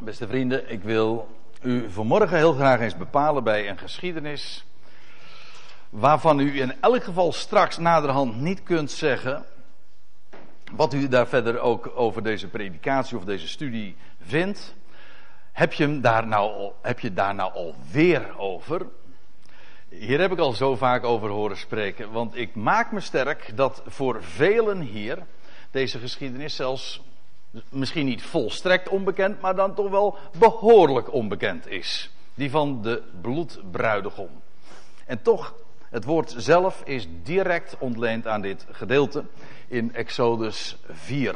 Beste 0.00 0.26
vrienden, 0.26 0.70
ik 0.70 0.82
wil 0.82 1.28
u 1.62 1.90
vanmorgen 1.90 2.36
heel 2.36 2.52
graag 2.52 2.80
eens 2.80 2.96
bepalen 2.96 3.44
bij 3.44 3.68
een 3.68 3.78
geschiedenis. 3.78 4.64
waarvan 5.90 6.38
u 6.38 6.60
in 6.60 6.74
elk 6.80 7.04
geval 7.04 7.32
straks 7.32 7.78
naderhand 7.78 8.36
niet 8.36 8.62
kunt 8.62 8.90
zeggen. 8.90 9.44
wat 10.72 10.94
u 10.94 11.08
daar 11.08 11.26
verder 11.26 11.58
ook 11.58 11.92
over 11.94 12.22
deze 12.22 12.48
predikatie 12.48 13.16
of 13.16 13.24
deze 13.24 13.48
studie 13.48 13.96
vindt. 14.20 14.74
Heb 15.52 15.72
je, 15.72 16.00
daar 16.00 16.26
nou, 16.26 16.72
heb 16.82 17.00
je 17.00 17.12
daar 17.12 17.34
nou 17.34 17.52
alweer 17.52 18.38
over? 18.38 18.86
Hier 19.88 20.20
heb 20.20 20.32
ik 20.32 20.38
al 20.38 20.52
zo 20.52 20.76
vaak 20.76 21.04
over 21.04 21.28
horen 21.28 21.56
spreken, 21.56 22.12
want 22.12 22.36
ik 22.36 22.54
maak 22.54 22.92
me 22.92 23.00
sterk 23.00 23.56
dat 23.56 23.82
voor 23.86 24.22
velen 24.22 24.80
hier 24.80 25.18
deze 25.70 25.98
geschiedenis 25.98 26.56
zelfs 26.56 27.02
misschien 27.68 28.06
niet 28.06 28.22
volstrekt 28.22 28.88
onbekend, 28.88 29.40
maar 29.40 29.54
dan 29.54 29.74
toch 29.74 29.90
wel 29.90 30.18
behoorlijk 30.38 31.12
onbekend 31.12 31.68
is. 31.68 32.10
Die 32.34 32.50
van 32.50 32.82
de 32.82 33.02
bloedbruidegom. 33.20 34.30
En 35.06 35.22
toch, 35.22 35.54
het 35.90 36.04
woord 36.04 36.34
zelf 36.36 36.82
is 36.84 37.08
direct 37.22 37.76
ontleend 37.78 38.26
aan 38.26 38.40
dit 38.40 38.66
gedeelte 38.70 39.24
in 39.68 39.94
Exodus 39.94 40.76
4. 40.90 41.34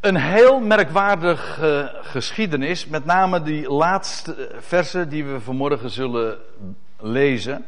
Een 0.00 0.16
heel 0.16 0.60
merkwaardig 0.60 1.58
uh, 1.62 1.86
geschiedenis, 1.92 2.86
met 2.86 3.04
name 3.04 3.42
die 3.42 3.70
laatste 3.70 4.50
versen 4.58 5.08
die 5.08 5.24
we 5.24 5.40
vanmorgen 5.40 5.90
zullen 5.90 6.38
lezen. 6.98 7.64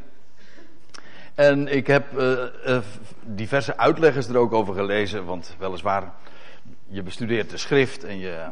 En 1.42 1.68
ik 1.68 1.86
heb 1.86 2.18
uh, 2.18 2.32
uh, 2.66 2.78
diverse 3.22 3.76
uitleggers 3.76 4.28
er 4.28 4.36
ook 4.36 4.52
over 4.52 4.74
gelezen, 4.74 5.24
want 5.24 5.56
weliswaar, 5.58 6.12
je 6.88 7.02
bestudeert 7.02 7.50
de 7.50 7.56
schrift 7.56 8.04
en 8.04 8.18
je, 8.18 8.44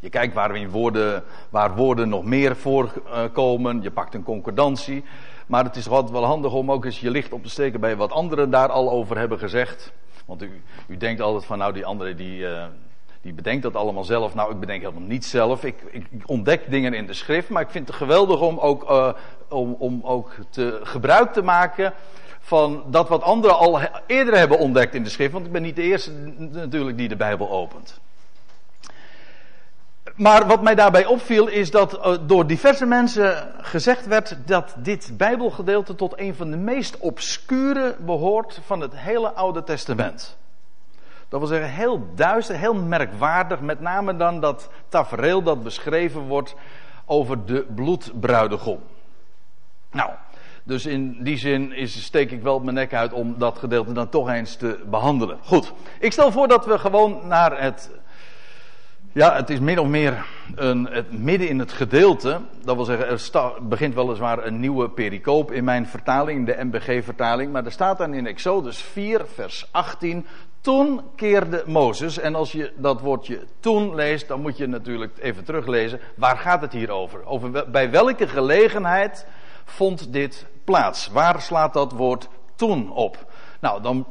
je, 0.00 0.10
kijkt 0.10 0.34
waar, 0.34 0.70
woorden, 0.70 1.24
waar 1.50 1.74
woorden 1.74 2.08
nog 2.08 2.24
meer 2.24 2.56
voorkomen, 2.56 3.82
je 3.82 3.90
pakt 3.90 4.14
een 4.14 4.22
concordantie. 4.22 5.04
Maar 5.46 5.64
het 5.64 5.76
is 5.76 5.86
wel 5.86 6.24
handig 6.24 6.52
om 6.52 6.70
ook 6.70 6.84
eens 6.84 7.00
je 7.00 7.10
licht 7.10 7.32
op 7.32 7.42
te 7.42 7.50
steken 7.50 7.80
bij 7.80 7.96
wat 7.96 8.12
anderen 8.12 8.50
daar 8.50 8.68
al 8.68 8.90
over 8.90 9.18
hebben 9.18 9.38
gezegd. 9.38 9.92
Want 10.24 10.42
u, 10.42 10.62
u 10.86 10.96
denkt 10.96 11.20
altijd 11.20 11.44
van, 11.44 11.58
nou, 11.58 11.72
die 11.72 11.86
andere 11.86 12.14
die, 12.14 12.40
uh, 12.40 12.64
die 13.20 13.32
bedenkt 13.32 13.62
dat 13.62 13.76
allemaal 13.76 14.04
zelf. 14.04 14.34
Nou, 14.34 14.52
ik 14.52 14.60
bedenk 14.60 14.80
helemaal 14.80 15.08
niet 15.08 15.24
zelf. 15.24 15.64
Ik, 15.64 15.76
ik, 15.90 16.06
ontdek 16.26 16.70
dingen 16.70 16.94
in 16.94 17.06
de 17.06 17.12
schrift, 17.12 17.48
maar 17.48 17.62
ik 17.62 17.70
vind 17.70 17.88
het 17.88 17.96
geweldig 17.96 18.40
om 18.40 18.58
ook, 18.58 18.90
om, 19.48 19.76
om 19.78 20.00
ook 20.02 20.34
te, 20.50 20.80
gebruik 20.82 21.32
te 21.32 21.42
maken 21.42 21.92
van 22.40 22.84
dat 22.86 23.08
wat 23.08 23.22
anderen 23.22 23.58
al 23.58 23.80
eerder 24.06 24.36
hebben 24.36 24.58
ontdekt 24.58 24.94
in 24.94 25.02
de 25.02 25.10
schrift. 25.10 25.32
Want 25.32 25.46
ik 25.46 25.52
ben 25.52 25.62
niet 25.62 25.76
de 25.76 25.82
eerste 25.82 26.12
natuurlijk 26.50 26.96
die 26.96 27.08
de 27.08 27.16
Bijbel 27.16 27.50
opent. 27.50 28.00
Maar 30.18 30.46
wat 30.46 30.62
mij 30.62 30.74
daarbij 30.74 31.06
opviel 31.06 31.46
is 31.46 31.70
dat 31.70 31.98
uh, 31.98 32.16
door 32.26 32.46
diverse 32.46 32.86
mensen 32.86 33.54
gezegd 33.60 34.06
werd 34.06 34.36
dat 34.44 34.74
dit 34.76 35.10
Bijbelgedeelte 35.16 35.94
tot 35.94 36.18
een 36.18 36.34
van 36.34 36.50
de 36.50 36.56
meest 36.56 36.98
obscure 36.98 37.96
behoort 37.98 38.60
van 38.64 38.80
het 38.80 38.96
hele 38.96 39.32
Oude 39.32 39.64
Testament. 39.64 40.36
Dat 41.28 41.40
wil 41.40 41.48
zeggen 41.48 41.70
heel 41.70 42.06
duister, 42.14 42.56
heel 42.56 42.74
merkwaardig, 42.74 43.60
met 43.60 43.80
name 43.80 44.16
dan 44.16 44.40
dat 44.40 44.68
tafereel 44.88 45.42
dat 45.42 45.62
beschreven 45.62 46.20
wordt 46.20 46.54
over 47.06 47.44
de 47.46 47.66
bloedbruidegom. 47.74 48.80
Nou, 49.90 50.10
dus 50.64 50.86
in 50.86 51.22
die 51.22 51.36
zin 51.36 51.88
steek 51.88 52.30
ik 52.30 52.42
wel 52.42 52.60
mijn 52.60 52.74
nek 52.74 52.94
uit 52.94 53.12
om 53.12 53.34
dat 53.38 53.58
gedeelte 53.58 53.92
dan 53.92 54.08
toch 54.08 54.28
eens 54.28 54.56
te 54.56 54.80
behandelen. 54.90 55.38
Goed, 55.42 55.72
ik 56.00 56.12
stel 56.12 56.32
voor 56.32 56.48
dat 56.48 56.66
we 56.66 56.78
gewoon 56.78 57.20
naar 57.26 57.62
het 57.62 57.90
ja, 59.12 59.34
het 59.34 59.50
is 59.50 59.58
min 59.58 59.78
of 59.78 59.86
meer 59.86 60.26
een, 60.54 60.88
het 60.90 61.22
midden 61.22 61.48
in 61.48 61.58
het 61.58 61.72
gedeelte. 61.72 62.40
Dat 62.64 62.76
wil 62.76 62.84
zeggen, 62.84 63.08
er 63.08 63.68
begint 63.68 63.94
weliswaar 63.94 64.46
een 64.46 64.60
nieuwe 64.60 64.90
pericoop 64.90 65.52
in 65.52 65.64
mijn 65.64 65.86
vertaling, 65.86 66.46
de 66.46 66.56
MBG-vertaling. 66.64 67.52
Maar 67.52 67.64
er 67.64 67.72
staat 67.72 67.98
dan 67.98 68.14
in 68.14 68.26
Exodus 68.26 68.78
4, 68.82 69.24
vers 69.34 69.68
18. 69.70 70.26
Toen 70.60 71.00
keerde 71.16 71.62
Mozes. 71.66 72.18
En 72.18 72.34
als 72.34 72.52
je 72.52 72.72
dat 72.76 73.00
woordje 73.00 73.40
toen 73.60 73.94
leest, 73.94 74.28
dan 74.28 74.40
moet 74.40 74.56
je 74.56 74.66
natuurlijk 74.66 75.18
even 75.18 75.44
teruglezen. 75.44 76.00
Waar 76.16 76.36
gaat 76.36 76.60
het 76.60 76.72
hier 76.72 76.90
over? 76.90 77.26
over 77.26 77.70
bij 77.70 77.90
welke 77.90 78.28
gelegenheid 78.28 79.26
vond 79.70 80.12
dit 80.12 80.46
plaats? 80.64 81.08
Waar 81.08 81.40
slaat 81.40 81.72
dat 81.72 81.92
woord 81.92 82.28
toen 82.56 82.90
op? 82.90 83.32
Nou, 83.60 83.82
dan 83.82 84.06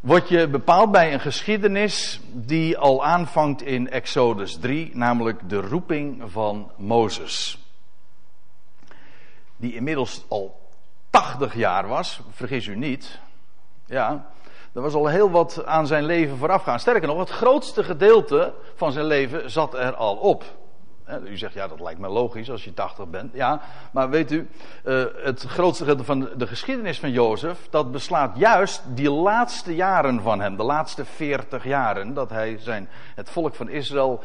word 0.00 0.28
je 0.28 0.48
bepaald 0.48 0.90
bij 0.90 1.12
een 1.12 1.20
geschiedenis 1.20 2.20
die 2.32 2.78
al 2.78 3.04
aanvangt 3.04 3.62
in 3.62 3.90
Exodus 3.90 4.56
3, 4.56 4.90
namelijk 4.94 5.48
de 5.48 5.60
roeping 5.60 6.22
van 6.26 6.70
Mozes. 6.76 7.58
Die 9.56 9.74
inmiddels 9.74 10.24
al 10.28 10.60
80 11.10 11.54
jaar 11.54 11.88
was, 11.88 12.20
vergis 12.30 12.66
u 12.66 12.76
niet. 12.76 13.18
Ja, 13.86 14.26
er 14.72 14.82
was 14.82 14.94
al 14.94 15.06
heel 15.06 15.30
wat 15.30 15.64
aan 15.64 15.86
zijn 15.86 16.04
leven 16.04 16.36
voorafgaan. 16.36 16.80
Sterker 16.80 17.08
nog, 17.08 17.18
het 17.18 17.30
grootste 17.30 17.84
gedeelte 17.84 18.54
van 18.74 18.92
zijn 18.92 19.06
leven 19.06 19.50
zat 19.50 19.74
er 19.74 19.94
al 19.94 20.16
op. 20.16 20.44
U 21.20 21.38
zegt, 21.38 21.54
ja, 21.54 21.68
dat 21.68 21.80
lijkt 21.80 22.00
me 22.00 22.08
logisch 22.08 22.50
als 22.50 22.64
je 22.64 22.74
80 22.74 23.08
bent. 23.08 23.34
Ja, 23.34 23.60
maar 23.90 24.10
weet 24.10 24.32
u, 24.32 24.48
uh, 24.84 25.04
het 25.22 25.42
grootste 25.42 25.84
gedeelte 25.84 26.04
van 26.04 26.28
de 26.36 26.46
geschiedenis 26.46 27.00
van 27.00 27.10
Jozef, 27.10 27.58
dat 27.70 27.92
beslaat 27.92 28.36
juist 28.36 28.82
die 28.86 29.10
laatste 29.10 29.74
jaren 29.74 30.20
van 30.20 30.40
hem, 30.40 30.56
de 30.56 30.62
laatste 30.62 31.04
40 31.04 31.64
jaren, 31.64 32.14
dat 32.14 32.30
hij 32.30 32.58
zijn, 32.60 32.88
het 33.14 33.30
volk 33.30 33.54
van 33.54 33.68
Israël 33.68 34.22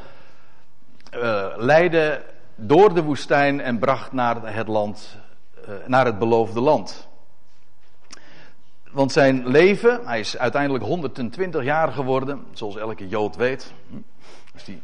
uh, 1.15 1.45
leidde 1.55 2.23
door 2.55 2.93
de 2.93 3.03
woestijn 3.03 3.61
en 3.61 3.79
bracht 3.79 4.11
naar 4.11 4.53
het 4.53 4.67
land, 4.67 5.17
uh, 5.69 5.75
naar 5.87 6.05
het 6.05 6.19
beloofde 6.19 6.61
land. 6.61 7.07
Want 8.91 9.11
zijn 9.11 9.47
leven, 9.47 10.05
hij 10.05 10.19
is 10.19 10.37
uiteindelijk 10.37 10.83
120 10.83 11.63
jaar 11.63 11.91
geworden, 11.91 12.45
zoals 12.53 12.77
elke 12.77 13.07
Jood 13.07 13.35
weet. 13.35 13.73
Dus 14.53 14.63
die, 14.63 14.81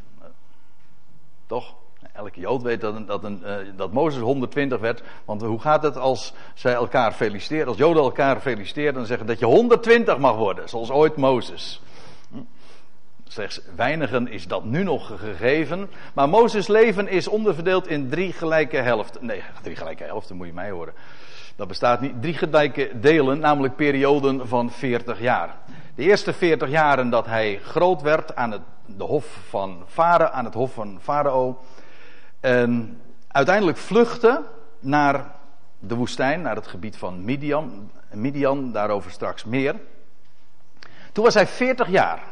toch? 1.46 1.76
Elke 2.14 2.40
Jood 2.40 2.62
weet 2.62 2.82
dat, 2.82 3.08
dat, 3.08 3.24
een, 3.24 3.42
uh, 3.46 3.56
dat 3.76 3.92
Mozes 3.92 4.22
120 4.22 4.80
werd. 4.80 5.04
Want 5.26 5.42
hoe 5.42 5.60
gaat 5.60 5.84
het 5.84 5.98
als 5.98 6.34
zij 6.54 6.74
elkaar 6.74 7.12
feliciteren? 7.12 7.68
Als 7.68 7.78
Joden 7.78 8.04
elkaar 8.04 8.40
feliciteren, 8.40 8.94
dan 8.94 9.06
zeggen 9.06 9.28
dat 9.28 9.40
je 9.40 9.46
120 9.46 10.18
mag 10.18 10.36
worden, 10.36 10.70
zoals 10.70 10.92
ooit 10.92 11.16
Mozes. 11.16 11.82
Hm? 12.32 12.38
Slechts 13.28 13.62
weinigen 13.76 14.28
is 14.28 14.48
dat 14.48 14.64
nu 14.64 14.84
nog 14.84 15.20
gegeven. 15.20 15.90
Maar 16.14 16.30
Mozes' 16.30 16.68
leven 16.68 17.08
is 17.08 17.28
onderverdeeld 17.28 17.88
in 17.88 18.10
drie 18.10 18.34
gelijke 18.34 18.78
helften. 18.78 19.26
Nee, 19.26 19.44
drie 19.64 19.76
gelijke 19.76 20.04
helften 20.04 20.36
moet 20.36 20.48
je 20.48 20.54
mij 20.54 20.72
horen. 20.72 20.94
Dat 21.56 21.68
bestaat 21.68 22.02
niet. 22.02 22.22
Drie 22.22 22.34
gelijke 22.34 22.92
delen, 23.00 23.40
namelijk 23.40 23.76
perioden 23.76 24.48
van 24.48 24.72
40 24.72 25.20
jaar. 25.20 25.56
De 25.96 26.04
eerste 26.04 26.34
40 26.34 26.70
jaren 26.70 27.10
dat 27.10 27.26
hij 27.26 27.60
groot 27.64 28.02
werd 28.02 28.36
aan 28.36 28.52
het, 28.52 28.62
de 28.86 29.04
hof 29.04 29.26
van 29.50 29.84
Farao, 29.88 30.28
aan 30.28 30.46
het 30.46 30.54
hof 30.54 30.74
van 30.74 31.00
Farao. 31.02 31.60
En 32.44 33.02
uiteindelijk 33.28 33.78
vluchtte 33.78 34.42
naar 34.80 35.32
de 35.80 35.96
woestijn, 35.96 36.42
naar 36.42 36.56
het 36.56 36.68
gebied 36.68 36.98
van 36.98 37.24
Midian. 37.24 37.92
Midian, 38.12 38.72
daarover 38.72 39.12
straks 39.12 39.44
meer. 39.44 39.76
Toen 41.12 41.24
was 41.24 41.34
hij 41.34 41.48
40 41.48 41.88
jaar. 41.88 42.24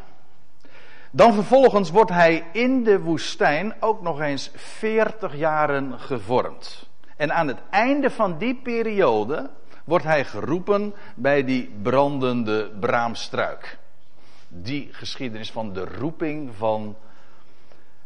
Dan 1.12 1.34
vervolgens 1.34 1.92
wordt 1.92 2.12
hij 2.12 2.44
in 2.54 2.84
de 2.84 3.00
woestijn 3.00 3.74
ook 3.80 4.02
nog 4.02 4.22
eens 4.22 4.52
40 4.56 5.36
jaren 5.36 6.00
gevormd. 6.00 6.90
En 7.18 7.34
aan 7.34 7.48
het 7.48 7.60
einde 7.70 8.10
van 8.10 8.38
die 8.38 8.56
periode 8.56 9.50
wordt 9.84 10.06
hij 10.06 10.26
geroepen 10.26 10.94
bij 11.16 11.44
die 11.44 11.72
brandende 11.82 12.72
braamstruik. 12.80 13.78
Die 14.48 14.90
geschiedenis 14.92 15.52
van 15.52 15.74
de 15.74 15.86
roeping 15.86 16.52
van 16.58 16.96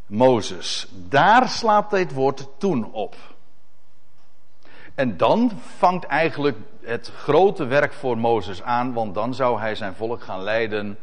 Mozes. 0.05 0.87
Daar 1.09 1.49
slaat 1.49 1.89
dit 1.89 2.13
woord 2.13 2.47
toen 2.57 2.91
op. 2.91 3.15
En 4.95 5.17
dan 5.17 5.51
vangt 5.77 6.05
eigenlijk 6.05 6.57
het 6.81 7.11
grote 7.15 7.65
werk 7.65 7.93
voor 7.93 8.17
Mozes 8.17 8.63
aan, 8.63 8.93
want 8.93 9.13
dan 9.13 9.33
zou 9.33 9.59
hij 9.59 9.75
zijn 9.75 9.95
volk 9.95 10.23
gaan 10.23 10.41
leiden 10.41 10.97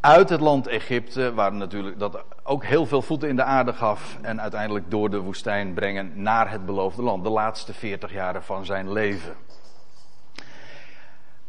uit 0.00 0.28
het 0.28 0.40
land 0.40 0.66
Egypte, 0.66 1.34
waar 1.34 1.52
natuurlijk 1.52 1.98
dat 1.98 2.24
ook 2.42 2.64
heel 2.64 2.86
veel 2.86 3.02
voeten 3.02 3.28
in 3.28 3.36
de 3.36 3.42
aarde 3.42 3.72
gaf, 3.72 4.18
en 4.22 4.40
uiteindelijk 4.40 4.90
door 4.90 5.10
de 5.10 5.20
woestijn 5.20 5.74
brengen 5.74 6.22
naar 6.22 6.50
het 6.50 6.66
beloofde 6.66 7.02
land, 7.02 7.24
de 7.24 7.30
laatste 7.30 7.74
40 7.74 8.12
jaren 8.12 8.42
van 8.42 8.64
zijn 8.64 8.92
leven. 8.92 9.34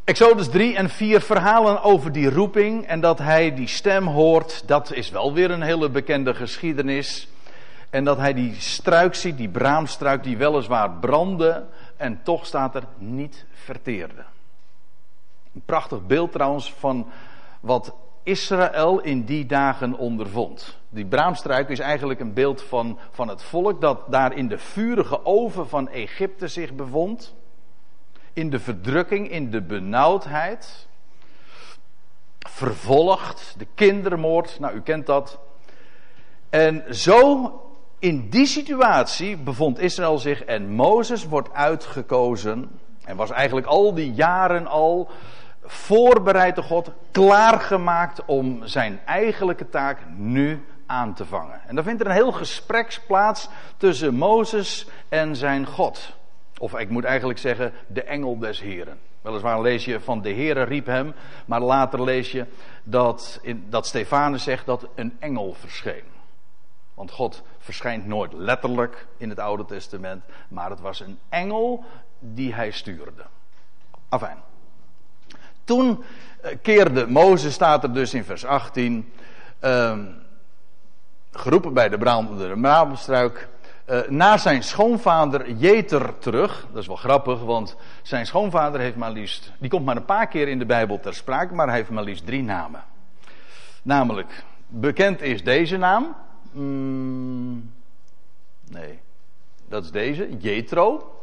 Exodus 0.04 0.48
3 0.48 0.76
en 0.76 0.90
4 0.90 1.20
verhalen 1.20 1.82
over 1.82 2.12
die 2.12 2.30
roeping 2.30 2.86
en 2.86 3.00
dat 3.00 3.18
hij 3.18 3.54
die 3.54 3.66
stem 3.66 4.06
hoort, 4.06 4.68
dat 4.68 4.92
is 4.92 5.10
wel 5.10 5.32
weer 5.32 5.50
een 5.50 5.62
hele 5.62 5.90
bekende 5.90 6.34
geschiedenis. 6.34 7.28
En 7.90 8.04
dat 8.04 8.18
hij 8.18 8.34
die 8.34 8.54
struik 8.54 9.14
ziet, 9.14 9.36
die 9.36 9.48
braamstruik, 9.48 10.22
die 10.22 10.36
weliswaar 10.36 10.90
brandde 10.90 11.66
en 11.96 12.20
toch 12.22 12.46
staat 12.46 12.74
er 12.74 12.84
niet 12.98 13.44
verteerde. 13.52 14.24
Een 15.54 15.62
prachtig 15.64 16.06
beeld 16.06 16.32
trouwens 16.32 16.72
van 16.72 17.10
wat 17.60 17.94
Israël 18.22 19.00
in 19.00 19.24
die 19.24 19.46
dagen 19.46 19.94
ondervond. 19.94 20.78
Die 20.88 21.06
braamstruik 21.06 21.68
is 21.68 21.78
eigenlijk 21.78 22.20
een 22.20 22.34
beeld 22.34 22.62
van, 22.62 22.98
van 23.10 23.28
het 23.28 23.42
volk 23.42 23.80
dat 23.80 23.98
daar 24.10 24.36
in 24.36 24.48
de 24.48 24.58
vurige 24.58 25.24
oven 25.24 25.68
van 25.68 25.88
Egypte 25.88 26.48
zich 26.48 26.72
bevond. 26.72 27.34
In 28.32 28.50
de 28.50 28.58
verdrukking, 28.58 29.30
in 29.30 29.50
de 29.50 29.60
benauwdheid. 29.60 30.86
Vervolgd, 32.38 33.54
de 33.58 33.66
kindermoord, 33.74 34.60
nou 34.60 34.74
u 34.74 34.80
kent 34.80 35.06
dat. 35.06 35.38
En 36.50 36.84
zo 36.94 37.50
in 37.98 38.28
die 38.30 38.46
situatie 38.46 39.36
bevond 39.36 39.78
Israël 39.78 40.18
zich 40.18 40.44
en 40.44 40.70
Mozes 40.70 41.24
wordt 41.24 41.52
uitgekozen. 41.52 42.80
En 43.04 43.16
was 43.16 43.30
eigenlijk 43.30 43.66
al 43.66 43.94
die 43.94 44.12
jaren 44.12 44.66
al 44.66 45.10
voorbereid 45.64 46.54
door 46.54 46.64
God, 46.64 46.90
klaargemaakt 47.10 48.24
om 48.24 48.66
zijn 48.66 49.00
eigenlijke 49.04 49.68
taak 49.68 49.98
nu 50.16 50.64
aan 50.86 51.14
te 51.14 51.24
vangen. 51.24 51.60
En 51.66 51.74
dan 51.74 51.84
vindt 51.84 52.00
er 52.00 52.06
een 52.06 52.12
heel 52.12 52.32
gesprek 52.32 53.00
plaats 53.06 53.48
tussen 53.76 54.14
Mozes 54.14 54.88
en 55.08 55.36
zijn 55.36 55.66
God. 55.66 56.16
Of 56.62 56.78
ik 56.78 56.88
moet 56.88 57.04
eigenlijk 57.04 57.38
zeggen, 57.38 57.72
de 57.86 58.02
engel 58.02 58.38
des 58.38 58.60
Heren. 58.60 58.98
Weliswaar 59.20 59.60
lees 59.60 59.84
je 59.84 60.00
van 60.00 60.22
de 60.22 60.32
Heere 60.32 60.62
riep 60.62 60.86
hem, 60.86 61.14
maar 61.46 61.60
later 61.60 62.02
lees 62.02 62.32
je 62.32 62.46
dat, 62.82 63.38
in, 63.42 63.66
dat 63.68 63.86
Stefanus 63.86 64.42
zegt 64.42 64.66
dat 64.66 64.88
een 64.94 65.16
engel 65.18 65.54
verscheen. 65.58 66.04
Want 66.94 67.10
God 67.10 67.42
verschijnt 67.58 68.06
nooit 68.06 68.32
letterlijk 68.32 69.06
in 69.16 69.28
het 69.28 69.38
Oude 69.38 69.64
Testament, 69.64 70.24
maar 70.48 70.70
het 70.70 70.80
was 70.80 71.00
een 71.00 71.18
engel 71.28 71.84
die 72.18 72.54
hij 72.54 72.70
stuurde. 72.70 73.24
Afijn. 74.08 74.38
Toen 75.64 76.04
eh, 76.40 76.56
keerde 76.62 77.06
Mozes, 77.06 77.54
staat 77.54 77.82
er 77.82 77.92
dus 77.92 78.14
in 78.14 78.24
vers 78.24 78.44
18, 78.44 79.12
uh, 79.64 79.98
geroepen 81.32 81.74
bij 81.74 81.88
de 81.88 81.98
brandende 81.98 82.56
Mabelstruik, 82.56 83.48
uh, 83.90 84.00
naar 84.08 84.38
zijn 84.38 84.62
schoonvader 84.62 85.52
Jeter 85.52 86.18
terug. 86.18 86.66
Dat 86.72 86.80
is 86.80 86.86
wel 86.86 86.96
grappig, 86.96 87.40
want 87.40 87.76
zijn 88.02 88.26
schoonvader 88.26 88.80
heeft 88.80 88.96
maar 88.96 89.10
liefst, 89.10 89.52
die 89.58 89.70
komt 89.70 89.84
maar 89.84 89.96
een 89.96 90.04
paar 90.04 90.26
keer 90.26 90.48
in 90.48 90.58
de 90.58 90.66
Bijbel 90.66 91.00
ter 91.00 91.14
sprake, 91.14 91.54
maar 91.54 91.66
hij 91.66 91.76
heeft 91.76 91.90
maar 91.90 92.04
liefst 92.04 92.26
drie 92.26 92.42
namen. 92.42 92.84
Namelijk, 93.82 94.44
bekend 94.68 95.20
is 95.20 95.44
deze 95.44 95.76
naam. 95.76 96.16
Mm, 96.52 97.72
nee, 98.68 98.98
dat 99.68 99.84
is 99.84 99.90
deze, 99.90 100.36
Jetro. 100.38 101.16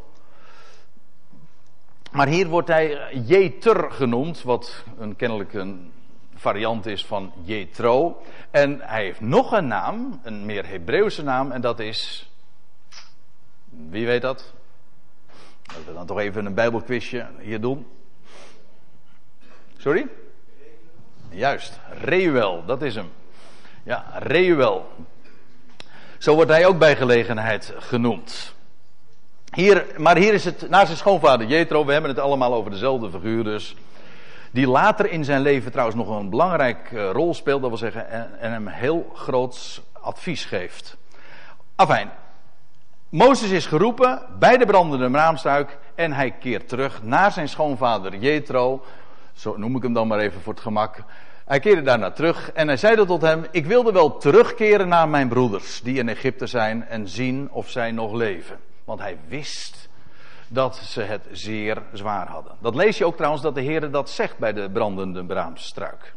Maar 2.12 2.28
hier 2.28 2.48
wordt 2.48 2.68
hij 2.68 3.16
Jeter 3.26 3.92
genoemd, 3.92 4.44
wat 4.44 4.84
een, 4.98 5.16
kennelijk 5.16 5.54
een 5.54 5.92
variant 6.36 6.86
is 6.86 7.06
van 7.06 7.32
Jetro. 7.44 8.22
En 8.52 8.80
hij 8.82 9.04
heeft 9.04 9.22
nog 9.22 9.52
een 9.52 9.68
naam, 9.68 10.20
een 10.24 10.46
meer 10.46 10.68
Hebreeuwse 10.68 11.24
naam, 11.24 11.52
en 11.52 11.62
dat 11.62 11.80
is. 11.80 12.29
Wie 13.69 14.06
weet 14.06 14.21
dat? 14.21 14.54
Laten 15.68 15.86
we 15.86 15.94
dan 15.94 16.06
toch 16.06 16.19
even 16.19 16.45
een 16.45 16.54
Bijbelquizje 16.54 17.27
hier 17.39 17.62
doen. 17.62 17.88
Sorry? 19.77 20.07
Juist, 21.30 21.80
Reuel, 22.01 22.66
dat 22.66 22.81
is 22.81 22.95
hem. 22.95 23.12
Ja, 23.83 24.06
Reuel. 24.13 24.89
Zo 26.18 26.36
wordt 26.36 26.51
hij 26.51 26.66
ook 26.66 26.80
bij 26.80 26.95
gelegenheid 26.95 27.74
genoemd. 27.77 28.56
Hier, 29.54 29.86
maar 29.98 30.18
hier 30.18 30.33
is 30.33 30.45
het, 30.45 30.69
naar 30.69 30.86
zijn 30.86 30.98
schoonvader 30.98 31.48
Jethro, 31.48 31.86
we 31.86 31.92
hebben 31.92 32.10
het 32.10 32.19
allemaal 32.19 32.54
over 32.54 32.72
dezelfde 32.72 33.10
figuur 33.10 33.44
dus. 33.44 33.75
Die 34.51 34.68
later 34.68 35.12
in 35.12 35.24
zijn 35.24 35.42
leven 35.42 35.72
trouwens 35.72 35.98
nog 35.98 36.10
een 36.19 36.30
belangrijke 36.30 37.00
eh, 37.00 37.12
rol 37.12 37.33
speelt, 37.33 37.62
dat 37.62 37.69
wil 37.69 37.80
zeggen, 37.80 38.10
en, 38.10 38.39
en 38.39 38.51
hem 38.51 38.68
heel 38.68 39.12
groots 39.13 39.81
advies 40.01 40.45
geeft. 40.45 40.98
Afijn, 41.75 42.12
Mozes 43.10 43.50
is 43.50 43.66
geroepen 43.66 44.22
bij 44.40 44.58
de 44.58 44.66
brandende 44.66 45.10
braamstruik 45.10 45.78
en 45.96 46.12
hij 46.12 46.32
keert 46.32 46.68
terug 46.68 47.04
naar 47.04 47.32
zijn 47.32 47.50
schoonvader 47.50 48.16
Jethro. 48.16 48.86
Zo 49.34 49.58
noem 49.58 49.76
ik 49.76 49.84
hem 49.84 49.94
dan 49.94 50.08
maar 50.08 50.20
even 50.20 50.42
voor 50.42 50.54
het 50.54 50.62
gemak. 50.62 51.04
Hij 51.46 51.60
keerde 51.60 51.82
daarna 51.82 52.12
terug 52.12 52.52
en 52.52 52.68
hij 52.68 52.78
zeide 52.78 53.06
tot 53.06 53.22
hem: 53.22 53.46
Ik 53.52 53.66
wilde 53.66 53.92
wel 53.92 54.18
terugkeren 54.18 54.88
naar 54.88 55.10
mijn 55.10 55.28
broeders 55.28 55.82
die 55.82 55.98
in 55.98 56.10
Egypte 56.10 56.46
zijn 56.46 56.88
en 56.88 57.08
zien 57.08 57.52
of 57.52 57.70
zij 57.70 57.92
nog 57.92 58.14
leven. 58.14 58.60
Want 58.84 59.00
hij 59.00 59.18
wist 59.28 59.90
dat 60.48 60.76
ze 60.76 61.02
het 61.02 61.28
zeer 61.32 61.82
zwaar 61.94 62.28
hadden. 62.28 62.56
Dat 62.60 62.76
lees 62.76 62.98
je 62.98 63.06
ook 63.06 63.16
trouwens 63.16 63.44
dat 63.44 63.56
de 63.56 63.62
Heer 63.62 63.92
dat 63.92 64.10
zegt 64.10 64.38
bij 64.38 64.54
de 64.54 64.70
brandende 64.70 65.26
braamstruik. 65.26 66.14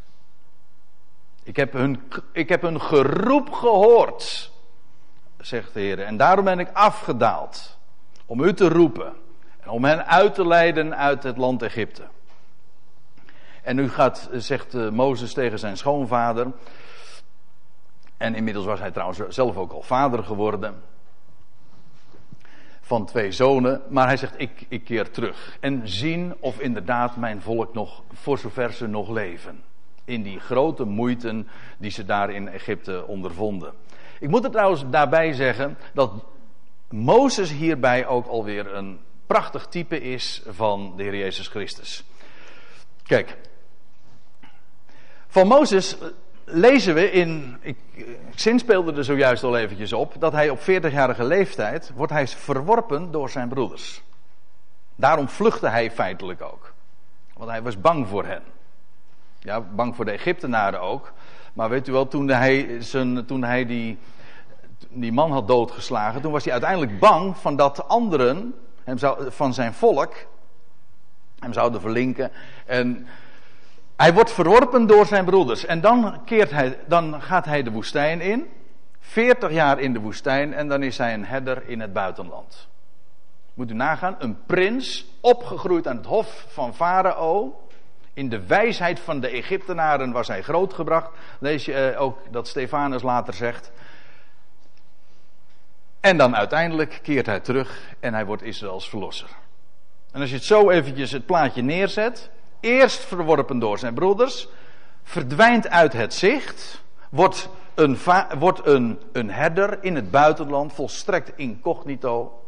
Ik 1.43 1.57
heb 1.57 1.73
hun, 1.73 2.03
ik 2.33 2.49
heb 2.49 2.63
hun 2.63 2.81
geroep 2.81 3.53
gehoord, 3.53 4.52
zegt 5.47 5.75
de 5.75 5.81
Heer. 5.81 6.01
En 6.01 6.17
daarom 6.17 6.45
ben 6.45 6.59
ik 6.59 6.69
afgedaald. 6.73 7.79
Om 8.27 8.41
u 8.41 8.55
te 8.55 8.69
roepen. 8.69 9.13
En 9.61 9.69
om 9.69 9.85
hen 9.85 10.07
uit 10.07 10.35
te 10.35 10.47
leiden 10.47 10.97
uit 10.97 11.23
het 11.23 11.37
land 11.37 11.63
Egypte. 11.63 12.03
En 13.63 13.77
nu 13.77 13.89
gaat, 13.89 14.29
zegt 14.33 14.75
eh, 14.75 14.89
Mozes 14.89 15.33
tegen 15.33 15.59
zijn 15.59 15.77
schoonvader. 15.77 16.47
En 18.17 18.35
inmiddels 18.35 18.67
was 18.67 18.79
hij 18.79 18.91
trouwens 18.91 19.21
zelf 19.29 19.57
ook 19.57 19.73
al 19.73 19.83
vader 19.83 20.25
geworden 20.25 20.83
van 22.81 23.07
twee 23.07 23.33
zonen. 23.33 23.83
Maar 23.89 24.07
hij 24.07 24.17
zegt, 24.17 24.35
ik, 24.37 24.67
ik 24.69 24.85
keer 24.85 25.11
terug. 25.11 25.57
En 25.61 25.89
zien 25.89 26.35
of 26.41 26.61
inderdaad 26.61 27.17
mijn 27.17 27.41
volk 27.41 27.75
nog, 27.75 28.03
voor 28.13 28.39
zover 28.39 28.73
ze 28.73 28.87
nog 28.87 29.09
leven. 29.09 29.63
In 30.05 30.23
die 30.23 30.41
grote 30.41 30.85
moeiten 30.85 31.49
die 31.79 31.91
ze 31.91 32.05
daar 32.05 32.31
in 32.31 32.49
Egypte 32.49 33.07
ondervonden. 33.07 33.73
Ik 34.23 34.29
moet 34.29 34.45
er 34.45 34.51
trouwens 34.51 34.85
daarbij 34.91 35.33
zeggen 35.33 35.79
dat 35.95 36.13
Mozes 36.89 37.51
hierbij 37.51 38.07
ook 38.07 38.27
alweer 38.27 38.75
een 38.75 39.01
prachtig 39.27 39.67
type 39.67 40.01
is 40.01 40.43
van 40.49 40.93
de 40.97 41.03
Heer 41.03 41.17
Jezus 41.17 41.49
Christus. 41.49 42.05
Kijk, 43.03 43.37
van 45.29 45.47
Mozes 45.47 45.97
lezen 46.45 46.95
we 46.95 47.11
in, 47.11 47.59
ik, 47.61 47.79
Zin 48.35 48.59
speelde 48.59 48.93
er 48.93 49.05
zojuist 49.05 49.43
al 49.43 49.57
eventjes 49.57 49.93
op, 49.93 50.15
dat 50.19 50.33
hij 50.33 50.51
op 50.51 50.61
40-jarige 50.61 51.25
leeftijd 51.25 51.93
wordt 51.95 52.13
hij 52.13 52.29
verworpen 52.29 53.11
door 53.11 53.31
zijn 53.31 53.49
broeders. 53.49 54.03
Daarom 54.97 55.29
vluchtte 55.29 55.69
hij 55.69 55.91
feitelijk 55.91 56.43
ook. 56.43 56.73
Want 57.35 57.51
hij 57.51 57.63
was 57.63 57.81
bang 57.81 58.09
voor 58.09 58.25
hen. 58.25 58.43
Ja, 59.39 59.61
bang 59.61 59.97
voor 59.97 60.05
de 60.05 60.11
Egyptenaren 60.11 60.81
ook. 60.81 61.13
Maar 61.53 61.69
weet 61.69 61.89
u 61.89 61.93
wel, 61.93 62.09
toen 62.09 62.29
hij, 62.29 62.77
zijn, 62.81 63.27
toen 63.27 63.45
hij 63.45 63.67
die, 63.67 63.99
die 64.89 65.13
man 65.13 65.33
had 65.33 65.49
doodgeslagen, 65.49 66.21
toen 66.21 66.33
was 66.33 66.45
hij 66.45 66.53
uiteindelijk 66.53 66.99
bang 66.99 67.37
van 67.37 67.57
dat 67.57 67.89
anderen, 67.89 68.55
hem 68.85 68.99
zou, 68.99 69.31
van 69.31 69.55
zijn 69.55 69.75
volk, 69.75 70.15
hem 71.39 71.53
zouden 71.53 71.81
verlinken. 71.81 72.31
En 72.67 73.07
hij 73.97 74.15
wordt 74.15 74.33
verworpen 74.33 74.87
door 74.87 75.07
zijn 75.07 75.25
broeders. 75.25 75.67
En 75.67 75.81
dan, 75.81 76.25
keert 76.25 76.51
hij, 76.51 76.79
dan 76.87 77.23
gaat 77.23 77.45
hij 77.45 77.63
de 77.63 77.71
woestijn 77.71 78.21
in. 78.21 78.49
40 79.01 79.53
jaar 79.53 79.81
in 79.81 79.93
de 79.93 80.01
woestijn. 80.01 80.55
En 80.55 80.69
dan 80.69 80.83
is 80.83 80.99
hij 80.99 81.15
een 81.15 81.25
herder 81.25 81.69
in 81.69 81.81
het 81.81 81.93
buitenland. 81.93 82.69
Moet 83.55 83.71
u 83.71 83.75
nagaan. 83.75 84.17
Een 84.19 84.45
prins. 84.47 85.07
Opgegroeid 85.21 85.87
aan 85.87 85.97
het 85.97 86.07
hof 86.07 86.45
van 86.49 86.75
Farao. 86.75 87.62
In 88.15 88.29
de 88.29 88.47
wijsheid 88.47 89.01
van 89.01 89.21
de 89.21 89.29
Egyptenaren 89.29 90.13
was 90.13 90.29
hij 90.29 90.43
grootgebracht. 90.43 91.11
Lees 91.39 91.65
je 91.65 91.75
eh, 91.75 92.01
ook 92.01 92.19
dat 92.31 92.49
Stefanus 92.49 93.03
later 93.03 93.35
zegt. 93.35 93.73
En 96.01 96.17
dan 96.17 96.37
uiteindelijk 96.37 97.01
keert 97.03 97.27
hij 97.27 97.41
terug 97.41 97.95
en 98.01 98.15
hij 98.15 98.27
wordt 98.27 98.43
Israëls 98.43 98.89
verlosser. 98.89 99.29
En 100.13 100.21
als 100.21 100.31
je 100.31 100.37
het 100.37 100.45
zo 100.45 100.71
eventjes 100.71 101.11
het 101.11 101.27
plaatje 101.27 101.63
neerzet 101.63 102.31
eerst 102.61 103.05
verworpen 103.05 103.59
door 103.59 103.79
zijn 103.79 103.95
broeders, 103.95 104.49
verdwijnt 105.03 105.69
uit 105.69 105.93
het 105.93 106.15
zicht, 106.15 106.83
wordt 107.09 107.49
een, 107.75 107.99
wordt 108.39 108.67
een, 108.67 109.01
een 109.13 109.31
herder 109.31 109.79
in 109.85 109.95
het 109.95 110.11
buitenland, 110.11 110.73
volstrekt 110.73 111.33
incognito, 111.37 112.43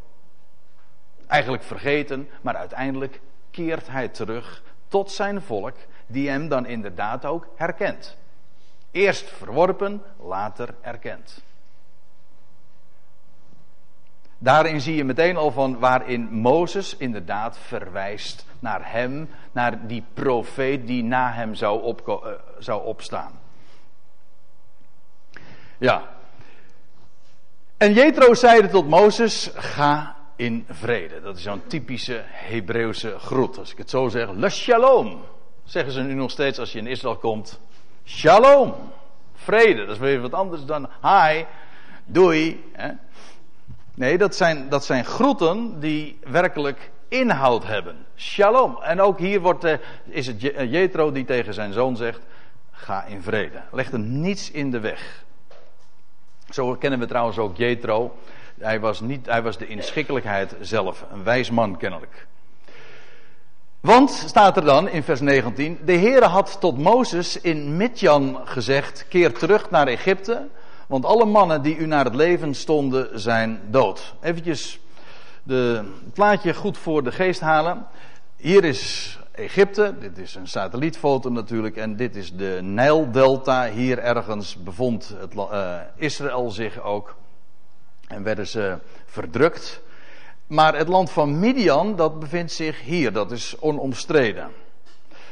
eigenlijk 1.26 1.62
vergeten, 1.62 2.28
maar 2.40 2.56
uiteindelijk 2.56 3.20
keert 3.50 3.88
hij 3.88 4.08
terug 4.08 4.62
tot 4.94 5.10
zijn 5.10 5.42
volk, 5.42 5.76
die 6.06 6.28
hem 6.28 6.48
dan 6.48 6.66
inderdaad 6.66 7.24
ook 7.24 7.48
herkent. 7.54 8.16
Eerst 8.90 9.30
verworpen, 9.30 10.02
later 10.18 10.74
erkend. 10.80 11.42
Daarin 14.38 14.80
zie 14.80 14.96
je 14.96 15.04
meteen 15.04 15.36
al 15.36 15.50
van 15.50 15.78
waarin 15.78 16.28
Mozes 16.30 16.96
inderdaad 16.96 17.58
verwijst 17.58 18.46
naar 18.58 18.92
hem, 18.92 19.30
naar 19.52 19.86
die 19.86 20.04
profeet 20.12 20.86
die 20.86 21.02
na 21.02 21.32
hem 21.32 21.54
zou, 21.54 21.82
op, 21.82 22.08
uh, 22.08 22.32
zou 22.58 22.84
opstaan. 22.84 23.40
Ja. 25.78 26.02
En 27.76 27.92
Jethro 27.92 28.34
zeide 28.34 28.68
tot 28.68 28.88
Mozes: 28.88 29.50
Ga 29.54 30.13
in 30.36 30.66
vrede. 30.68 31.20
Dat 31.20 31.36
is 31.36 31.42
zo'n 31.42 31.62
typische 31.66 32.22
Hebreeuwse 32.26 33.18
groet. 33.18 33.58
Als 33.58 33.72
ik 33.72 33.78
het 33.78 33.90
zo 33.90 34.08
zeg, 34.08 34.30
le 34.30 34.50
shalom. 34.50 35.22
Zeggen 35.64 35.92
ze 35.92 36.00
nu 36.00 36.14
nog 36.14 36.30
steeds 36.30 36.58
als 36.58 36.72
je 36.72 36.78
in 36.78 36.86
Israël 36.86 37.16
komt. 37.16 37.60
Shalom. 38.04 38.74
Vrede. 39.34 39.84
Dat 39.84 39.94
is 39.94 40.00
weer 40.00 40.20
wat 40.20 40.32
anders 40.32 40.64
dan 40.64 40.88
hi, 41.02 41.44
doei. 42.04 42.64
Hè? 42.72 42.90
Nee, 43.94 44.18
dat 44.18 44.36
zijn, 44.36 44.68
dat 44.68 44.84
zijn 44.84 45.04
groeten 45.04 45.80
die 45.80 46.18
werkelijk 46.24 46.90
inhoud 47.08 47.64
hebben. 47.64 48.06
Shalom. 48.16 48.78
En 48.82 49.00
ook 49.00 49.18
hier 49.18 49.40
wordt, 49.40 49.64
uh, 49.64 49.72
is 50.04 50.26
het 50.26 50.40
Jethro 50.40 51.12
die 51.12 51.24
tegen 51.24 51.54
zijn 51.54 51.72
zoon 51.72 51.96
zegt: 51.96 52.20
Ga 52.70 53.04
in 53.04 53.22
vrede. 53.22 53.62
Leg 53.72 53.92
er 53.92 53.98
niets 53.98 54.50
in 54.50 54.70
de 54.70 54.80
weg. 54.80 55.24
Zo 56.48 56.74
kennen 56.74 56.98
we 56.98 57.06
trouwens 57.06 57.38
ook 57.38 57.56
Jethro. 57.56 58.16
Hij 58.58 58.80
was, 58.80 59.00
niet, 59.00 59.26
hij 59.26 59.42
was 59.42 59.58
de 59.58 59.66
inschikkelijkheid 59.66 60.56
zelf. 60.60 61.04
Een 61.12 61.24
wijs 61.24 61.50
man 61.50 61.76
kennelijk. 61.76 62.26
Want, 63.80 64.10
staat 64.10 64.56
er 64.56 64.64
dan 64.64 64.88
in 64.88 65.02
vers 65.02 65.20
19, 65.20 65.78
de 65.84 65.96
Heere 65.96 66.26
had 66.26 66.60
tot 66.60 66.78
Mozes 66.78 67.40
in 67.40 67.76
Midjan 67.76 68.40
gezegd, 68.44 69.06
keer 69.08 69.32
terug 69.32 69.70
naar 69.70 69.86
Egypte, 69.86 70.48
want 70.86 71.04
alle 71.04 71.24
mannen 71.24 71.62
die 71.62 71.76
u 71.76 71.86
naar 71.86 72.04
het 72.04 72.14
leven 72.14 72.54
stonden 72.54 73.20
zijn 73.20 73.60
dood. 73.70 74.14
Eventjes 74.20 74.80
de, 75.42 75.84
het 76.04 76.12
plaatje 76.12 76.54
goed 76.54 76.78
voor 76.78 77.02
de 77.02 77.12
geest 77.12 77.40
halen. 77.40 77.86
Hier 78.36 78.64
is 78.64 79.18
Egypte, 79.32 79.94
dit 80.00 80.18
is 80.18 80.34
een 80.34 80.48
satellietfoto 80.48 81.30
natuurlijk, 81.30 81.76
en 81.76 81.96
dit 81.96 82.16
is 82.16 82.32
de 82.32 82.58
Nijldelta. 82.62 83.70
Hier 83.70 83.98
ergens 83.98 84.56
bevond 84.56 85.14
het, 85.18 85.34
uh, 85.34 85.76
Israël 85.96 86.50
zich 86.50 86.82
ook 86.82 87.16
en 88.08 88.22
werden 88.22 88.46
ze 88.46 88.78
verdrukt. 89.06 89.82
Maar 90.46 90.76
het 90.76 90.88
land 90.88 91.10
van 91.10 91.38
Midian, 91.38 91.96
dat 91.96 92.18
bevindt 92.18 92.52
zich 92.52 92.80
hier, 92.80 93.12
dat 93.12 93.32
is 93.32 93.56
onomstreden. 93.60 94.48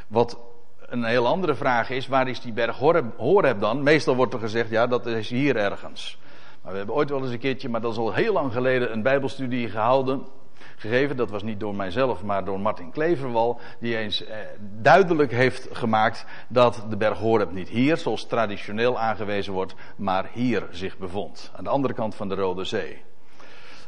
Wat 0.06 0.38
een 0.78 1.04
heel 1.04 1.26
andere 1.26 1.54
vraag 1.54 1.90
is, 1.90 2.06
waar 2.06 2.28
is 2.28 2.40
die 2.40 2.52
berg 2.52 2.76
Horeb 3.16 3.60
dan? 3.60 3.82
Meestal 3.82 4.16
wordt 4.16 4.34
er 4.34 4.40
gezegd, 4.40 4.70
ja, 4.70 4.86
dat 4.86 5.06
is 5.06 5.28
hier 5.28 5.56
ergens. 5.56 6.18
Maar 6.62 6.72
we 6.72 6.78
hebben 6.78 6.96
ooit 6.96 7.10
wel 7.10 7.22
eens 7.22 7.32
een 7.32 7.38
keertje, 7.38 7.68
maar 7.68 7.80
dat 7.80 7.92
is 7.92 7.98
al 7.98 8.12
heel 8.12 8.32
lang 8.32 8.52
geleden, 8.52 8.92
een 8.92 9.02
bijbelstudie 9.02 9.68
gehouden. 9.68 10.22
Gegeven, 10.76 11.16
dat 11.16 11.30
was 11.30 11.42
niet 11.42 11.60
door 11.60 11.74
mijzelf, 11.74 12.22
maar 12.22 12.44
door 12.44 12.60
Martin 12.60 12.90
Kleverwal. 12.90 13.60
Die 13.80 13.96
eens 13.96 14.24
eh, 14.24 14.36
duidelijk 14.80 15.32
heeft 15.32 15.68
gemaakt 15.72 16.24
dat 16.48 16.84
de 16.88 16.96
berg 16.96 17.18
Horeb 17.18 17.52
niet 17.52 17.68
hier, 17.68 17.96
zoals 17.96 18.26
traditioneel 18.26 18.98
aangewezen 18.98 19.52
wordt, 19.52 19.74
maar 19.96 20.28
hier 20.32 20.66
zich 20.70 20.98
bevond. 20.98 21.50
Aan 21.56 21.64
de 21.64 21.70
andere 21.70 21.94
kant 21.94 22.14
van 22.14 22.28
de 22.28 22.34
Rode 22.34 22.64
Zee. 22.64 23.02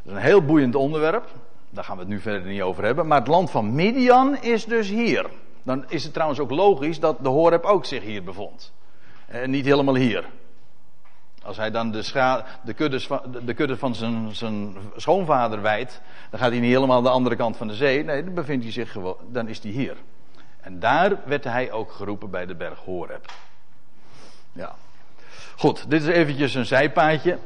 Dat 0.02 0.12
is 0.12 0.12
een 0.12 0.26
heel 0.26 0.44
boeiend 0.44 0.74
onderwerp. 0.74 1.28
Daar 1.70 1.84
gaan 1.84 1.96
we 1.96 2.02
het 2.02 2.10
nu 2.10 2.20
verder 2.20 2.50
niet 2.50 2.62
over 2.62 2.84
hebben. 2.84 3.06
Maar 3.06 3.18
het 3.18 3.28
land 3.28 3.50
van 3.50 3.74
Midian 3.74 4.42
is 4.42 4.64
dus 4.64 4.88
hier. 4.88 5.26
Dan 5.62 5.84
is 5.88 6.04
het 6.04 6.12
trouwens 6.12 6.40
ook 6.40 6.50
logisch 6.50 7.00
dat 7.00 7.16
de 7.22 7.28
Horeb 7.28 7.64
ook 7.64 7.84
zich 7.84 8.02
hier 8.02 8.24
bevond. 8.24 8.72
Eh, 9.26 9.46
niet 9.46 9.64
helemaal 9.64 9.94
hier. 9.94 10.24
Als 11.44 11.56
hij 11.56 11.70
dan 11.70 11.90
de, 11.90 12.42
de, 12.62 12.72
kuddes 12.72 13.06
van, 13.06 13.20
de 13.44 13.54
kudde 13.54 13.76
van 13.76 13.94
zijn, 13.94 14.34
zijn 14.34 14.76
schoonvader 14.96 15.62
wijdt, 15.62 16.00
dan 16.30 16.40
gaat 16.40 16.50
hij 16.50 16.60
niet 16.60 16.72
helemaal 16.72 17.02
de 17.02 17.08
andere 17.08 17.36
kant 17.36 17.56
van 17.56 17.68
de 17.68 17.74
zee. 17.74 18.04
Nee, 18.04 18.24
dan 18.24 18.34
bevindt 18.34 18.64
hij 18.64 18.72
zich 18.72 18.92
gewoon, 18.92 19.16
dan 19.30 19.48
is 19.48 19.62
hij 19.62 19.70
hier. 19.70 19.96
En 20.60 20.78
daar 20.78 21.12
werd 21.24 21.44
hij 21.44 21.72
ook 21.72 21.92
geroepen 21.92 22.30
bij 22.30 22.46
de 22.46 22.54
berg 22.54 22.78
Horeb. 22.78 23.32
Ja. 24.52 24.74
Goed, 25.56 25.90
dit 25.90 26.02
is 26.02 26.08
eventjes 26.08 26.54
een 26.54 26.66
zijpaadje. 26.66 27.38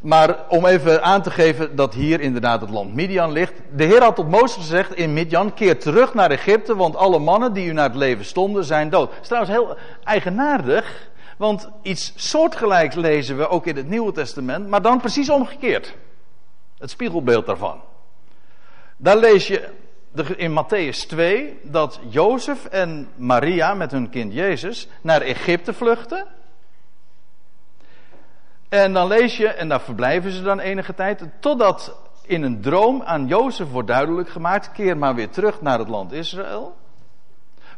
Maar 0.00 0.36
om 0.48 0.66
even 0.66 1.02
aan 1.02 1.22
te 1.22 1.30
geven 1.30 1.76
dat 1.76 1.94
hier 1.94 2.20
inderdaad 2.20 2.60
het 2.60 2.70
land 2.70 2.94
Midian 2.94 3.32
ligt. 3.32 3.52
De 3.72 3.84
Heer 3.84 4.02
had 4.02 4.16
tot 4.16 4.30
Mozes 4.30 4.56
gezegd 4.56 4.94
in 4.94 5.12
Midian, 5.12 5.54
keer 5.54 5.78
terug 5.78 6.14
naar 6.14 6.30
Egypte, 6.30 6.76
want 6.76 6.96
alle 6.96 7.18
mannen 7.18 7.52
die 7.52 7.68
u 7.68 7.72
naar 7.72 7.88
het 7.88 7.94
leven 7.94 8.24
stonden 8.24 8.64
zijn 8.64 8.90
dood. 8.90 9.10
Het 9.10 9.20
is 9.20 9.26
trouwens 9.26 9.54
heel 9.54 9.76
eigenaardig, 10.04 11.08
want 11.36 11.68
iets 11.82 12.12
soortgelijks 12.16 12.94
lezen 12.94 13.36
we 13.36 13.48
ook 13.48 13.66
in 13.66 13.76
het 13.76 13.88
Nieuwe 13.88 14.12
Testament, 14.12 14.68
maar 14.68 14.82
dan 14.82 15.00
precies 15.00 15.30
omgekeerd. 15.30 15.94
Het 16.78 16.90
spiegelbeeld 16.90 17.46
daarvan. 17.46 17.80
Daar 18.96 19.16
lees 19.16 19.46
je 19.46 19.68
in 20.36 20.64
Matthäus 20.64 21.06
2 21.08 21.58
dat 21.62 22.00
Jozef 22.08 22.64
en 22.64 23.08
Maria 23.16 23.74
met 23.74 23.90
hun 23.90 24.10
kind 24.10 24.32
Jezus 24.32 24.88
naar 25.00 25.20
Egypte 25.20 25.72
vluchten. 25.72 26.26
En 28.68 28.92
dan 28.92 29.06
lees 29.06 29.36
je, 29.36 29.48
en 29.48 29.68
daar 29.68 29.80
verblijven 29.80 30.32
ze 30.32 30.42
dan 30.42 30.60
enige 30.60 30.94
tijd, 30.94 31.22
totdat 31.40 31.96
in 32.22 32.42
een 32.42 32.60
droom 32.60 33.02
aan 33.02 33.26
Jozef 33.26 33.70
wordt 33.70 33.88
duidelijk 33.88 34.28
gemaakt, 34.28 34.72
keer 34.72 34.96
maar 34.96 35.14
weer 35.14 35.30
terug 35.30 35.60
naar 35.60 35.78
het 35.78 35.88
land 35.88 36.12
Israël. 36.12 36.76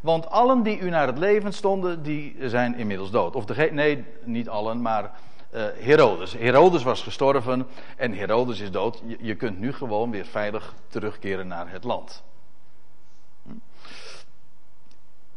Want 0.00 0.30
allen 0.30 0.62
die 0.62 0.78
u 0.78 0.90
naar 0.90 1.06
het 1.06 1.18
leven 1.18 1.52
stonden, 1.52 2.02
die 2.02 2.36
zijn 2.40 2.74
inmiddels 2.74 3.10
dood. 3.10 3.36
Of 3.36 3.44
de, 3.44 3.68
nee, 3.72 4.04
niet 4.24 4.48
allen, 4.48 4.82
maar 4.82 5.10
uh, 5.54 5.62
Herodes. 5.78 6.32
Herodes 6.32 6.82
was 6.82 7.02
gestorven 7.02 7.66
en 7.96 8.12
Herodes 8.12 8.60
is 8.60 8.70
dood. 8.70 9.02
Je, 9.06 9.16
je 9.20 9.34
kunt 9.34 9.58
nu 9.58 9.72
gewoon 9.72 10.10
weer 10.10 10.26
veilig 10.26 10.74
terugkeren 10.88 11.46
naar 11.46 11.70
het 11.70 11.84
land. 11.84 12.22
Hm. 13.42 13.50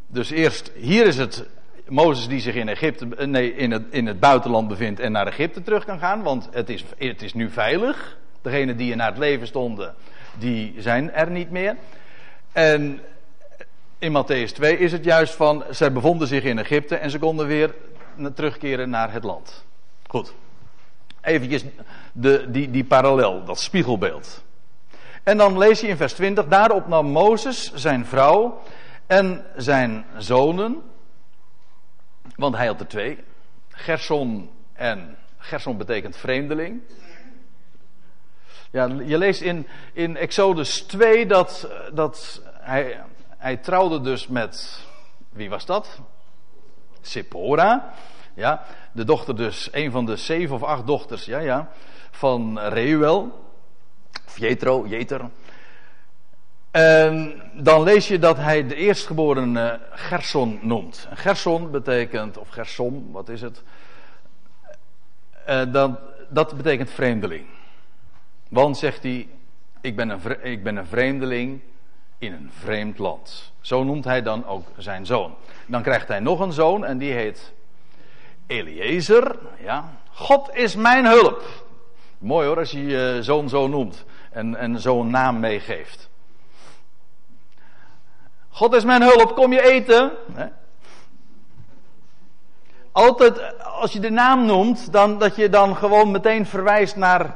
Dus 0.08 0.30
eerst, 0.30 0.72
hier 0.76 1.06
is 1.06 1.18
het 1.18 1.48
Mozes 1.88 2.28
die 2.28 2.40
zich 2.40 2.56
in 2.56 2.70
Egypte, 2.70 3.08
eh, 3.18 3.28
nee, 3.28 3.56
in 3.56 3.72
het, 3.72 3.84
in 3.90 4.06
het 4.06 4.20
buitenland 4.20 4.68
bevindt 4.68 5.00
en 5.00 5.12
naar 5.12 5.28
Egypte 5.28 5.62
terug 5.62 5.86
kan 5.86 6.00
gaan, 6.00 6.24
want 6.24 6.50
het 6.52 6.70
is, 6.70 6.86
het 6.98 7.22
is 7.22 7.34
nu 7.34 7.50
veilig. 7.50 8.20
Degenen 8.42 8.78
die 8.78 8.92
er 8.92 8.98
naar 8.98 9.10
het 9.10 9.18
leven 9.18 9.48
stonden, 9.48 9.96
die 10.40 10.76
zijn 10.78 11.12
er 11.12 11.32
niet 11.32 11.52
meer. 11.52 11.76
En 12.52 13.02
in 14.02 14.12
Matthäus 14.12 14.52
2 14.54 14.78
is 14.78 14.92
het 14.92 15.04
juist 15.04 15.34
van, 15.34 15.64
zij 15.70 15.92
bevonden 15.92 16.28
zich 16.28 16.44
in 16.44 16.60
Egypte 16.60 16.96
en 16.96 17.10
ze 17.10 17.20
konden 17.20 17.48
weer 17.48 17.74
terugkeren 18.34 18.90
naar 18.90 19.12
het 19.12 19.24
land. 19.24 19.66
Goed. 20.08 20.34
Eventjes 21.22 21.64
de, 22.12 22.46
die, 22.48 22.72
die 22.72 22.84
parallel, 22.84 23.46
dat 23.46 23.60
spiegelbeeld. 23.60 24.44
En 25.24 25.38
dan 25.38 25.58
lees 25.58 25.80
je 25.80 25.88
in 25.88 25.98
vers 25.98 26.14
20, 26.14 26.48
daarop 26.48 26.88
nam 26.88 27.06
Mozes 27.06 27.74
zijn 27.74 28.06
vrouw 28.06 28.62
en 29.08 29.46
zijn 29.56 30.06
zonen 30.18 30.82
want 32.42 32.56
hij 32.56 32.68
had 32.68 32.80
er 32.80 32.88
twee. 32.88 33.18
Gerson 33.70 34.50
en 34.74 35.18
Gerson 35.38 35.78
betekent 35.78 36.18
vreemdeling. 36.18 36.82
Ja, 38.72 38.86
je 38.86 39.18
leest 39.18 39.42
in, 39.42 39.68
in 39.94 40.18
Exodus 40.18 40.82
2 40.82 41.26
dat, 41.26 41.70
dat 41.94 42.42
hij, 42.60 43.04
hij 43.42 43.58
trouwde 43.58 44.02
dus 44.02 44.28
met, 44.28 44.86
wie 45.30 45.50
was 45.50 45.66
dat? 45.66 46.00
Sephora. 47.02 47.94
Ja, 48.34 48.64
de 48.92 49.04
dochter 49.04 49.36
dus, 49.36 49.70
een 49.72 49.92
van 49.92 50.06
de 50.06 50.16
zeven 50.16 50.56
of 50.56 50.64
acht 50.64 50.88
dochters, 50.88 51.26
ja, 51.26 51.40
ja, 51.40 51.70
van 52.12 52.60
Reuel. 52.60 53.50
Of 54.28 54.38
Jetro, 54.38 54.88
Jeter. 54.88 55.22
En 56.72 57.42
dan 57.54 57.84
lees 57.84 58.08
je 58.08 58.20
dat 58.20 58.38
hij 58.38 58.68
de 58.68 58.76
eerstgeboren 58.76 59.80
Gerson 59.92 60.60
noemt. 60.62 61.08
Gerson 61.14 61.72
betekent, 61.72 62.38
of 62.38 62.50
Gersom, 62.50 63.12
wat 63.12 63.30
is 63.30 63.42
het? 63.42 63.64
Uh, 65.50 65.62
dat, 65.72 66.00
dat 66.30 66.58
betekent 66.58 66.90
vreemdeling. 66.90 67.46
Want 68.50 68.78
zegt 68.78 69.04
hij, 69.04 69.28
ik 69.82 69.96
ben, 69.96 70.10
een, 70.10 70.46
ik 70.46 70.64
ben 70.64 70.76
een 70.76 70.86
vreemdeling 70.86 71.62
in 72.22 72.34
een 72.34 72.52
vreemd 72.60 72.98
land. 72.98 73.52
Zo 73.62 73.84
noemt 73.84 74.06
hij 74.06 74.22
dan 74.22 74.46
ook 74.46 74.68
zijn 74.78 75.06
zoon. 75.06 75.36
Dan 75.66 75.82
krijgt 75.82 76.08
hij 76.08 76.20
nog 76.20 76.40
een 76.40 76.52
zoon 76.52 76.86
en 76.86 76.98
die 76.98 77.14
heet 77.14 77.54
Eliezer. 78.48 79.40
Ja. 79.64 79.90
God 80.12 80.50
is 80.54 80.76
mijn 80.76 81.06
hulp. 81.06 81.44
Mooi 82.18 82.48
hoor, 82.48 82.58
als 82.58 82.72
je 82.72 82.86
je 82.86 83.18
zoon 83.22 83.50
zo 83.50 83.68
noemt 83.68 84.06
en, 84.32 84.56
en 84.56 84.80
zo'n 84.80 85.10
naam 85.10 85.40
meegeeft. 85.40 86.10
God 88.50 88.74
is 88.74 88.84
mijn 88.84 89.02
hulp, 89.02 89.36
kom 89.36 89.54
je 89.54 89.72
eten? 89.72 90.12
Altijd 92.92 93.64
als 93.64 93.94
je 93.94 94.00
de 94.00 94.10
naam 94.10 94.46
noemt, 94.46 94.92
dan, 94.92 95.20
dat 95.20 95.36
je 95.36 95.50
dan 95.50 95.76
gewoon 95.76 96.12
meteen 96.12 96.46
verwijst 96.46 96.96
naar. 96.96 97.36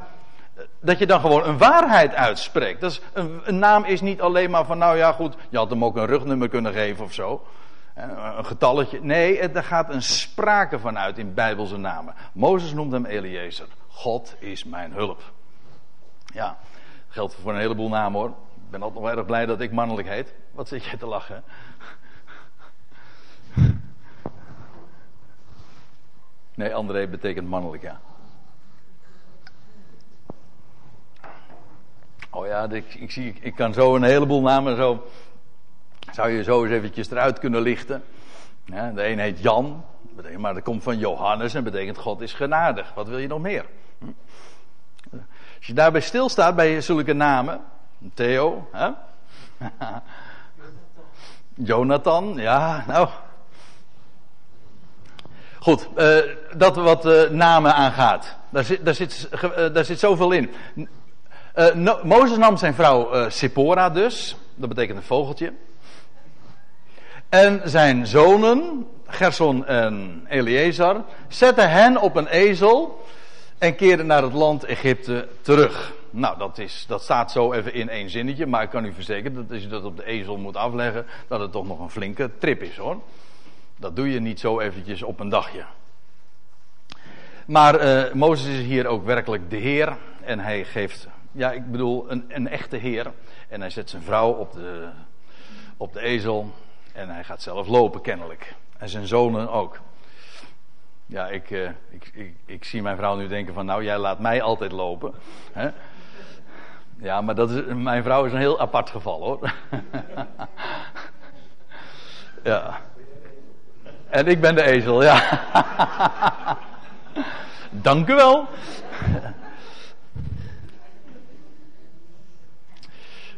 Dat 0.86 0.98
je 0.98 1.06
dan 1.06 1.20
gewoon 1.20 1.44
een 1.44 1.58
waarheid 1.58 2.14
uitspreekt. 2.14 2.80
Dat 2.80 2.90
is, 2.90 3.00
een, 3.12 3.58
naam 3.58 3.84
is 3.84 4.00
niet 4.00 4.20
alleen 4.20 4.50
maar 4.50 4.64
van, 4.64 4.78
nou 4.78 4.96
ja, 4.96 5.12
goed, 5.12 5.34
je 5.48 5.56
had 5.56 5.70
hem 5.70 5.84
ook 5.84 5.96
een 5.96 6.06
rugnummer 6.06 6.48
kunnen 6.48 6.72
geven 6.72 7.04
of 7.04 7.12
zo. 7.12 7.46
Een 7.94 8.44
getalletje. 8.44 9.00
Nee, 9.02 9.38
er 9.38 9.64
gaat 9.64 9.90
een 9.90 10.02
sprake 10.02 10.78
van 10.78 10.98
uit 10.98 11.18
in 11.18 11.34
Bijbelse 11.34 11.76
namen. 11.76 12.14
Mozes 12.32 12.72
noemt 12.72 12.92
hem 12.92 13.04
Eliezer. 13.04 13.66
God 13.88 14.34
is 14.38 14.64
mijn 14.64 14.92
hulp. 14.92 15.22
Ja, 16.26 16.56
geldt 17.08 17.34
voor 17.42 17.52
een 17.52 17.60
heleboel 17.60 17.88
namen 17.88 18.20
hoor. 18.20 18.28
Ik 18.28 18.70
ben 18.70 18.82
altijd 18.82 19.04
nog 19.04 19.10
erg 19.10 19.26
blij 19.26 19.46
dat 19.46 19.60
ik 19.60 19.72
mannelijk 19.72 20.08
heet. 20.08 20.34
Wat 20.52 20.68
zit 20.68 20.84
jij 20.84 20.96
te 20.96 21.06
lachen? 21.06 21.42
Nee, 26.54 26.74
André 26.74 27.06
betekent 27.06 27.48
mannelijk, 27.48 27.82
ja. 27.82 28.00
Oh 32.36 32.46
ja, 32.46 32.68
ik, 32.70 32.94
ik, 32.94 33.10
zie, 33.10 33.34
ik 33.40 33.54
kan 33.54 33.72
zo 33.72 33.96
een 33.96 34.02
heleboel 34.02 34.42
namen 34.42 34.76
zo. 34.76 35.06
Zou 36.12 36.30
je 36.30 36.42
zo 36.42 36.62
eens 36.62 36.72
eventjes 36.72 37.10
eruit 37.10 37.38
kunnen 37.38 37.60
lichten. 37.60 38.04
Ja, 38.64 38.90
de 38.90 39.06
een 39.06 39.18
heet 39.18 39.40
Jan, 39.40 39.84
maar 40.38 40.54
dat 40.54 40.62
komt 40.62 40.82
van 40.82 40.98
Johannes 40.98 41.54
en 41.54 41.64
betekent 41.64 41.98
God 41.98 42.20
is 42.20 42.32
genadig. 42.32 42.94
Wat 42.94 43.08
wil 43.08 43.18
je 43.18 43.26
nog 43.26 43.40
meer? 43.40 43.64
Hm? 43.98 44.06
Als 45.56 45.66
je 45.66 45.72
daarbij 45.72 46.00
stilstaat 46.00 46.56
bij 46.56 46.80
zulke 46.80 47.12
namen, 47.12 47.60
Theo, 48.14 48.68
hè? 48.72 48.90
Jonathan, 51.72 52.34
ja, 52.36 52.84
nou. 52.86 53.08
Goed, 55.58 55.88
uh, 55.96 56.18
dat 56.56 56.76
wat 56.76 57.06
uh, 57.06 57.30
namen 57.30 57.74
aangaat. 57.74 58.36
Daar 58.50 58.64
zit, 58.64 58.84
daar, 58.84 58.94
zit, 58.94 59.28
uh, 59.44 59.74
daar 59.74 59.84
zit 59.84 59.98
zoveel 59.98 60.32
in. 60.32 60.50
No, 61.74 61.98
Mozes 62.02 62.36
nam 62.36 62.56
zijn 62.56 62.74
vrouw 62.74 63.30
Sippora 63.30 63.90
dus. 63.90 64.36
Dat 64.54 64.68
betekent 64.68 64.98
een 64.98 65.04
vogeltje. 65.04 65.52
En 67.28 67.60
zijn 67.64 68.06
zonen, 68.06 68.86
Gerson 69.06 69.66
en 69.66 70.26
Eleazar, 70.28 71.04
zetten 71.28 71.70
hen 71.70 72.00
op 72.00 72.16
een 72.16 72.26
ezel 72.26 73.04
en 73.58 73.76
keerden 73.76 74.06
naar 74.06 74.22
het 74.22 74.32
land 74.32 74.64
Egypte 74.64 75.28
terug. 75.40 75.92
Nou, 76.10 76.38
dat, 76.38 76.58
is, 76.58 76.84
dat 76.88 77.02
staat 77.02 77.32
zo 77.32 77.52
even 77.52 77.74
in 77.74 77.88
één 77.88 78.10
zinnetje, 78.10 78.46
maar 78.46 78.62
ik 78.62 78.70
kan 78.70 78.84
u 78.84 78.92
verzekeren 78.92 79.34
dat 79.34 79.50
als 79.50 79.62
je 79.62 79.68
dat 79.68 79.84
op 79.84 79.96
de 79.96 80.04
ezel 80.04 80.36
moet 80.36 80.56
afleggen, 80.56 81.06
dat 81.28 81.40
het 81.40 81.52
toch 81.52 81.66
nog 81.66 81.80
een 81.80 81.90
flinke 81.90 82.30
trip 82.38 82.62
is 82.62 82.76
hoor. 82.76 83.00
Dat 83.76 83.96
doe 83.96 84.12
je 84.12 84.20
niet 84.20 84.40
zo 84.40 84.60
eventjes 84.60 85.02
op 85.02 85.20
een 85.20 85.28
dagje. 85.28 85.64
Maar 87.46 87.84
uh, 87.84 88.12
Mozes 88.12 88.58
is 88.58 88.64
hier 88.64 88.86
ook 88.86 89.04
werkelijk 89.04 89.50
de 89.50 89.56
Heer 89.56 89.96
en 90.24 90.38
hij 90.38 90.64
geeft, 90.64 91.06
ja 91.36 91.52
ik 91.52 91.70
bedoel, 91.70 92.10
een, 92.10 92.24
een 92.28 92.48
echte 92.48 92.76
Heer. 92.76 93.12
En 93.48 93.60
hij 93.60 93.70
zet 93.70 93.90
zijn 93.90 94.02
vrouw 94.02 94.32
op 94.32 94.52
de, 94.52 94.88
op 95.76 95.92
de 95.92 96.00
ezel 96.00 96.50
en 96.92 97.08
hij 97.08 97.24
gaat 97.24 97.42
zelf 97.42 97.68
lopen 97.68 98.00
kennelijk. 98.00 98.54
En 98.78 98.88
zijn 98.88 99.06
zonen 99.06 99.50
ook. 99.50 99.80
Ja, 101.06 101.28
ik, 101.28 101.50
uh, 101.50 101.68
ik, 101.88 102.10
ik, 102.12 102.36
ik, 102.44 102.64
zie 102.64 102.82
mijn 102.82 102.96
vrouw 102.96 103.16
nu 103.16 103.28
denken 103.28 103.54
van, 103.54 103.66
nou 103.66 103.84
jij 103.84 103.98
laat 103.98 104.18
mij 104.18 104.42
altijd 104.42 104.72
lopen. 104.72 105.14
Hè? 105.52 105.70
Ja, 106.98 107.20
maar 107.20 107.34
dat 107.34 107.50
is, 107.50 107.62
mijn 107.74 108.02
vrouw 108.02 108.24
is 108.24 108.32
een 108.32 108.38
heel 108.38 108.60
apart 108.60 108.90
geval 108.90 109.22
hoor. 109.22 109.52
ja. 112.42 112.80
En 114.08 114.26
ik 114.26 114.40
ben 114.40 114.54
de 114.54 114.62
ezel, 114.62 115.02
ja. 115.02 115.40
Dank 117.70 118.08
u 118.08 118.14
wel. 118.14 118.48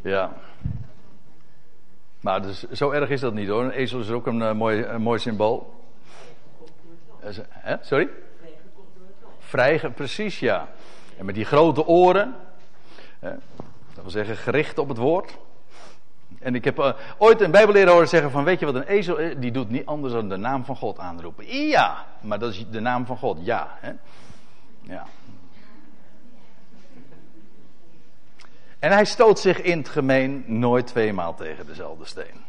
Ja. 0.08 0.32
Maar 2.20 2.42
dus, 2.42 2.70
zo 2.70 2.90
erg 2.90 3.08
is 3.08 3.20
dat 3.20 3.34
niet 3.34 3.48
hoor. 3.48 3.64
Een 3.64 3.70
ezel 3.70 4.00
is 4.00 4.10
ook 4.10 4.26
een, 4.26 4.40
uh, 4.40 4.52
mooi, 4.52 4.98
mooi 4.98 5.18
symbool. 5.18 5.74
Hè? 7.48 7.76
Sorry? 7.80 8.08
Vrij, 9.38 9.90
precies 9.90 10.38
ja. 10.38 10.68
En 11.18 11.24
met 11.24 11.34
die 11.34 11.44
grote 11.44 11.86
oren. 11.86 12.34
Hè? 13.18 13.30
Dat 13.94 14.02
wil 14.02 14.10
zeggen 14.10 14.36
gericht 14.36 14.78
op 14.78 14.88
het 14.88 14.98
woord. 14.98 15.38
En 16.38 16.54
ik 16.54 16.64
heb 16.64 16.96
ooit 17.18 17.40
een 17.40 17.50
bijbelleraar 17.50 17.92
horen 17.92 18.08
zeggen 18.08 18.30
van 18.30 18.44
weet 18.44 18.60
je 18.60 18.66
wat 18.66 18.74
een 18.74 18.86
ezel 18.86 19.16
is? 19.16 19.34
Die 19.36 19.50
doet 19.50 19.70
niet 19.70 19.86
anders 19.86 20.12
dan 20.12 20.28
de 20.28 20.36
naam 20.36 20.64
van 20.64 20.76
God 20.76 20.98
aanroepen. 20.98 21.46
Ja, 21.46 22.04
maar 22.20 22.38
dat 22.38 22.52
is 22.52 22.66
de 22.70 22.80
naam 22.80 23.06
van 23.06 23.16
God. 23.16 23.38
Ja. 23.42 23.76
Hè? 23.80 23.92
Ja. 24.80 25.06
En 28.78 28.92
hij 28.92 29.04
stoot 29.04 29.38
zich 29.38 29.62
in 29.62 29.78
het 29.78 29.88
gemeen 29.88 30.44
nooit 30.46 30.86
tweemaal 30.86 31.34
tegen 31.34 31.66
dezelfde 31.66 32.04
steen. 32.04 32.44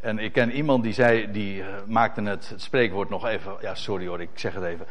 En 0.00 0.18
ik 0.18 0.32
ken 0.32 0.50
iemand 0.50 0.82
die 0.82 0.92
zei, 0.92 1.30
die 1.32 1.58
uh, 1.58 1.66
maakte 1.86 2.22
het, 2.22 2.52
spreekwoord 2.56 3.08
nog 3.08 3.26
even, 3.26 3.56
ja 3.60 3.74
sorry 3.74 4.06
hoor, 4.06 4.20
ik 4.20 4.28
zeg 4.34 4.54
het 4.54 4.64
even. 4.64 4.86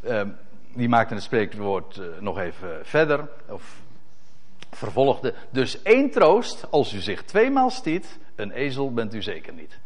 Uh, 0.00 0.20
die 0.74 0.88
maakte 0.88 1.14
het 1.14 1.22
spreekwoord 1.22 1.96
uh, 1.96 2.06
nog 2.20 2.38
even 2.38 2.68
verder, 2.82 3.28
of 3.48 3.76
vervolgde. 4.70 5.34
Dus 5.50 5.82
één 5.82 6.10
troost, 6.10 6.66
als 6.70 6.92
u 6.92 6.98
zich 7.00 7.22
tweemaal 7.22 7.70
stiet, 7.70 8.18
een 8.36 8.50
ezel 8.50 8.92
bent 8.92 9.14
u 9.14 9.22
zeker 9.22 9.52
niet. 9.52 9.78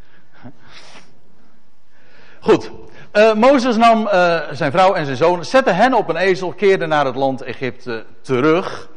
Goed, 2.41 2.71
uh, 3.13 3.35
Mozes 3.35 3.77
nam 3.77 4.09
zijn 4.53 4.73
vrouw 4.73 4.95
en 4.95 5.05
zijn 5.05 5.17
zoon, 5.17 5.45
zette 5.45 5.71
hen 5.71 5.95
op 5.95 6.09
een 6.09 6.17
ezel, 6.17 6.53
keerde 6.53 6.87
naar 6.87 7.05
het 7.07 7.17
land 7.17 7.43
Egypte 7.43 8.05
terug. 8.21 8.91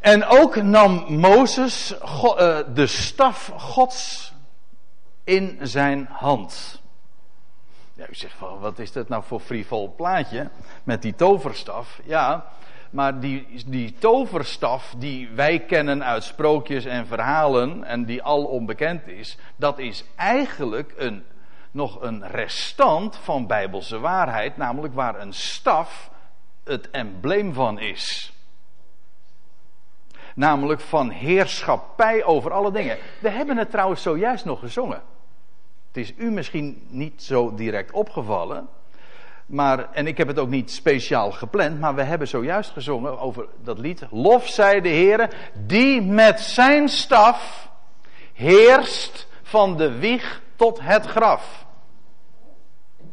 En 0.00 0.24
ook 0.24 0.62
nam 0.62 1.18
Mozes 1.18 1.92
uh, 1.92 2.58
de 2.74 2.86
staf 2.86 3.52
Gods 3.56 4.32
in 5.24 5.58
zijn 5.62 6.08
hand. 6.10 6.82
Ja, 7.94 8.06
u 8.08 8.14
zegt 8.14 8.34
van, 8.34 8.58
wat 8.58 8.78
is 8.78 8.92
dat 8.92 9.08
nou 9.08 9.22
voor 9.26 9.40
frivol 9.40 9.94
plaatje 9.96 10.50
met 10.84 11.02
die 11.02 11.14
toverstaf? 11.14 12.00
Ja, 12.04 12.44
maar 12.90 13.20
die, 13.20 13.64
die 13.66 13.94
toverstaf 13.98 14.94
die 14.98 15.28
wij 15.28 15.58
kennen 15.58 16.04
uit 16.04 16.24
sprookjes 16.24 16.84
en 16.84 17.06
verhalen 17.06 17.84
en 17.84 18.04
die 18.04 18.22
al 18.22 18.44
onbekend 18.44 19.06
is, 19.06 19.36
dat 19.56 19.78
is 19.78 20.04
eigenlijk 20.16 20.94
een, 20.96 21.24
nog 21.70 22.02
een 22.02 22.28
restant 22.28 23.16
van 23.16 23.46
bijbelse 23.46 23.98
waarheid, 23.98 24.56
namelijk 24.56 24.94
waar 24.94 25.20
een 25.20 25.32
staf 25.32 26.10
het 26.64 26.90
embleem 26.90 27.52
van 27.54 27.78
is. 27.78 28.32
Namelijk 30.34 30.80
van 30.80 31.10
heerschappij 31.10 32.24
over 32.24 32.52
alle 32.52 32.72
dingen. 32.72 32.98
We 33.18 33.30
hebben 33.30 33.56
het 33.56 33.70
trouwens 33.70 34.02
zojuist 34.02 34.44
nog 34.44 34.58
gezongen. 34.58 35.02
Het 35.86 35.96
is 35.96 36.12
u 36.16 36.30
misschien 36.30 36.86
niet 36.88 37.22
zo 37.22 37.54
direct 37.54 37.92
opgevallen. 37.92 38.68
Maar, 39.46 39.92
en 39.92 40.06
ik 40.06 40.18
heb 40.18 40.28
het 40.28 40.38
ook 40.38 40.48
niet 40.48 40.70
speciaal 40.70 41.30
gepland, 41.30 41.80
maar 41.80 41.94
we 41.94 42.02
hebben 42.02 42.28
zojuist 42.28 42.70
gezongen 42.70 43.18
over 43.18 43.46
dat 43.62 43.78
lied. 43.78 44.06
Lof 44.10 44.48
zij 44.48 44.80
de 44.80 44.88
Heer, 44.88 45.30
die 45.66 46.02
met 46.02 46.40
zijn 46.40 46.88
staf 46.88 47.68
heerst 48.32 49.28
van 49.42 49.76
de 49.76 49.98
wieg 49.98 50.42
tot 50.56 50.80
het 50.82 51.06
graf. 51.06 51.66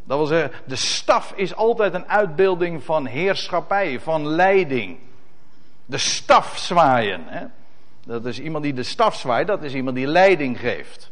Dat 0.04 0.18
wil 0.18 0.28
zeggen, 0.28 0.52
de 0.66 0.76
staf 0.76 1.34
is 1.36 1.56
altijd 1.56 1.94
een 1.94 2.08
uitbeelding 2.08 2.84
van 2.84 3.06
heerschappij, 3.06 4.00
van 4.00 4.28
leiding. 4.28 4.98
De 5.88 5.98
staf 5.98 6.58
zwaaien. 6.58 7.24
Hè? 7.26 7.46
Dat 8.06 8.26
is 8.26 8.40
iemand 8.40 8.64
die 8.64 8.74
de 8.74 8.84
staf 8.84 9.16
zwaait, 9.16 9.48
dat 9.48 9.64
is 9.64 9.74
iemand 9.74 9.96
die 9.96 10.08
leiding 10.08 10.60
geeft. 10.60 11.12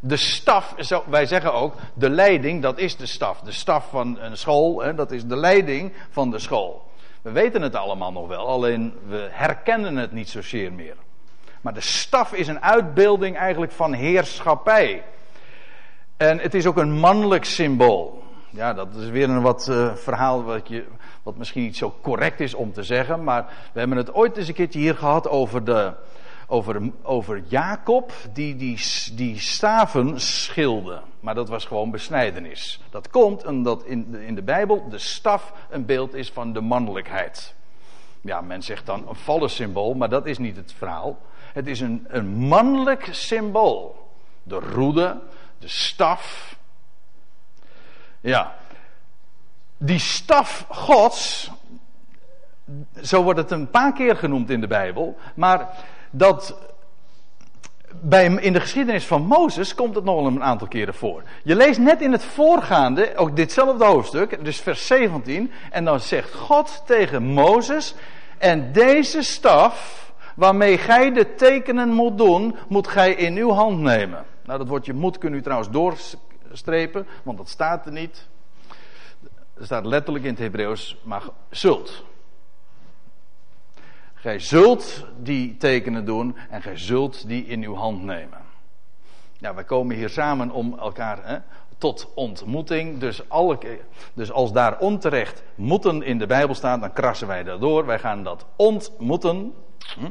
De 0.00 0.16
staf, 0.16 0.74
wij 1.06 1.26
zeggen 1.26 1.52
ook, 1.52 1.74
de 1.94 2.10
leiding, 2.10 2.62
dat 2.62 2.78
is 2.78 2.96
de 2.96 3.06
staf. 3.06 3.40
De 3.40 3.52
staf 3.52 3.88
van 3.90 4.18
een 4.18 4.36
school, 4.36 4.82
hè, 4.82 4.94
dat 4.94 5.10
is 5.12 5.26
de 5.26 5.36
leiding 5.36 5.92
van 6.10 6.30
de 6.30 6.38
school. 6.38 6.90
We 7.22 7.30
weten 7.30 7.62
het 7.62 7.74
allemaal 7.74 8.12
nog 8.12 8.28
wel, 8.28 8.46
alleen 8.46 8.94
we 9.08 9.28
herkennen 9.30 9.96
het 9.96 10.12
niet 10.12 10.28
zozeer 10.28 10.72
meer. 10.72 10.96
Maar 11.60 11.74
de 11.74 11.80
staf 11.80 12.32
is 12.32 12.48
een 12.48 12.62
uitbeelding 12.62 13.36
eigenlijk 13.36 13.72
van 13.72 13.92
heerschappij. 13.92 15.04
En 16.16 16.38
het 16.38 16.54
is 16.54 16.66
ook 16.66 16.76
een 16.76 16.92
mannelijk 16.92 17.44
symbool. 17.44 18.22
Ja, 18.50 18.74
dat 18.74 18.94
is 18.94 19.08
weer 19.08 19.28
een 19.28 19.42
wat 19.42 19.68
uh, 19.70 19.94
verhaal 19.94 20.44
wat, 20.44 20.68
je, 20.68 20.84
wat 21.26 21.36
misschien 21.36 21.62
niet 21.62 21.76
zo 21.76 21.94
correct 22.02 22.40
is 22.40 22.54
om 22.54 22.72
te 22.72 22.82
zeggen. 22.82 23.24
Maar 23.24 23.46
we 23.72 23.78
hebben 23.78 23.96
het 23.96 24.14
ooit 24.14 24.36
eens 24.36 24.48
een 24.48 24.54
keertje 24.54 24.78
hier 24.78 24.94
gehad 24.94 25.28
over 25.28 25.64
de, 25.64 25.92
over, 26.46 26.90
over 27.02 27.42
Jacob 27.48 28.12
die, 28.32 28.56
die 28.56 28.80
die 29.14 29.38
staven 29.38 30.20
schilde. 30.20 31.00
Maar 31.20 31.34
dat 31.34 31.48
was 31.48 31.64
gewoon 31.64 31.90
besnijdenis. 31.90 32.80
Dat 32.90 33.10
komt 33.10 33.46
omdat 33.46 33.84
in 33.84 34.10
de, 34.10 34.26
in 34.26 34.34
de 34.34 34.42
Bijbel 34.42 34.88
de 34.88 34.98
staf 34.98 35.52
een 35.70 35.84
beeld 35.84 36.14
is 36.14 36.30
van 36.30 36.52
de 36.52 36.60
mannelijkheid. 36.60 37.54
Ja, 38.20 38.40
men 38.40 38.62
zegt 38.62 38.86
dan 38.86 39.08
een 39.08 39.14
vallen 39.14 39.50
symbool, 39.50 39.94
maar 39.94 40.08
dat 40.08 40.26
is 40.26 40.38
niet 40.38 40.56
het 40.56 40.72
verhaal. 40.72 41.18
Het 41.52 41.66
is 41.66 41.80
een, 41.80 42.06
een 42.08 42.28
mannelijk 42.28 43.08
symbool. 43.10 44.10
De 44.42 44.58
roede, 44.58 45.20
de 45.58 45.68
staf. 45.68 46.56
Ja. 48.20 48.54
Die 49.78 49.98
staf 49.98 50.66
Gods, 50.68 51.50
zo 53.02 53.22
wordt 53.22 53.38
het 53.38 53.50
een 53.50 53.70
paar 53.70 53.92
keer 53.92 54.16
genoemd 54.16 54.50
in 54.50 54.60
de 54.60 54.66
Bijbel, 54.66 55.16
maar 55.34 55.68
dat 56.10 56.58
bij, 58.00 58.24
in 58.24 58.52
de 58.52 58.60
geschiedenis 58.60 59.06
van 59.06 59.22
Mozes 59.22 59.74
komt 59.74 59.94
het 59.94 60.04
nog 60.04 60.26
een 60.26 60.42
aantal 60.42 60.68
keren 60.68 60.94
voor. 60.94 61.22
Je 61.42 61.56
leest 61.56 61.78
net 61.78 62.00
in 62.00 62.12
het 62.12 62.24
voorgaande, 62.24 63.16
ook 63.16 63.36
ditzelfde 63.36 63.84
hoofdstuk, 63.84 64.44
dus 64.44 64.60
vers 64.60 64.86
17, 64.86 65.50
en 65.70 65.84
dan 65.84 66.00
zegt 66.00 66.34
God 66.34 66.82
tegen 66.86 67.22
Mozes, 67.22 67.94
en 68.38 68.72
deze 68.72 69.22
staf, 69.22 70.04
waarmee 70.34 70.78
gij 70.78 71.12
de 71.12 71.34
tekenen 71.34 71.88
moet 71.88 72.18
doen, 72.18 72.56
moet 72.68 72.88
gij 72.88 73.12
in 73.14 73.36
uw 73.36 73.50
hand 73.50 73.80
nemen. 73.80 74.24
Nou, 74.44 74.58
dat 74.58 74.68
woordje 74.68 74.92
moet 74.92 75.18
kun 75.18 75.34
u 75.34 75.42
trouwens 75.42 75.70
doorstrepen, 75.70 77.06
want 77.22 77.38
dat 77.38 77.48
staat 77.48 77.86
er 77.86 77.92
niet. 77.92 78.26
Staat 79.60 79.86
letterlijk 79.86 80.24
in 80.24 80.30
het 80.30 80.38
Hebreeuws, 80.38 80.96
maar 81.02 81.22
zult. 81.50 82.04
Gij 84.14 84.38
zult 84.38 85.06
die 85.18 85.56
tekenen 85.56 86.04
doen 86.04 86.36
en 86.50 86.62
gij 86.62 86.76
zult 86.78 87.28
die 87.28 87.46
in 87.46 87.62
uw 87.62 87.74
hand 87.74 88.02
nemen. 88.02 88.38
Ja, 89.38 89.54
wij 89.54 89.64
komen 89.64 89.96
hier 89.96 90.08
samen 90.08 90.50
om 90.50 90.78
elkaar 90.78 91.18
hè, 91.22 91.38
tot 91.78 92.12
ontmoeting. 92.14 92.98
Dus, 92.98 93.28
alle, 93.28 93.58
dus 94.14 94.32
als 94.32 94.52
daar 94.52 94.78
onterecht 94.78 95.42
moeten 95.54 96.02
in 96.02 96.18
de 96.18 96.26
Bijbel 96.26 96.54
staat, 96.54 96.80
dan 96.80 96.92
krassen 96.92 97.26
wij 97.26 97.42
daardoor. 97.42 97.86
Wij 97.86 97.98
gaan 97.98 98.22
dat 98.22 98.46
ontmoeten. 98.56 99.54
Hm? 99.98 100.10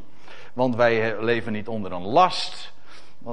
Want 0.53 0.75
wij 0.75 1.21
leven 1.23 1.51
niet 1.51 1.67
onder 1.67 1.91
een 1.91 2.05
last. 2.05 2.73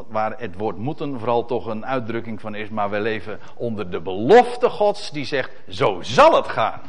Waar 0.09 0.35
het 0.39 0.57
woord 0.57 0.77
moeten 0.77 1.19
vooral 1.19 1.45
toch 1.45 1.67
een 1.67 1.87
uitdrukking 1.87 2.41
van 2.41 2.55
is. 2.55 2.69
Maar 2.69 2.91
wij 2.91 3.01
leven 3.01 3.41
onder 3.55 3.91
de 3.91 4.01
belofte 4.01 4.69
Gods 4.69 5.11
die 5.11 5.25
zegt: 5.25 5.51
zo 5.69 5.99
zal 6.03 6.37
het 6.37 6.49
gaan. 6.49 6.81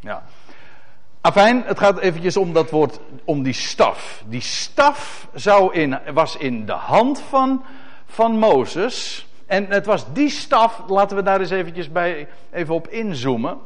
Ja. 0.00 0.22
Afijn, 1.20 1.62
het 1.66 1.78
gaat 1.78 1.98
eventjes 1.98 2.36
om 2.36 2.52
dat 2.52 2.70
woord, 2.70 3.00
om 3.24 3.42
die 3.42 3.52
staf. 3.52 4.22
Die 4.26 4.40
staf 4.40 5.28
zou 5.34 5.74
in, 5.74 5.98
was 6.12 6.36
in 6.36 6.66
de 6.66 6.72
hand 6.72 7.20
van, 7.20 7.64
van 8.06 8.38
Mozes. 8.38 9.26
En 9.46 9.66
het 9.66 9.86
was 9.86 10.12
die 10.12 10.30
staf, 10.30 10.82
laten 10.86 11.16
we 11.16 11.22
daar 11.22 11.40
eens 11.40 11.50
eventjes 11.50 11.92
bij, 11.92 12.28
even 12.50 12.74
op 12.74 12.88
inzoomen. 12.88 13.58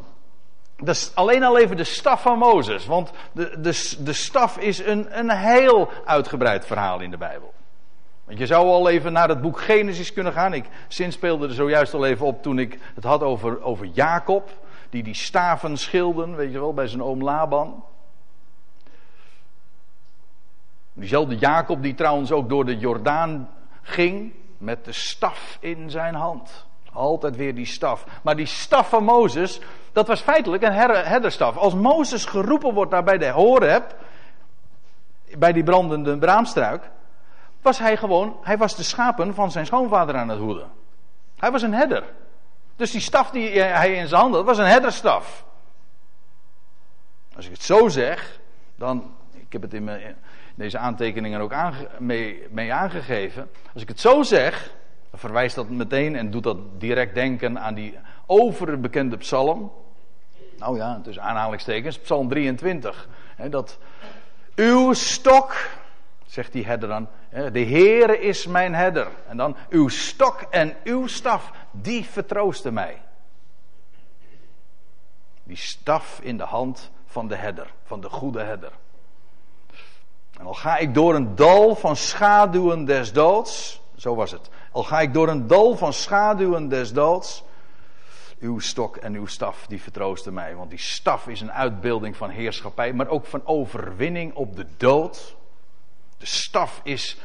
Dat 0.84 0.94
is 0.94 1.12
alleen 1.14 1.42
al 1.42 1.58
even 1.58 1.76
de 1.76 1.84
staf 1.84 2.22
van 2.22 2.38
Mozes. 2.38 2.86
Want 2.86 3.10
de, 3.32 3.60
de, 3.60 3.96
de 4.04 4.12
staf 4.12 4.58
is 4.58 4.84
een, 4.84 5.18
een 5.18 5.30
heel 5.30 5.90
uitgebreid 6.04 6.66
verhaal 6.66 7.00
in 7.00 7.10
de 7.10 7.16
Bijbel. 7.16 7.52
Want 8.24 8.38
je 8.38 8.46
zou 8.46 8.66
al 8.66 8.88
even 8.88 9.12
naar 9.12 9.28
het 9.28 9.40
boek 9.40 9.60
Genesis 9.60 10.12
kunnen 10.12 10.32
gaan. 10.32 10.54
Ik 10.54 10.64
speelde 10.88 11.46
er 11.46 11.54
zojuist 11.54 11.94
al 11.94 12.06
even 12.06 12.26
op 12.26 12.42
toen 12.42 12.58
ik 12.58 12.78
het 12.94 13.04
had 13.04 13.22
over, 13.22 13.62
over 13.62 13.86
Jacob 13.86 14.50
die 14.90 15.02
die 15.02 15.14
staven 15.14 15.76
schilden, 15.76 16.36
weet 16.36 16.52
je 16.52 16.58
wel, 16.58 16.74
bij 16.74 16.86
zijn 16.86 17.02
oom 17.02 17.22
Laban. 17.22 17.84
Diezelfde 20.92 21.36
Jacob 21.36 21.82
die 21.82 21.94
trouwens 21.94 22.32
ook 22.32 22.48
door 22.48 22.64
de 22.64 22.78
Jordaan 22.78 23.50
ging 23.82 24.32
met 24.58 24.84
de 24.84 24.92
staf 24.92 25.58
in 25.60 25.90
zijn 25.90 26.14
hand. 26.14 26.66
Altijd 26.92 27.36
weer 27.36 27.54
die 27.54 27.66
staf. 27.66 28.04
Maar 28.22 28.36
die 28.36 28.46
staf 28.46 28.88
van 28.88 29.04
Mozes, 29.04 29.60
dat 29.92 30.06
was 30.06 30.20
feitelijk 30.20 30.62
een 30.62 30.72
herderstaf. 30.72 31.56
Als 31.56 31.74
Mozes 31.74 32.24
geroepen 32.24 32.74
wordt 32.74 32.90
daar 32.90 33.04
bij 33.04 33.18
de 33.18 33.28
Horeb, 33.28 33.94
bij 35.38 35.52
die 35.52 35.62
brandende 35.62 36.18
braamstruik, 36.18 36.90
was 37.62 37.78
hij 37.78 37.96
gewoon, 37.96 38.36
hij 38.42 38.58
was 38.58 38.76
de 38.76 38.82
schapen 38.82 39.34
van 39.34 39.50
zijn 39.50 39.66
schoonvader 39.66 40.16
aan 40.16 40.28
het 40.28 40.38
hoeden. 40.38 40.70
Hij 41.38 41.50
was 41.50 41.62
een 41.62 41.74
herder. 41.74 42.04
Dus 42.76 42.90
die 42.90 43.00
staf 43.00 43.30
die 43.30 43.60
hij 43.60 43.94
in 43.94 44.08
zijn 44.08 44.20
handen 44.20 44.38
had, 44.38 44.48
was 44.48 44.58
een 44.58 44.66
herderstaf. 44.66 45.44
Als 47.36 47.44
ik 47.44 47.52
het 47.52 47.62
zo 47.62 47.88
zeg, 47.88 48.40
dan. 48.76 49.14
Ik 49.32 49.52
heb 49.60 49.70
het 49.70 49.74
in, 49.80 49.84
mijn, 49.84 50.16
deze 50.54 50.78
aantekeningen 50.78 51.40
ook 51.40 51.54
mee, 51.98 52.46
mee 52.50 52.72
aangegeven. 52.72 53.50
Als 53.72 53.82
ik 53.82 53.88
het 53.88 54.00
zo 54.00 54.22
zeg, 54.22 54.70
verwijst 55.12 55.54
dat 55.54 55.68
meteen 55.68 56.16
en 56.16 56.30
doet 56.30 56.42
dat 56.42 56.80
direct 56.80 57.14
denken 57.14 57.58
aan 57.58 57.74
die 57.74 57.98
overbekende 58.26 59.16
psalm. 59.16 59.72
Nou 60.56 60.76
ja, 60.76 61.00
tussen 61.00 61.22
aanhalingstekens, 61.22 61.98
psalm 61.98 62.28
23. 62.28 63.08
Hè, 63.36 63.48
dat 63.48 63.78
uw 64.54 64.92
stok, 64.92 65.68
zegt 66.26 66.52
die 66.52 66.66
herder 66.66 66.88
dan, 66.88 67.08
de 67.30 67.64
Heere 67.64 68.20
is 68.20 68.46
mijn 68.46 68.74
herder. 68.74 69.08
En 69.28 69.36
dan 69.36 69.56
uw 69.70 69.88
stok 69.88 70.40
en 70.50 70.76
uw 70.84 71.06
staf, 71.06 71.52
die 71.70 72.04
vertroosten 72.04 72.74
mij. 72.74 73.02
Die 75.44 75.56
staf 75.56 76.20
in 76.22 76.36
de 76.36 76.44
hand 76.44 76.90
van 77.06 77.28
de 77.28 77.36
herder, 77.36 77.66
van 77.84 78.00
de 78.00 78.08
goede 78.08 78.42
herder. 78.42 78.72
En 80.38 80.46
al 80.46 80.54
ga 80.54 80.76
ik 80.76 80.94
door 80.94 81.14
een 81.14 81.34
dal 81.34 81.74
van 81.74 81.96
schaduwen 81.96 82.84
des 82.84 83.12
doods, 83.12 83.80
zo 83.96 84.14
was 84.14 84.30
het. 84.30 84.50
Al 84.72 84.82
ga 84.82 85.00
ik 85.00 85.14
door 85.14 85.28
een 85.28 85.46
dal 85.46 85.76
van 85.76 85.92
schaduwen 85.92 86.68
des 86.68 86.92
doods, 86.92 87.44
uw 88.40 88.58
stok 88.58 88.96
en 88.96 89.14
uw 89.14 89.26
staf, 89.26 89.66
die 89.66 89.82
vertroosten 89.82 90.34
mij. 90.34 90.54
Want 90.54 90.70
die 90.70 90.78
staf 90.78 91.26
is 91.28 91.40
een 91.40 91.52
uitbeelding 91.52 92.16
van 92.16 92.30
heerschappij, 92.30 92.92
maar 92.92 93.08
ook 93.08 93.26
van 93.26 93.46
overwinning 93.46 94.34
op 94.34 94.56
de 94.56 94.66
dood. 94.76 95.36
De 96.18 96.26
staf 96.26 96.80
is, 96.82 97.16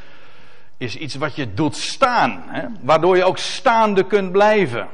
is 0.77 0.95
iets 0.95 1.15
wat 1.15 1.35
je 1.35 1.53
doet 1.53 1.75
staan, 1.75 2.43
hè? 2.47 2.67
waardoor 2.81 3.17
je 3.17 3.23
ook 3.23 3.37
staande 3.37 4.03
kunt 4.03 4.31
blijven. 4.31 4.87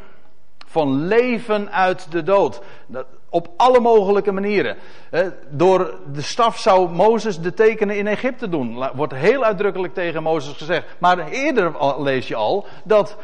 Van 0.66 1.08
leven 1.08 1.72
uit 1.72 2.12
de 2.12 2.24
dood. 2.24 2.62
Dat, 2.88 3.06
op 3.34 3.50
alle 3.58 3.80
mogelijke 3.80 4.32
manieren. 4.32 4.78
Door 5.50 6.00
de 6.14 6.22
staf 6.22 6.60
zou 6.60 6.90
Mozes 6.90 7.40
de 7.40 7.54
tekenen 7.54 7.98
in 7.98 8.08
Egypte 8.08 8.50
doen. 8.50 8.90
Wordt 8.96 9.14
heel 9.14 9.44
uitdrukkelijk 9.44 9.94
tegen 9.94 10.24
Mozes 10.24 10.58
gezegd. 10.58 10.86
Maar 10.98 11.28
eerder 11.28 12.02
lees 12.02 12.28
je 12.28 12.36
al 12.36 12.66
dat, 12.84 13.18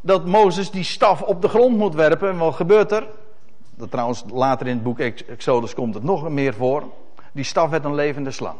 dat 0.00 0.26
Mozes 0.26 0.70
die 0.70 0.84
staf 0.84 1.22
op 1.22 1.42
de 1.42 1.48
grond 1.48 1.76
moet 1.76 1.94
werpen. 1.94 2.28
En 2.28 2.38
wat 2.38 2.54
gebeurt 2.54 2.92
er? 2.92 3.06
Dat 3.74 3.90
trouwens 3.90 4.24
later 4.32 4.66
in 4.66 4.74
het 4.74 4.82
boek 4.82 4.98
Exodus 4.98 5.74
komt 5.74 5.94
het 5.94 6.02
nog 6.02 6.28
meer 6.28 6.54
voor. 6.54 6.82
Die 7.32 7.44
staf 7.44 7.70
werd 7.70 7.84
een 7.84 7.94
levende 7.94 8.30
slang. 8.30 8.58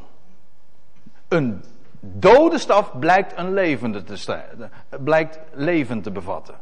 Een 1.29 1.65
dode 2.01 2.59
staf 2.59 2.99
blijkt 2.99 3.39
een 3.39 3.53
levende 3.53 4.03
te 4.03 4.41
blijkt 4.99 5.39
leven 5.53 6.03
te 6.03 6.11
bevatten. 6.11 6.55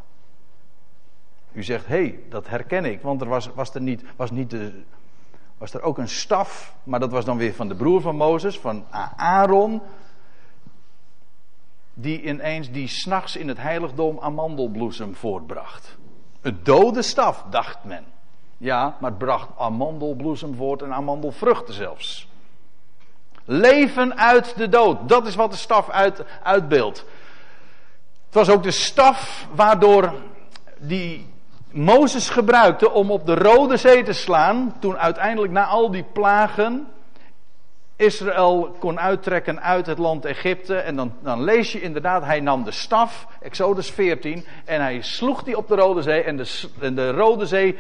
U 1.55 1.63
zegt, 1.63 1.87
hé, 1.87 1.97
hey, 1.97 2.19
dat 2.29 2.49
herken 2.49 2.85
ik, 2.85 3.03
want 3.03 3.21
er 3.21 3.29
was, 3.29 3.51
was 3.55 3.75
er 3.75 3.81
niet, 3.81 4.03
was 4.17 4.31
niet 4.31 4.51
de, 4.51 4.83
was 5.59 5.75
er 5.75 5.83
ook 5.83 5.99
een 5.99 6.09
staf, 6.09 6.75
maar 6.83 7.01
dat 7.01 7.11
was 7.11 7.25
dan 7.25 7.37
weer 7.37 7.55
van 7.55 7.69
de 7.69 7.75
broer 7.75 8.01
van 8.01 8.17
Mozes, 8.17 8.59
van 8.59 8.85
Aaron, 9.17 9.83
die 11.95 12.23
ineens 12.23 12.71
die 12.71 12.89
s'nachts 12.89 13.37
in 13.37 13.49
het 13.49 13.59
heiligdom 13.59 14.19
amandelbloesem 14.21 15.15
voortbracht. 15.15 15.97
Een 16.41 16.59
dode 16.63 17.03
staf, 17.03 17.45
dacht 17.51 17.85
men. 17.85 18.05
Ja, 18.59 18.97
maar 19.01 19.11
het 19.11 19.19
bracht 19.19 19.49
amandelbloesem 19.59 20.55
voort 20.55 20.83
en 20.83 20.93
amandelvruchten 20.93 21.75
zelfs. 21.75 22.29
Leven 23.45 24.17
uit 24.19 24.57
de 24.57 24.69
dood. 24.69 25.09
Dat 25.09 25.27
is 25.27 25.35
wat 25.35 25.51
de 25.51 25.57
staf 25.57 25.91
uit, 25.91 26.25
uitbeeldt. 26.43 26.99
Het 28.27 28.35
was 28.35 28.51
ook 28.51 28.63
de 28.63 28.71
staf 28.71 29.49
waardoor 29.55 30.15
die 30.79 31.34
Mozes 31.75 32.29
gebruikte 32.29 32.91
om 32.91 33.11
op 33.11 33.27
de 33.27 33.35
Rode 33.35 33.77
Zee 33.77 34.03
te 34.03 34.13
slaan. 34.13 34.75
Toen 34.79 34.99
uiteindelijk 34.99 35.53
na 35.53 35.65
al 35.65 35.91
die 35.91 36.05
plagen 36.13 36.87
Israël 37.97 38.77
kon 38.79 39.01
uittrekken 39.01 39.63
uit 39.63 39.87
het 39.87 39.99
land 39.99 40.25
Egypte. 40.25 40.77
En 40.77 40.97
dan, 40.97 41.13
dan 41.23 41.43
lees 41.43 41.73
je 41.73 41.81
inderdaad, 41.81 42.25
hij 42.25 42.41
nam 42.41 42.65
de 42.65 42.71
staf, 42.71 43.27
Exodus 43.41 43.91
14, 43.91 44.45
en 44.65 44.81
hij 44.81 45.01
sloeg 45.01 45.43
die 45.43 45.57
op 45.57 45.69
de 45.69 45.75
Rode 45.75 46.03
Zee. 46.03 46.23
En 46.23 46.37
de, 46.37 46.95
de 46.95 47.11
Rode 47.11 47.47
Zee 47.47 47.79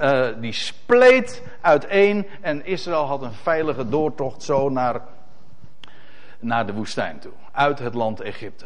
uh, 0.00 0.26
die 0.40 0.52
spleet 0.52 1.42
uiteen. 1.60 2.26
En 2.40 2.66
Israël 2.66 3.04
had 3.04 3.22
een 3.22 3.32
veilige 3.32 3.88
doortocht 3.88 4.42
zo 4.42 4.68
naar, 4.68 5.00
naar 6.38 6.66
de 6.66 6.72
woestijn 6.72 7.18
toe. 7.18 7.32
Uit 7.52 7.78
het 7.78 7.94
land 7.94 8.20
Egypte. 8.20 8.64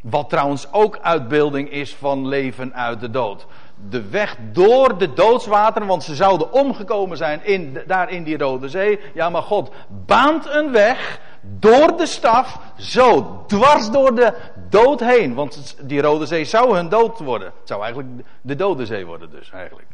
Wat 0.00 0.28
trouwens 0.28 0.72
ook 0.72 0.98
uitbeelding 0.98 1.70
is 1.70 1.94
van 1.94 2.28
leven 2.28 2.74
uit 2.74 3.00
de 3.00 3.10
dood 3.10 3.46
de 3.88 4.08
weg 4.08 4.36
door 4.52 4.98
de 4.98 5.12
doodswateren, 5.12 5.88
want 5.88 6.02
ze 6.02 6.14
zouden 6.14 6.52
omgekomen 6.52 7.16
zijn 7.16 7.44
in, 7.44 7.78
daar 7.86 8.10
in 8.10 8.24
die 8.24 8.38
Rode 8.38 8.68
Zee. 8.68 9.00
Ja, 9.14 9.30
maar 9.30 9.42
God 9.42 9.70
baant 10.06 10.46
een 10.46 10.72
weg 10.72 11.20
door 11.40 11.96
de 11.96 12.06
staf, 12.06 12.58
zo 12.76 13.42
dwars 13.46 13.90
door 13.90 14.14
de 14.14 14.34
dood 14.68 15.00
heen. 15.00 15.34
Want 15.34 15.76
die 15.82 16.02
Rode 16.02 16.26
Zee 16.26 16.44
zou 16.44 16.74
hun 16.74 16.88
dood 16.88 17.18
worden. 17.18 17.52
Het 17.58 17.68
zou 17.68 17.82
eigenlijk 17.82 18.12
de 18.40 18.56
Dode 18.56 18.86
Zee 18.86 19.06
worden 19.06 19.30
dus 19.30 19.50
eigenlijk. 19.50 19.86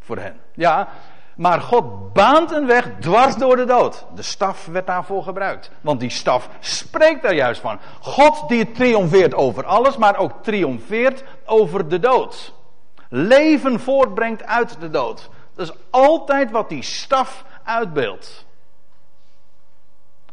Voor 0.00 0.18
hen. 0.18 0.40
Ja, 0.54 0.88
maar 1.36 1.60
God 1.60 2.12
baant 2.12 2.50
een 2.50 2.66
weg 2.66 2.88
dwars 3.00 3.36
door 3.36 3.56
de 3.56 3.64
dood. 3.64 4.04
De 4.14 4.22
staf 4.22 4.66
werd 4.66 4.86
daarvoor 4.86 5.22
gebruikt. 5.22 5.70
Want 5.80 6.00
die 6.00 6.10
staf 6.10 6.48
spreekt 6.60 7.22
daar 7.22 7.34
juist 7.34 7.60
van. 7.60 7.78
God 8.00 8.48
die 8.48 8.72
triomfeert 8.72 9.34
over 9.34 9.64
alles, 9.64 9.96
maar 9.96 10.16
ook 10.16 10.32
triomfeert 10.42 11.24
over 11.44 11.88
de 11.88 11.98
dood 11.98 12.52
leven 13.14 13.80
voortbrengt 13.80 14.44
uit 14.44 14.80
de 14.80 14.90
dood. 14.90 15.30
Dat 15.54 15.68
is 15.68 15.74
altijd 15.90 16.50
wat 16.50 16.68
die 16.68 16.82
staf 16.82 17.44
uitbeeldt. 17.62 18.44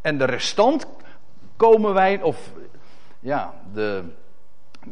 En 0.02 0.18
de 0.18 0.26
restant 0.26 0.88
komen 1.58 1.94
wij, 1.94 2.22
of 2.22 2.38
ja, 3.20 3.54
de, 3.74 4.04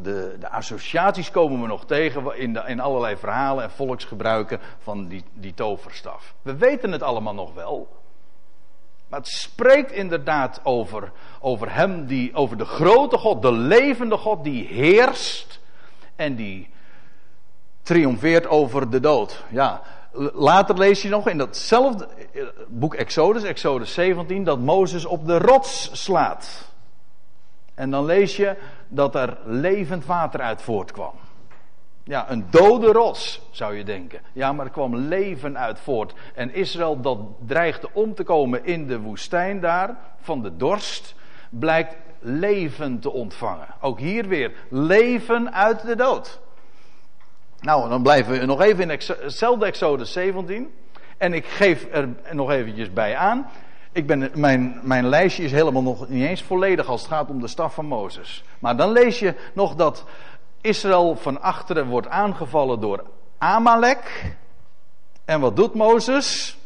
de, 0.01 0.35
de 0.39 0.49
associaties 0.49 1.31
komen 1.31 1.61
we 1.61 1.67
nog 1.67 1.85
tegen 1.85 2.37
in, 2.37 2.53
de, 2.53 2.63
in 2.65 2.79
allerlei 2.79 3.17
verhalen 3.17 3.63
en 3.63 3.71
volksgebruiken 3.71 4.59
van 4.79 5.07
die, 5.07 5.23
die 5.33 5.53
toverstaf. 5.53 6.33
We 6.41 6.55
weten 6.55 6.91
het 6.91 7.03
allemaal 7.03 7.33
nog 7.33 7.53
wel. 7.53 7.87
Maar 9.07 9.19
het 9.19 9.27
spreekt 9.27 9.91
inderdaad 9.91 10.59
over, 10.63 11.11
over 11.39 11.73
hem, 11.73 12.05
die, 12.05 12.35
over 12.35 12.57
de 12.57 12.65
grote 12.65 13.17
God, 13.17 13.41
de 13.41 13.51
levende 13.51 14.17
God 14.17 14.43
die 14.43 14.67
heerst 14.67 15.59
en 16.15 16.35
die 16.35 16.69
triomfeert 17.81 18.47
over 18.47 18.89
de 18.89 18.99
dood. 18.99 19.43
Ja, 19.49 19.81
later 20.33 20.77
lees 20.77 21.01
je 21.01 21.09
nog 21.09 21.27
in 21.27 21.37
datzelfde 21.37 22.07
eh, 22.33 22.43
boek 22.67 22.93
Exodus, 22.93 23.43
Exodus 23.43 23.93
17, 23.93 24.43
dat 24.43 24.59
Mozes 24.59 25.05
op 25.05 25.27
de 25.27 25.37
rots 25.37 25.89
slaat. 26.03 26.66
En 27.77 27.89
dan 27.89 28.05
lees 28.05 28.35
je 28.35 28.55
dat 28.87 29.15
er 29.15 29.37
levend 29.45 30.05
water 30.05 30.41
uit 30.41 30.61
voortkwam. 30.61 31.13
Ja, 32.03 32.31
een 32.31 32.45
dode 32.49 32.91
rots, 32.91 33.41
zou 33.51 33.75
je 33.75 33.83
denken. 33.83 34.19
Ja, 34.33 34.53
maar 34.53 34.65
er 34.65 34.71
kwam 34.71 34.95
leven 34.95 35.57
uit 35.57 35.79
voort. 35.79 36.13
En 36.35 36.53
Israël, 36.53 37.01
dat 37.01 37.19
dreigde 37.45 37.89
om 37.93 38.13
te 38.13 38.23
komen 38.23 38.65
in 38.65 38.87
de 38.87 38.99
woestijn 38.99 39.59
daar, 39.59 39.97
van 40.19 40.41
de 40.41 40.57
dorst, 40.57 41.15
blijkt 41.49 41.95
leven 42.19 42.99
te 42.99 43.11
ontvangen. 43.11 43.67
Ook 43.81 43.99
hier 43.99 44.27
weer, 44.27 44.51
leven 44.69 45.53
uit 45.53 45.81
de 45.81 45.95
dood. 45.95 46.39
Nou, 47.59 47.89
dan 47.89 48.01
blijven 48.01 48.39
we 48.39 48.45
nog 48.45 48.61
even 48.61 48.89
in 48.89 48.99
hetzelfde 49.23 49.65
Exodus 49.65 50.11
17. 50.11 50.73
En 51.17 51.33
ik 51.33 51.45
geef 51.45 51.87
er 51.91 52.09
nog 52.31 52.51
eventjes 52.51 52.93
bij 52.93 53.15
aan. 53.15 53.47
Ik 53.97 54.07
ben, 54.07 54.31
mijn, 54.33 54.79
mijn 54.81 55.07
lijstje 55.07 55.43
is 55.43 55.51
helemaal 55.51 55.81
nog 55.81 56.09
niet 56.09 56.27
eens 56.27 56.43
volledig 56.43 56.87
als 56.87 57.01
het 57.01 57.09
gaat 57.09 57.29
om 57.29 57.41
de 57.41 57.47
staf 57.47 57.73
van 57.73 57.85
Mozes. 57.85 58.43
Maar 58.59 58.77
dan 58.77 58.91
lees 58.91 59.19
je 59.19 59.35
nog 59.53 59.75
dat 59.75 60.05
Israël 60.61 61.15
van 61.15 61.41
achteren 61.41 61.87
wordt 61.87 62.07
aangevallen 62.07 62.79
door 62.79 63.03
Amalek. 63.37 64.35
En 65.25 65.39
wat 65.39 65.55
doet 65.55 65.73
Mozes? 65.73 66.57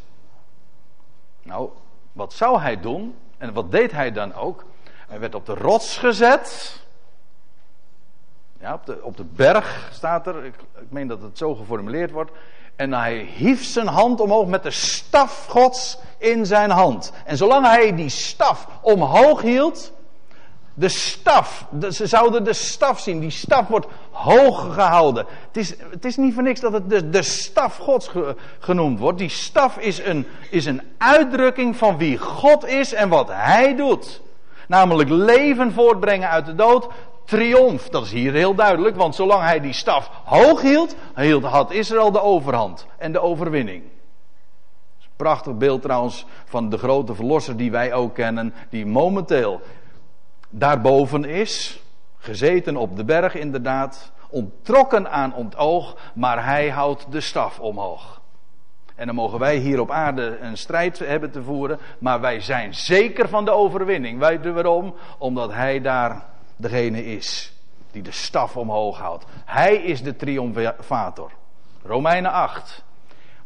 Nou, 1.42 1.70
wat 2.12 2.32
zou 2.32 2.60
hij 2.60 2.80
doen? 2.80 3.14
En 3.38 3.52
wat 3.52 3.70
deed 3.70 3.92
hij 3.92 4.12
dan 4.12 4.34
ook? 4.34 4.64
Hij 5.08 5.20
werd 5.20 5.34
op 5.34 5.46
de 5.46 5.54
rots 5.54 5.98
gezet. 5.98 6.80
Ja, 8.60 8.74
op 8.74 8.86
de, 8.86 9.02
op 9.02 9.16
de 9.16 9.24
berg 9.24 9.90
staat 9.92 10.26
er. 10.26 10.44
Ik, 10.44 10.54
ik 10.80 10.90
meen 10.90 11.06
dat 11.06 11.22
het 11.22 11.38
zo 11.38 11.54
geformuleerd 11.54 12.10
wordt. 12.10 12.30
En 12.82 12.92
hij 12.92 13.28
hief 13.34 13.64
zijn 13.64 13.86
hand 13.86 14.20
omhoog 14.20 14.46
met 14.46 14.62
de 14.62 14.70
staf 14.70 15.46
Gods 15.48 15.98
in 16.18 16.46
zijn 16.46 16.70
hand. 16.70 17.12
En 17.24 17.36
zolang 17.36 17.66
hij 17.66 17.94
die 17.94 18.08
staf 18.08 18.66
omhoog 18.80 19.42
hield, 19.42 19.92
de 20.74 20.88
staf, 20.88 21.66
ze 21.90 22.06
zouden 22.06 22.44
de 22.44 22.52
staf 22.52 23.00
zien. 23.00 23.20
Die 23.20 23.30
staf 23.30 23.68
wordt 23.68 23.86
hoog 24.10 24.74
gehouden. 24.74 25.26
Het 25.46 25.56
is, 25.56 25.74
het 25.90 26.04
is 26.04 26.16
niet 26.16 26.34
voor 26.34 26.42
niks 26.42 26.60
dat 26.60 26.72
het 26.72 26.90
de, 26.90 27.10
de 27.10 27.22
staf 27.22 27.76
Gods 27.76 28.10
genoemd 28.58 28.98
wordt. 28.98 29.18
Die 29.18 29.28
staf 29.28 29.78
is 29.78 29.98
een, 29.98 30.26
is 30.50 30.64
een 30.64 30.82
uitdrukking 30.98 31.76
van 31.76 31.98
wie 31.98 32.18
God 32.18 32.66
is 32.66 32.92
en 32.92 33.08
wat 33.08 33.28
Hij 33.28 33.76
doet. 33.76 34.20
Namelijk 34.68 35.08
leven 35.10 35.72
voortbrengen 35.72 36.28
uit 36.28 36.46
de 36.46 36.54
dood. 36.54 36.88
Triomf, 37.24 37.88
dat 37.88 38.04
is 38.04 38.12
hier 38.12 38.32
heel 38.32 38.54
duidelijk, 38.54 38.96
want 38.96 39.14
zolang 39.14 39.42
hij 39.42 39.60
die 39.60 39.72
staf 39.72 40.10
hoog 40.24 40.60
hield, 40.60 40.96
had 41.42 41.70
Israël 41.70 42.12
de 42.12 42.20
overhand 42.20 42.86
en 42.98 43.12
de 43.12 43.20
overwinning. 43.20 43.82
Prachtig 45.16 45.56
beeld 45.56 45.82
trouwens 45.82 46.26
van 46.44 46.68
de 46.68 46.78
grote 46.78 47.14
verlosser 47.14 47.56
die 47.56 47.70
wij 47.70 47.92
ook 47.92 48.14
kennen, 48.14 48.54
die 48.70 48.86
momenteel 48.86 49.60
daarboven 50.50 51.24
is, 51.24 51.82
gezeten 52.18 52.76
op 52.76 52.96
de 52.96 53.04
berg 53.04 53.34
inderdaad, 53.34 54.12
onttrokken 54.30 55.10
aan 55.10 55.34
ontoog, 55.34 55.96
maar 56.14 56.44
hij 56.44 56.70
houdt 56.70 57.12
de 57.12 57.20
staf 57.20 57.60
omhoog. 57.60 58.20
En 58.94 59.06
dan 59.06 59.14
mogen 59.14 59.38
wij 59.38 59.56
hier 59.56 59.80
op 59.80 59.90
aarde 59.90 60.38
een 60.40 60.56
strijd 60.56 60.98
hebben 60.98 61.30
te 61.30 61.42
voeren, 61.42 61.78
maar 61.98 62.20
wij 62.20 62.40
zijn 62.40 62.74
zeker 62.74 63.28
van 63.28 63.44
de 63.44 63.50
overwinning. 63.50 64.44
U 64.44 64.52
waarom? 64.52 64.94
Omdat 65.18 65.52
hij 65.52 65.80
daar 65.80 66.24
degene 66.56 67.04
is 67.04 67.52
die 67.90 68.02
de 68.02 68.12
staf 68.12 68.56
omhoog 68.56 68.98
houdt. 68.98 69.24
Hij 69.44 69.76
is 69.76 70.02
de 70.02 70.16
triomfator. 70.16 71.30
Romeinen 71.84 72.30
8. 72.32 72.82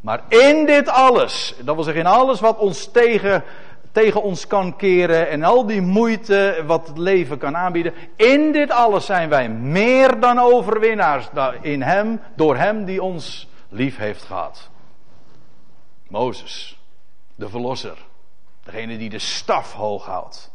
Maar 0.01 0.23
in 0.29 0.67
dit 0.67 0.89
alles, 0.89 1.55
dat 1.65 1.75
wil 1.75 1.85
zeggen 1.85 2.03
in 2.03 2.11
alles 2.11 2.41
wat 2.41 2.59
ons 2.59 2.91
tegen 2.93 3.45
tegen 3.97 4.23
ons 4.23 4.47
kan 4.47 4.77
keren 4.77 5.29
en 5.29 5.43
al 5.43 5.67
die 5.67 5.81
moeite 5.81 6.63
wat 6.67 6.87
het 6.87 6.99
leven 6.99 7.39
kan 7.39 7.57
aanbieden. 7.57 7.95
In 8.17 8.53
dit 8.53 8.71
alles 8.71 9.07
zijn 9.07 9.29
wij 9.29 9.49
meer 9.49 10.21
dan 10.21 10.39
overwinnaars 10.39 11.29
in 11.61 11.83
Hem, 11.83 12.21
door 12.35 12.57
Hem 12.57 12.85
die 12.85 13.03
ons 13.03 13.49
lief 13.69 13.97
heeft 13.97 14.23
gehad. 14.23 14.71
Mozes, 16.09 16.81
de 17.35 17.49
Verlosser, 17.49 17.97
degene 18.65 18.99
die 18.99 19.11
de 19.11 19.19
staf 19.19 19.73
hoog 19.73 20.07
houdt. 20.07 20.51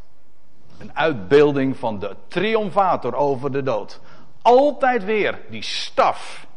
Een 0.82 0.96
uitbeelding 0.96 1.78
van 1.78 2.00
de 2.00 2.15
triomfator 2.28 3.15
over 3.15 3.52
de 3.52 3.63
dood. 3.63 4.00
Altijd 4.41 5.04
weer 5.04 5.39
die 5.50 5.63
staf. 5.63 6.48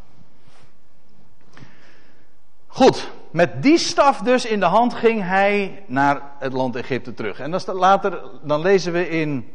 Goed, 2.66 3.10
met 3.30 3.62
die 3.62 3.78
staf 3.78 4.18
dus 4.18 4.46
in 4.46 4.60
de 4.60 4.66
hand 4.66 4.94
ging 4.94 5.22
hij 5.22 5.84
naar 5.86 6.22
het 6.38 6.52
land 6.52 6.76
Egypte 6.76 7.14
terug. 7.14 7.40
En 7.40 7.50
dan 7.50 7.60
later, 7.66 8.22
dan 8.42 8.60
lezen 8.60 8.92
we 8.92 9.08
in, 9.08 9.54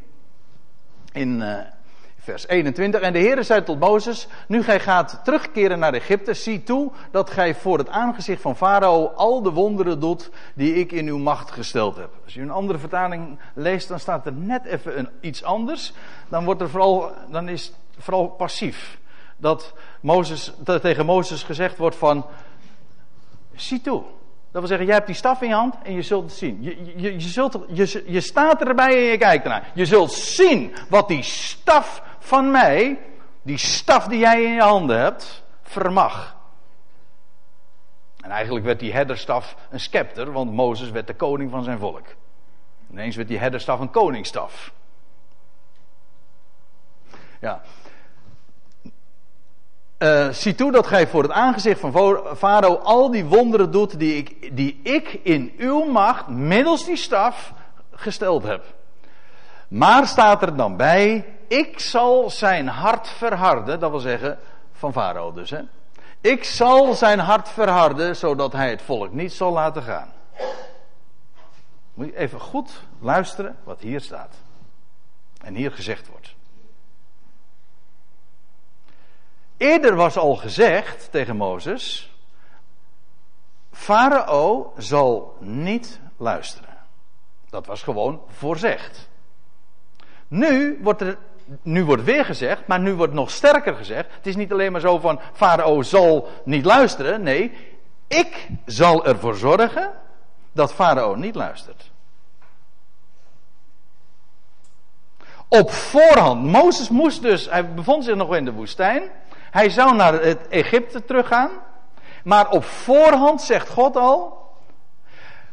in 1.12 1.42
uh, 1.42 1.58
vers 2.30 2.48
21. 2.48 3.02
En 3.02 3.14
de 3.14 3.20
Heer 3.20 3.44
zei 3.44 3.64
tot 3.64 3.80
Mozes, 3.80 4.28
nu 4.48 4.64
gij 4.64 4.80
gaat 4.80 5.20
terugkeren 5.24 5.80
naar 5.80 5.94
Egypte, 5.94 6.34
zie 6.34 6.64
toe 6.64 6.92
dat 7.12 7.30
gij 7.30 7.56
voor 7.56 7.78
het 7.78 7.90
aangezicht 7.90 8.42
van 8.42 8.56
Farao 8.56 9.06
al 9.06 9.42
de 9.42 9.52
wonderen 9.52 10.00
doet 10.00 10.30
die 10.54 10.74
ik 10.74 10.92
in 10.92 11.08
uw 11.08 11.18
macht 11.18 11.52
gesteld 11.52 11.96
heb. 11.96 12.10
Als 12.24 12.34
je 12.34 12.42
een 12.42 12.52
andere 12.52 12.80
vertaling 12.80 13.40
leest, 13.54 13.88
dan 13.88 14.00
staat 14.00 14.26
er 14.26 14.34
net 14.34 14.66
even 14.66 15.10
iets 15.20 15.44
anders. 15.44 15.94
Dan, 16.28 16.46
wordt 16.46 16.62
er 16.62 16.70
vooral, 16.70 17.12
dan 17.30 17.50
is 17.50 17.66
het 17.66 18.04
vooral 18.04 18.28
passief. 18.28 19.00
Dat, 19.38 19.74
Mozes, 20.02 20.54
dat 20.58 20.82
tegen 20.82 21.06
Mozes 21.06 21.44
gezegd 21.44 21.78
wordt 21.78 21.96
van, 21.96 22.26
zie 23.56 23.82
toe. 23.82 24.04
Dat 24.52 24.62
wil 24.62 24.68
zeggen, 24.68 24.86
jij 24.86 24.96
hebt 24.96 25.08
die 25.08 25.16
staf 25.16 25.42
in 25.42 25.48
je 25.48 25.54
hand 25.54 25.76
en 25.84 25.94
je 25.94 26.02
zult 26.02 26.24
het 26.24 26.34
zien. 26.34 26.58
Je, 26.62 26.94
je, 26.96 27.14
je, 27.14 27.20
zult, 27.20 27.60
je, 27.68 28.04
je 28.08 28.22
staat 28.22 28.62
erbij 28.62 28.96
en 28.96 29.12
je 29.12 29.18
kijkt 29.18 29.44
ernaar. 29.44 29.72
Je 29.74 29.86
zult 29.86 30.12
zien 30.12 30.76
wat 30.90 31.08
die 31.08 31.24
staf 31.24 32.04
van 32.20 32.52
mij, 32.52 33.00
die 33.42 33.58
staf 33.58 34.08
die 34.08 34.20
jij 34.20 34.44
in 34.44 34.54
je 34.54 34.62
handen 34.62 35.00
hebt, 35.00 35.44
vermag. 35.64 36.38
En 38.22 38.32
eigenlijk 38.32 38.66
werd 38.66 38.80
die 38.80 38.94
herderstaf 38.94 39.56
een 39.70 39.80
scepter, 39.80 40.32
want 40.32 40.54
Mozes 40.54 40.90
werd 40.90 41.08
de 41.08 41.16
koning 41.16 41.52
van 41.52 41.64
zijn 41.64 41.80
volk. 41.80 42.06
Ineens 42.92 43.16
werd 43.16 43.28
die 43.28 43.40
herderstaf 43.40 43.80
een 43.80 43.92
koningsstaf. 43.92 44.72
Ja, 47.40 47.62
uh, 50.00 50.30
zie 50.30 50.56
toe 50.56 50.72
dat 50.72 50.88
gij 50.88 51.08
voor 51.08 51.24
het 51.24 51.32
aangezicht 51.32 51.80
van 51.80 51.92
Farao 52.38 52.76
al 52.76 53.12
die 53.12 53.26
wonderen 53.26 53.72
doet 53.72 54.00
die 54.00 54.18
ik, 54.18 54.56
die 54.56 54.80
ik 54.84 55.20
in 55.24 55.54
uw 55.58 55.84
macht, 55.84 56.28
middels 56.28 56.86
die 56.86 56.96
staf, 56.96 57.54
gesteld 57.92 58.44
heb. 58.44 58.64
Maar 59.68 60.08
staat 60.08 60.42
er 60.42 60.56
dan 60.56 60.78
bij, 60.78 61.26
ik 61.48 61.80
zal 61.80 62.30
zijn 62.30 62.68
hart 62.68 63.08
verharden, 63.08 63.80
dat 63.80 63.90
wil 63.90 64.00
zeggen 64.00 64.40
van 64.72 64.92
Farao 64.92 65.34
dus. 65.34 65.50
Hè? 65.50 65.62
Ik 66.22 66.44
zal 66.44 66.94
zijn 66.94 67.20
hart 67.20 67.50
verharden, 67.50 68.16
zodat 68.16 68.54
hij 68.54 68.70
het 68.70 68.82
volk 68.82 69.14
niet 69.14 69.34
zal 69.34 69.52
laten 69.52 69.84
gaan. 69.84 70.12
Moet 71.94 72.06
je 72.06 72.18
even 72.18 72.40
goed 72.40 72.84
luisteren 73.00 73.56
wat 73.64 73.80
hier 73.80 74.02
staat. 74.02 74.36
En 75.44 75.56
hier 75.56 75.72
gezegd 75.72 76.08
wordt. 76.08 76.36
Eerder 79.60 79.96
was 79.96 80.18
al 80.18 80.36
gezegd 80.36 81.12
tegen 81.12 81.36
Mozes: 81.36 82.14
Farao 83.72 84.74
zal 84.78 85.38
niet 85.40 86.00
luisteren. 86.18 86.78
Dat 87.50 87.66
was 87.66 87.84
gewoon 87.84 88.22
voorzegd. 88.28 89.10
Nu 90.28 90.80
wordt 90.82 91.02
er 91.02 91.18
nu 91.62 91.84
wordt 91.86 92.04
weer 92.04 92.26
gezegd, 92.26 92.68
maar 92.68 92.80
nu 92.80 92.94
wordt 92.94 93.14
nog 93.14 93.32
sterker 93.32 93.76
gezegd. 93.76 94.16
Het 94.16 94.28
is 94.28 94.36
niet 94.36 94.52
alleen 94.52 94.72
maar 94.72 94.82
zo 94.82 95.00
van 95.00 95.20
Farao 95.34 95.82
zal 95.82 96.28
niet 96.44 96.66
luisteren. 96.66 97.22
Nee, 97.22 97.54
ik 98.08 98.48
zal 98.66 99.06
ervoor 99.06 99.36
zorgen 99.36 99.92
dat 100.52 100.74
Farao 100.74 101.16
niet 101.16 101.36
luistert. 101.36 101.92
Op 105.48 105.72
voorhand. 105.72 106.44
Mozes 106.44 106.90
moest 106.90 107.22
dus, 107.22 107.50
hij 107.50 107.74
bevond 107.74 108.04
zich 108.04 108.16
nog 108.16 108.36
in 108.36 108.46
de 108.46 108.54
woestijn. 108.54 109.04
Hij 109.52 109.70
zou 109.70 109.96
naar 109.96 110.14
het 110.14 110.48
Egypte 110.48 111.06
teruggaan. 111.06 111.50
Maar 112.24 112.50
op 112.50 112.64
voorhand 112.64 113.42
zegt 113.42 113.70
God 113.70 113.96
al. 113.96 114.38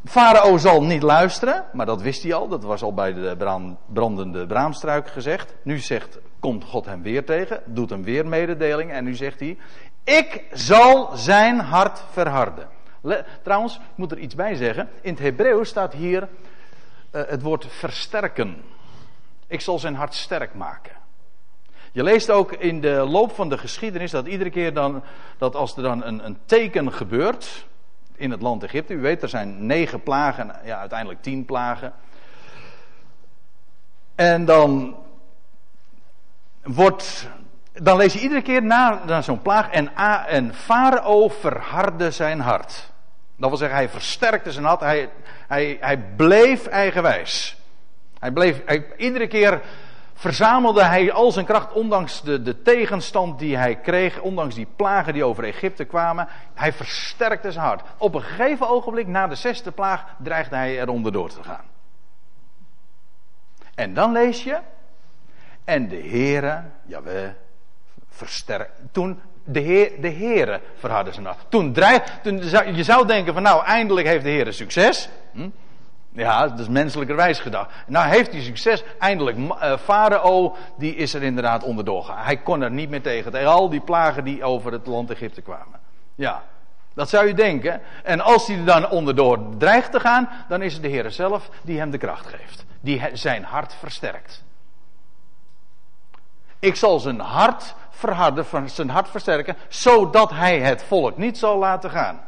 Farao 0.05 0.57
zal 0.57 0.83
niet 0.83 1.03
luisteren, 1.03 1.65
maar 1.73 1.87
dat 1.87 2.03
wist 2.03 2.23
hij 2.23 2.35
al. 2.35 2.49
Dat 2.49 2.65
was 2.65 2.83
al 2.83 2.95
bij 2.95 3.13
de 3.13 3.37
brandende 3.93 4.47
braamstruik 4.47 5.09
gezegd. 5.09 5.55
Nu 5.63 5.79
zegt, 5.79 6.19
komt 6.41 6.65
God 6.65 6.85
hem 6.85 7.03
weer 7.03 7.25
tegen, 7.25 7.63
doet 7.65 7.91
hem 7.91 8.03
weer 8.03 8.27
mededeling. 8.27 8.91
En 8.91 9.05
nu 9.05 9.15
zegt 9.15 9.41
hij, 9.41 9.59
ik 10.05 10.45
zal 10.53 11.17
zijn 11.17 11.59
hart 11.59 12.03
verharden. 12.11 12.69
trouwens, 13.43 13.75
ik 13.75 13.81
moet 13.95 14.13
er 14.13 14.19
iets 14.19 14.35
bij 14.35 14.55
zeggen. 14.55 14.89
In 15.01 15.11
het 15.11 15.23
Hebreeuws 15.23 15.69
staat 15.69 15.93
hier 15.93 16.23
uh, 16.23 17.23
het 17.27 17.43
woord 17.43 17.67
versterken. 17.69 18.63
Ik 19.47 19.61
zal 19.61 19.79
zijn 19.79 19.95
hart 19.95 20.15
sterk 20.15 20.55
maken. 20.55 20.93
Je 21.97 22.03
leest 22.03 22.31
ook 22.31 22.53
in 22.53 22.81
de 22.81 23.07
loop 23.09 23.35
van 23.35 23.49
de 23.49 23.59
geschiedenis 23.59 24.11
dat 24.11 24.27
iedere 24.27 24.51
keer 24.51 24.75
dan, 24.75 25.03
dat 25.39 25.55
als 25.55 25.77
er 25.77 25.83
dan 25.83 26.05
een, 26.05 26.25
een 26.25 26.39
teken 26.47 26.93
gebeurt 26.93 27.67
in 28.15 28.31
het 28.31 28.43
land 28.43 28.63
Egypte, 28.63 28.93
u 28.93 29.01
weet 29.01 29.23
er 29.23 29.29
zijn 29.29 29.67
negen 29.67 30.03
plagen, 30.03 30.55
ja 30.65 30.79
uiteindelijk 30.79 31.23
tien 31.23 31.45
plagen. 31.45 31.93
En 34.15 34.45
dan 34.45 34.97
wordt, 36.63 37.29
dan 37.73 37.97
lees 37.97 38.13
je 38.13 38.21
iedere 38.21 38.43
keer 38.43 38.63
na, 38.63 39.05
na 39.05 39.23
zo'n 39.23 39.43
plaag 39.43 39.71
en, 39.71 39.97
en 40.27 40.55
Farao 40.55 41.29
verhardde 41.29 42.11
zijn 42.11 42.41
hart. 42.41 42.91
Dat 43.37 43.49
wil 43.49 43.59
zeggen, 43.59 43.77
hij 43.77 43.89
versterkte 43.89 44.53
zijn 44.53 44.65
hart, 44.65 44.81
hij, 44.81 45.11
hij, 45.49 45.77
hij 45.81 45.99
bleef 45.99 46.67
eigenwijs. 46.67 47.57
Hij 48.19 48.31
bleef, 48.31 48.63
hij, 48.67 48.87
iedere 48.97 49.27
keer 49.27 49.61
verzamelde 50.17 50.83
hij 50.83 51.13
al 51.13 51.33
zijn 51.33 51.47
kracht, 51.47 51.73
ondanks 51.73 52.23
de, 52.23 52.43
de 52.43 52.63
tegenstand 52.63 53.39
die 53.39 53.57
hij 53.57 53.77
kreeg, 53.77 54.21
ondanks 54.21 54.55
die 54.55 54.69
plagen 54.77 55.13
die 55.13 55.25
over 55.25 55.45
Egypte 55.45 55.85
kwamen. 55.85 56.29
Hij 56.55 56.73
versterkte 56.73 57.53
zijn 57.53 57.65
hart. 57.65 57.83
Op 57.97 58.15
een 58.15 58.23
gegeven 58.23 58.69
ogenblik, 58.69 59.07
na 59.07 59.27
de 59.27 59.35
zesde 59.35 59.71
plaag, 59.71 60.05
dreigde 60.19 60.57
hij 60.57 60.81
eronder 60.81 61.13
door 61.13 61.29
te 61.29 61.43
gaan. 61.43 61.65
En 63.75 63.95
dan 63.95 64.13
lees 64.13 64.45
je, 64.45 64.59
en 65.65 65.89
de 65.89 66.09
Heere, 66.09 66.63
jawel, 66.87 67.35
versterkt. 68.09 68.81
Toen 68.93 69.21
de, 69.45 69.61
heer, 69.61 70.01
de 70.01 70.11
Heere 70.11 70.61
verhardde 70.75 71.13
zijn 71.13 71.27
hart. 71.27 71.45
Toen 71.49 71.73
dreig, 71.73 72.19
toen, 72.23 72.77
je 72.77 72.85
zou 72.85 73.07
denken 73.07 73.35
van 73.35 73.43
nou, 73.43 73.65
eindelijk 73.65 74.07
heeft 74.07 74.25
de 74.25 74.31
Heere 74.31 74.53
succes. 74.53 75.09
Hm? 75.33 75.49
Ja, 76.17 76.49
dat 76.49 76.59
is 76.59 76.69
menselijkerwijs 76.69 77.39
gedacht. 77.39 77.71
Nou 77.87 78.09
heeft 78.09 78.33
hij 78.33 78.41
succes. 78.41 78.85
Eindelijk, 78.99 79.37
uh, 79.37 79.77
Farao, 79.77 80.57
die 80.77 80.95
is 80.95 81.15
er 81.15 81.23
inderdaad 81.23 81.63
onderdoor 81.63 82.05
gegaan. 82.05 82.25
Hij 82.25 82.37
kon 82.37 82.63
er 82.63 82.71
niet 82.71 82.91
meer 82.91 83.03
tegen. 83.03 83.33
Tegen 83.33 83.49
al 83.49 83.69
die 83.69 83.81
plagen 83.81 84.25
die 84.25 84.45
over 84.45 84.73
het 84.73 84.87
land 84.87 85.11
Egypte 85.11 85.41
kwamen. 85.41 85.81
Ja, 86.15 86.43
dat 86.95 87.09
zou 87.09 87.27
je 87.27 87.35
denken. 87.35 87.81
En 88.03 88.21
als 88.21 88.47
hij 88.47 88.57
er 88.57 88.65
dan 88.65 88.91
onderdoor 88.91 89.39
dreigt 89.59 89.93
te 89.93 90.01
gaan, 90.01 90.29
dan 90.49 90.63
is 90.63 90.73
het 90.73 90.83
de 90.83 90.89
Heer 90.89 91.11
zelf 91.11 91.51
die 91.63 91.79
hem 91.79 91.91
de 91.91 91.99
kracht 91.99 92.27
geeft. 92.27 92.65
Die 92.81 93.03
zijn 93.13 93.45
hart 93.45 93.75
versterkt. 93.75 94.45
Ik 96.59 96.77
zal 96.77 96.99
zijn 96.99 97.21
hart 97.21 97.75
verharden, 97.91 98.71
zijn 98.71 98.91
hart 98.91 99.09
versterken, 99.09 99.57
zodat 99.69 100.31
hij 100.31 100.61
het 100.61 100.83
volk 100.83 101.17
niet 101.17 101.39
zal 101.39 101.59
laten 101.59 101.91
gaan. 101.91 102.21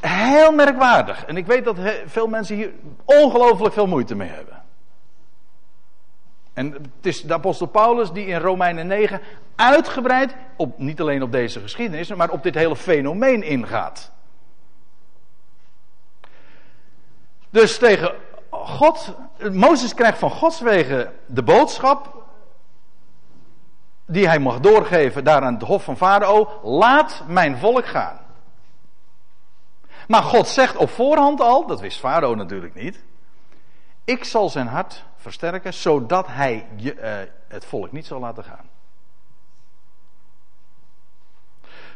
Heel 0.00 0.52
merkwaardig. 0.52 1.24
En 1.24 1.36
ik 1.36 1.46
weet 1.46 1.64
dat 1.64 1.76
veel 2.06 2.26
mensen 2.26 2.56
hier 2.56 2.72
ongelooflijk 3.04 3.74
veel 3.74 3.86
moeite 3.86 4.14
mee 4.14 4.28
hebben. 4.28 4.62
En 6.52 6.72
het 6.72 7.06
is 7.06 7.22
de 7.22 7.34
apostel 7.34 7.66
Paulus 7.66 8.12
die 8.12 8.26
in 8.26 8.40
Romeinen 8.40 8.86
9 8.86 9.20
uitgebreid, 9.56 10.34
op, 10.56 10.78
niet 10.78 11.00
alleen 11.00 11.22
op 11.22 11.32
deze 11.32 11.60
geschiedenis, 11.60 12.14
maar 12.14 12.30
op 12.30 12.42
dit 12.42 12.54
hele 12.54 12.76
fenomeen 12.76 13.42
ingaat. 13.42 14.10
Dus 17.50 17.78
tegen 17.78 18.14
God, 18.50 19.14
Mozes 19.52 19.94
krijgt 19.94 20.18
van 20.18 20.30
Gods 20.30 20.60
wegen 20.60 21.12
de 21.26 21.42
boodschap 21.42 22.24
die 24.06 24.28
hij 24.28 24.38
mag 24.38 24.60
doorgeven 24.60 25.24
daar 25.24 25.42
aan 25.42 25.54
het 25.54 25.62
hof 25.62 25.84
van 25.84 25.96
Farao, 25.96 26.48
laat 26.62 27.24
mijn 27.26 27.58
volk 27.58 27.86
gaan. 27.86 28.18
Maar 30.10 30.22
God 30.22 30.48
zegt 30.48 30.76
op 30.76 30.90
voorhand 30.90 31.40
al, 31.40 31.66
dat 31.66 31.80
wist 31.80 31.98
Farao 31.98 32.34
natuurlijk 32.34 32.74
niet. 32.74 33.04
Ik 34.04 34.24
zal 34.24 34.48
zijn 34.48 34.66
hart 34.66 35.04
versterken, 35.16 35.74
zodat 35.74 36.26
hij 36.26 36.66
je, 36.76 36.94
uh, 36.94 37.32
het 37.48 37.64
volk 37.64 37.92
niet 37.92 38.06
zal 38.06 38.20
laten 38.20 38.44
gaan. 38.44 38.68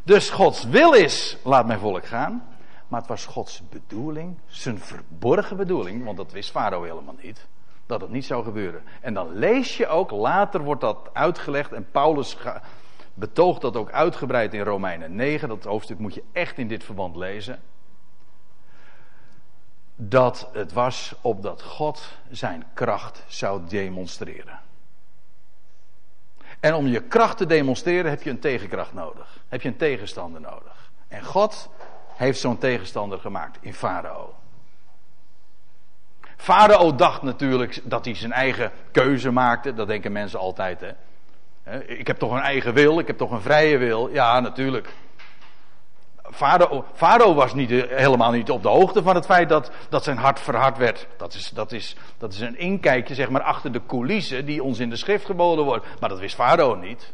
Dus 0.04 0.30
Gods 0.30 0.64
wil 0.64 0.92
is, 0.92 1.36
laat 1.44 1.66
mijn 1.66 1.78
volk 1.78 2.06
gaan. 2.06 2.48
Maar 2.88 3.00
het 3.00 3.08
was 3.08 3.26
Gods 3.26 3.62
bedoeling, 3.68 4.38
zijn 4.46 4.78
verborgen 4.78 5.56
bedoeling, 5.56 6.04
want 6.04 6.16
dat 6.16 6.32
wist 6.32 6.50
Farao 6.50 6.82
helemaal 6.82 7.16
niet, 7.22 7.46
dat 7.86 8.00
het 8.00 8.10
niet 8.10 8.24
zou 8.24 8.44
gebeuren. 8.44 8.82
En 9.00 9.14
dan 9.14 9.32
lees 9.32 9.76
je 9.76 9.86
ook, 9.86 10.10
later 10.10 10.62
wordt 10.62 10.80
dat 10.80 11.10
uitgelegd 11.12 11.72
en 11.72 11.90
Paulus 11.90 12.36
betoogt 13.14 13.60
dat 13.60 13.76
ook 13.76 13.90
uitgebreid 13.90 14.54
in 14.54 14.62
Romeinen 14.62 15.14
9. 15.14 15.48
Dat 15.48 15.64
hoofdstuk 15.64 15.98
moet 15.98 16.14
je 16.14 16.24
echt 16.32 16.58
in 16.58 16.68
dit 16.68 16.84
verband 16.84 17.16
lezen 17.16 17.62
dat 19.96 20.48
het 20.52 20.72
was 20.72 21.14
opdat 21.20 21.62
God 21.62 22.08
zijn 22.30 22.64
kracht 22.74 23.24
zou 23.26 23.60
demonstreren. 23.68 24.60
En 26.60 26.74
om 26.74 26.86
je 26.86 27.02
kracht 27.02 27.36
te 27.36 27.46
demonstreren 27.46 28.10
heb 28.10 28.22
je 28.22 28.30
een 28.30 28.38
tegenkracht 28.38 28.92
nodig. 28.92 29.38
Heb 29.48 29.62
je 29.62 29.68
een 29.68 29.76
tegenstander 29.76 30.40
nodig. 30.40 30.90
En 31.08 31.24
God 31.24 31.70
heeft 32.14 32.40
zo'n 32.40 32.58
tegenstander 32.58 33.18
gemaakt 33.18 33.58
in 33.60 33.74
Farao. 33.74 34.34
Farao 36.36 36.94
dacht 36.94 37.22
natuurlijk 37.22 37.80
dat 37.84 38.04
hij 38.04 38.14
zijn 38.14 38.32
eigen 38.32 38.72
keuze 38.90 39.30
maakte. 39.30 39.74
Dat 39.74 39.86
denken 39.86 40.12
mensen 40.12 40.38
altijd. 40.38 40.80
Hè? 40.80 40.92
Ik 41.84 42.06
heb 42.06 42.18
toch 42.18 42.32
een 42.32 42.42
eigen 42.42 42.74
wil, 42.74 42.98
ik 42.98 43.06
heb 43.06 43.18
toch 43.18 43.30
een 43.30 43.40
vrije 43.40 43.78
wil. 43.78 44.08
Ja, 44.08 44.40
natuurlijk. 44.40 44.88
Farao, 46.30 47.34
was 47.34 47.54
niet, 47.54 47.70
eh, 47.70 47.98
helemaal 47.98 48.30
niet 48.30 48.50
op 48.50 48.62
de 48.62 48.68
hoogte 48.68 49.02
van 49.02 49.14
het 49.14 49.24
feit 49.24 49.48
dat, 49.48 49.70
dat 49.88 50.04
zijn 50.04 50.16
hart 50.16 50.40
verhard 50.40 50.78
werd. 50.78 51.06
Dat 51.16 51.34
is, 51.34 51.50
dat, 51.50 51.72
is, 51.72 51.96
dat 52.18 52.32
is 52.32 52.40
een 52.40 52.58
inkijkje 52.58 53.14
zeg 53.14 53.28
maar, 53.28 53.42
achter 53.42 53.72
de 53.72 53.80
coulissen 53.86 54.46
die 54.46 54.62
ons 54.62 54.78
in 54.78 54.90
de 54.90 54.96
schrift 54.96 55.24
geboden 55.24 55.64
wordt. 55.64 55.86
Maar 56.00 56.08
dat 56.08 56.18
wist 56.18 56.34
Farao 56.34 56.74
niet. 56.74 57.12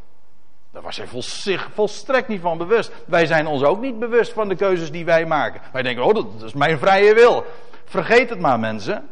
Daar 0.73 0.83
was 0.83 0.97
hij 0.97 1.07
zich 1.23 1.69
volstrekt 1.75 2.29
niet 2.29 2.41
van 2.41 2.59
bewust. 2.59 2.93
Wij 3.07 3.27
zijn 3.27 3.47
ons 3.47 3.63
ook 3.63 3.81
niet 3.81 3.99
bewust 3.99 4.33
van 4.33 4.49
de 4.49 4.55
keuzes 4.55 4.91
die 4.91 5.05
wij 5.05 5.27
maken. 5.27 5.61
Wij 5.73 5.83
denken, 5.83 6.05
oh, 6.05 6.15
dat 6.15 6.27
is 6.45 6.53
mijn 6.53 6.79
vrije 6.79 7.15
wil. 7.15 7.45
Vergeet 7.85 8.31
het 8.31 8.41
maar, 8.41 8.61
mensen. 8.61 9.09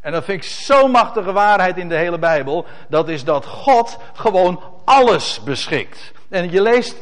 En 0.00 0.12
dat 0.12 0.24
vind 0.24 0.42
ik 0.42 0.50
zo'n 0.50 0.90
machtige 0.90 1.32
waarheid 1.32 1.76
in 1.76 1.88
de 1.88 1.96
hele 1.96 2.18
Bijbel. 2.18 2.66
Dat 2.88 3.08
is 3.08 3.24
dat 3.24 3.46
God 3.46 3.98
gewoon 4.12 4.62
alles 4.84 5.40
beschikt. 5.42 6.12
En 6.28 6.50
je 6.50 6.62
leest 6.62 6.96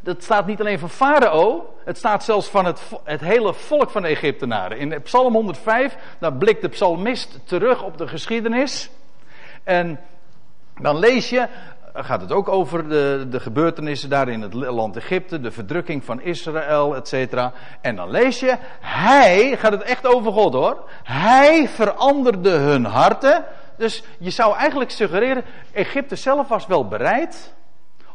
dat 0.00 0.22
staat 0.22 0.46
niet 0.46 0.60
alleen 0.60 0.78
van 0.78 0.90
Farao, 0.90 1.74
het 1.84 1.96
staat 1.98 2.24
zelfs 2.24 2.48
van 2.48 2.64
het, 2.64 2.82
het 3.04 3.20
hele 3.20 3.54
volk 3.54 3.90
van 3.90 4.02
de 4.02 4.08
Egyptenaren. 4.08 4.78
In 4.78 5.02
Psalm 5.02 5.34
105, 5.34 5.96
daar 6.18 6.32
blikt 6.32 6.62
de 6.62 6.68
psalmist 6.68 7.40
terug 7.44 7.82
op 7.82 7.98
de 7.98 8.08
geschiedenis. 8.08 8.90
En 9.64 10.00
dan 10.80 10.98
lees 10.98 11.30
je, 11.30 11.46
gaat 11.94 12.20
het 12.20 12.32
ook 12.32 12.48
over 12.48 12.88
de, 12.88 13.26
de 13.30 13.40
gebeurtenissen 13.40 14.08
daar 14.08 14.28
in 14.28 14.42
het 14.42 14.54
land 14.54 14.96
Egypte, 14.96 15.40
de 15.40 15.50
verdrukking 15.50 16.04
van 16.04 16.20
Israël, 16.20 16.96
et 16.96 17.08
cetera. 17.08 17.52
En 17.80 17.96
dan 17.96 18.10
lees 18.10 18.40
je, 18.40 18.56
hij, 18.80 19.56
gaat 19.56 19.72
het 19.72 19.82
echt 19.82 20.06
over 20.06 20.32
God 20.32 20.52
hoor, 20.52 20.84
hij 21.02 21.68
veranderde 21.68 22.50
hun 22.50 22.84
harten. 22.84 23.44
Dus 23.76 24.02
je 24.18 24.30
zou 24.30 24.56
eigenlijk 24.56 24.90
suggereren, 24.90 25.44
Egypte 25.72 26.16
zelf 26.16 26.48
was 26.48 26.66
wel 26.66 26.88
bereid 26.88 27.56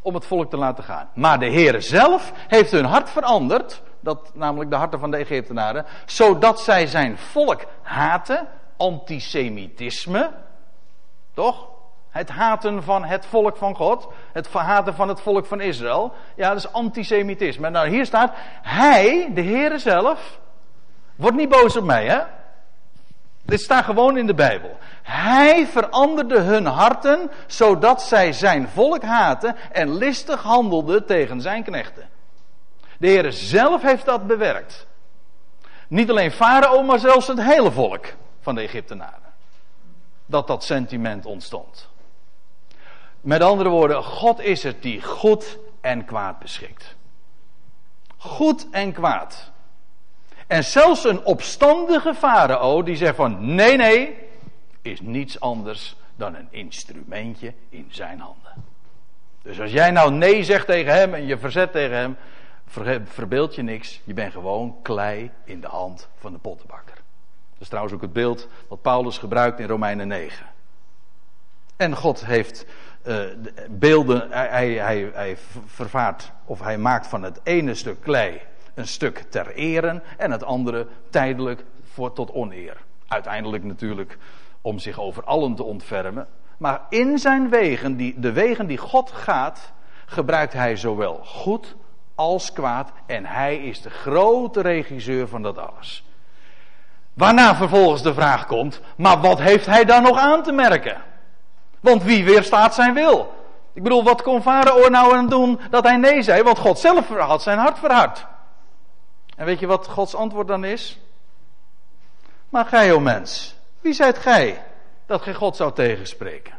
om 0.04 0.14
het 0.14 0.26
volk 0.26 0.50
te 0.50 0.58
laten 0.58 0.84
gaan. 0.84 1.10
Maar 1.14 1.40
de 1.40 1.46
Heer 1.46 1.82
zelf 1.82 2.32
heeft 2.48 2.72
hun 2.72 2.86
hart 2.86 3.10
veranderd, 3.10 3.82
dat 4.00 4.32
namelijk 4.34 4.70
de 4.70 4.76
harten 4.76 5.00
van 5.00 5.12
de 5.12 5.18
Egyptenaren, 5.18 5.86
zodat 6.06 6.60
zij 6.60 6.88
zijn 6.88 7.18
volk 7.18 7.62
haten, 7.82 8.48
antisemitisme, 8.78 10.32
toch? 11.34 11.68
Het 12.10 12.30
haten 12.30 12.84
van 12.84 13.04
het 13.04 13.26
volk 13.26 13.58
van 13.58 13.76
God, 13.76 14.08
het 14.32 14.48
haten 14.54 14.96
van 14.96 15.08
het 15.08 15.22
volk 15.22 15.46
van 15.46 15.62
Israël, 15.62 16.14
ja, 16.36 16.50
dat 16.50 16.58
is 16.58 16.72
antisemitisme. 16.72 17.70
Nou, 17.70 17.90
hier 17.90 18.06
staat, 18.06 18.32
hij, 18.62 19.32
de 19.34 19.42
Heer 19.42 19.80
zelf, 19.80 20.40
wordt 21.16 21.38
niet 21.38 21.50
boos 21.50 21.78
op 21.78 21.84
mij, 21.84 22.06
hè? 22.06 22.20
Dit 23.46 23.62
staat 23.62 23.84
gewoon 23.84 24.18
in 24.18 24.28
de 24.28 24.34
Bijbel. 24.34 24.78
Hij 25.02 25.68
veranderde 25.68 26.40
hun 26.40 26.66
harten, 26.66 27.32
zodat 27.48 28.02
zij 28.02 28.34
zijn 28.34 28.68
volk 28.68 29.04
haten 29.04 29.56
en 29.72 29.96
listig 29.96 30.42
handelden 30.42 31.06
tegen 31.06 31.42
zijn 31.42 31.64
knechten. 31.64 32.10
De 32.98 33.08
Heer 33.08 33.32
zelf 33.32 33.82
heeft 33.82 34.06
dat 34.06 34.28
bewerkt. 34.28 34.88
Niet 35.88 36.10
alleen 36.10 36.32
Farao, 36.32 36.84
maar 36.84 37.00
zelfs 37.00 37.28
het 37.28 37.42
hele 37.42 37.72
volk 37.72 38.06
van 38.40 38.56
de 38.56 38.62
Egyptenaren. 38.62 39.34
Dat 40.26 40.48
dat 40.48 40.64
sentiment 40.64 41.26
ontstond. 41.26 41.90
Met 43.22 43.42
andere 43.42 43.70
woorden, 43.70 44.04
God 44.04 44.40
is 44.40 44.64
het 44.64 44.82
die 44.82 45.02
goed 45.02 45.58
en 45.82 46.06
kwaad 46.06 46.40
beschikt. 46.40 46.96
Goed 48.18 48.68
en 48.72 48.94
kwaad. 48.94 49.52
En 50.54 50.64
zelfs 50.64 51.04
een 51.04 51.26
opstandige 51.26 52.14
farao 52.14 52.84
die 52.84 52.96
zegt 52.96 53.16
van 53.16 53.56
nee, 53.56 53.78
nee, 53.78 54.18
is 54.82 55.02
niets 55.02 55.40
anders 55.40 55.96
dan 56.16 56.36
een 56.36 56.48
instrumentje 56.50 57.54
in 57.70 57.88
zijn 57.90 58.20
handen. 58.20 58.52
Dus 59.42 59.60
als 59.60 59.72
jij 59.72 59.92
nou 59.92 60.12
nee 60.12 60.44
zegt 60.44 60.66
tegen 60.66 60.94
hem 60.94 61.14
en 61.14 61.26
je 61.26 61.38
verzet 61.38 61.72
tegen 61.72 61.98
hem, 61.98 62.18
verbeeld 63.06 63.56
je 63.56 63.62
niks. 63.62 64.02
Je 64.04 64.14
bent 64.14 64.32
gewoon 64.32 64.76
klei 64.82 65.32
in 65.44 65.62
de 65.62 65.68
hand 65.68 66.10
van 66.18 66.32
de 66.32 66.40
pottenbakker. 66.40 66.96
Dat 67.54 67.62
is 67.62 67.68
trouwens 67.68 67.96
ook 67.96 68.02
het 68.02 68.14
beeld 68.14 68.48
wat 68.68 68.82
Paulus 68.82 69.18
gebruikt 69.18 69.60
in 69.60 69.68
Romeinen 69.68 70.08
9. 70.08 70.46
En 71.76 71.96
God 71.96 72.26
heeft 72.26 72.66
uh, 73.08 73.24
beelden, 73.70 74.32
hij, 74.32 74.74
hij, 74.74 75.12
hij 75.14 75.38
vervaart 75.66 76.32
of 76.46 76.60
hij 76.60 76.78
maakt 76.78 77.08
van 77.08 77.24
het 77.24 77.40
ene 77.44 77.74
stuk 77.74 78.02
klei 78.02 78.42
een 78.74 78.88
stuk 78.88 79.26
ter 79.30 79.54
eren 79.54 80.04
en 80.18 80.32
het 80.32 80.44
andere 80.44 80.88
tijdelijk 81.10 81.64
voor 81.94 82.14
tot 82.14 82.32
oneer. 82.32 82.78
Uiteindelijk 83.08 83.64
natuurlijk 83.64 84.18
om 84.62 84.80
zich 84.80 85.00
over 85.00 85.24
allen 85.24 85.56
te 85.56 85.64
ontfermen. 85.64 86.28
Maar 86.58 86.82
in 86.90 87.18
zijn 87.18 87.50
wegen, 87.50 87.98
die, 87.98 88.20
de 88.20 88.32
wegen 88.32 88.68
die 88.68 88.78
God 88.78 89.12
gaat, 89.12 89.72
gebruikt 90.06 90.54
hij 90.54 90.76
zowel 90.76 91.20
goed 91.24 91.76
als 92.16 92.54
kwaad. 92.54 92.92
En 93.06 93.26
hij 93.26 93.58
is 93.58 93.82
de 93.82 93.90
grote 93.90 94.62
regisseur 94.62 95.28
van 95.28 95.42
dat 95.42 95.58
alles. 95.58 96.06
Waarna 97.14 97.56
vervolgens 97.56 98.02
de 98.02 98.14
vraag 98.14 98.46
komt: 98.46 98.82
maar 98.96 99.22
wat 99.22 99.40
heeft 99.40 99.66
hij 99.66 99.86
dan 99.86 100.04
nog 100.04 100.18
aan 100.18 100.44
te 100.44 100.52
merken? 100.52 101.02
Want 101.80 102.04
wie 102.04 102.26
weerstaat 102.26 102.74
zijn 102.74 102.94
wil? 102.94 103.34
Ik 103.74 103.84
bedoel, 103.84 104.04
wat 104.04 104.22
kon 104.22 104.42
Farao 104.42 104.90
nou 104.90 105.16
aan 105.16 105.28
doen 105.28 105.60
dat 105.70 105.84
hij 105.84 105.98
nee 105.98 106.22
zei? 106.22 106.44
Want 106.44 106.58
God 106.58 106.80
zelf 106.80 107.08
had 107.08 107.42
zijn 107.42 107.58
hart 107.58 107.80
verhard. 107.80 108.26
En 109.36 109.46
weet 109.46 109.60
je 109.60 109.68
wat 109.68 109.88
Gods 109.88 110.16
antwoord 110.16 110.48
dan 110.48 110.64
is? 110.64 111.00
Maar 112.50 112.66
gij, 112.66 112.94
o 112.94 113.00
mens, 113.00 113.56
wie 113.82 113.94
zijt 113.94 114.18
gij 114.18 114.64
dat 115.06 115.22
gij 115.22 115.34
God 115.34 115.56
zou 115.56 115.74
tegenspreken? 115.74 116.54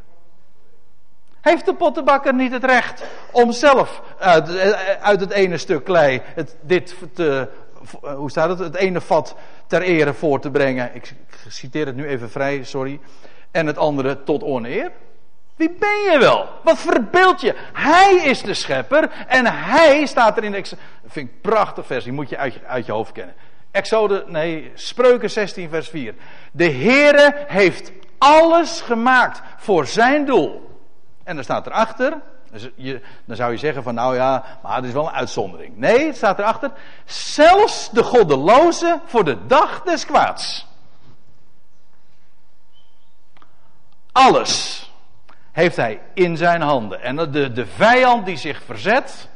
Heeft 1.41 1.65
de 1.65 1.75
pottenbakker 1.75 2.35
niet 2.35 2.53
het 2.53 2.65
recht 2.65 3.05
om 3.31 3.53
zelf 3.53 4.03
uit, 4.19 4.49
uit 5.01 5.21
het 5.21 5.31
ene 5.31 5.59
stuk 5.59 5.85
klei 5.85 6.23
het, 6.25 6.57
dit 6.61 6.97
te, 7.13 7.49
hoe 8.01 8.31
staat 8.31 8.49
het, 8.49 8.59
het 8.59 8.75
ene 8.75 9.01
vat 9.01 9.37
ter 9.67 9.83
ere 9.83 10.15
voor 10.15 10.41
te 10.41 10.51
brengen? 10.51 10.95
Ik 10.95 11.15
citeer 11.49 11.87
het 11.87 11.97
nu 11.97 12.07
even 12.07 12.31
vrij, 12.31 12.65
sorry. 12.65 13.01
En 13.51 13.67
het 13.67 13.79
andere 13.79 14.23
tot 14.23 14.43
oneer? 14.43 14.91
Wie 15.57 15.71
ben 15.71 16.13
je 16.13 16.19
wel? 16.19 16.49
Wat 16.63 16.79
verbeeld 16.79 17.41
je? 17.41 17.55
Hij 17.73 18.15
is 18.15 18.43
de 18.43 18.55
schepper 18.55 19.11
en 19.27 19.47
hij 19.47 20.07
staat 20.07 20.37
er 20.37 20.45
in 20.45 20.53
de. 20.53 20.77
Vind 21.07 21.29
ik 21.29 21.41
prachtig 21.41 21.87
vers, 21.87 22.05
die 22.05 22.13
moet 22.13 22.29
je 22.29 22.37
uit, 22.37 22.55
je 22.55 22.61
uit 22.67 22.87
je 22.87 22.93
hoofd 22.93 23.13
kennen. 23.13 23.35
Exode, 23.71 24.25
nee, 24.27 24.73
Spreuken 24.75 25.31
16, 25.31 25.69
vers 25.69 25.89
4. 25.89 26.15
De 26.53 26.71
Heere 26.71 27.45
heeft 27.47 27.93
alles 28.19 28.81
gemaakt 28.81 29.43
voor 29.57 29.87
zijn 29.87 30.25
doel. 30.25 30.79
En 31.25 31.35
dan 31.35 31.45
staat 31.45 31.67
erachter, 31.67 32.21
dus 32.51 32.69
je, 32.75 33.01
dan 33.25 33.37
zou 33.37 33.53
je 33.53 33.59
zeggen 33.59 33.83
van 33.83 33.95
nou 33.95 34.15
ja, 34.15 34.45
maar 34.63 34.77
het 34.77 34.85
is 34.85 34.93
wel 34.93 35.07
een 35.07 35.15
uitzondering. 35.15 35.77
Nee, 35.77 36.07
het 36.07 36.17
staat 36.17 36.39
erachter, 36.39 36.71
zelfs 37.05 37.91
de 37.91 38.03
goddeloze 38.03 39.01
voor 39.05 39.25
de 39.25 39.47
dag 39.47 39.83
des 39.83 40.07
kwaads. 40.07 40.67
Alles 44.13 44.85
heeft 45.55 45.77
hij 45.77 46.01
in 46.15 46.37
zijn 46.37 46.61
handen. 46.61 47.03
En 47.03 47.17
de, 47.17 47.53
de 47.53 47.67
vijand 47.67 48.27
die 48.27 48.37
zich 48.37 48.63
verzet, 48.63 49.29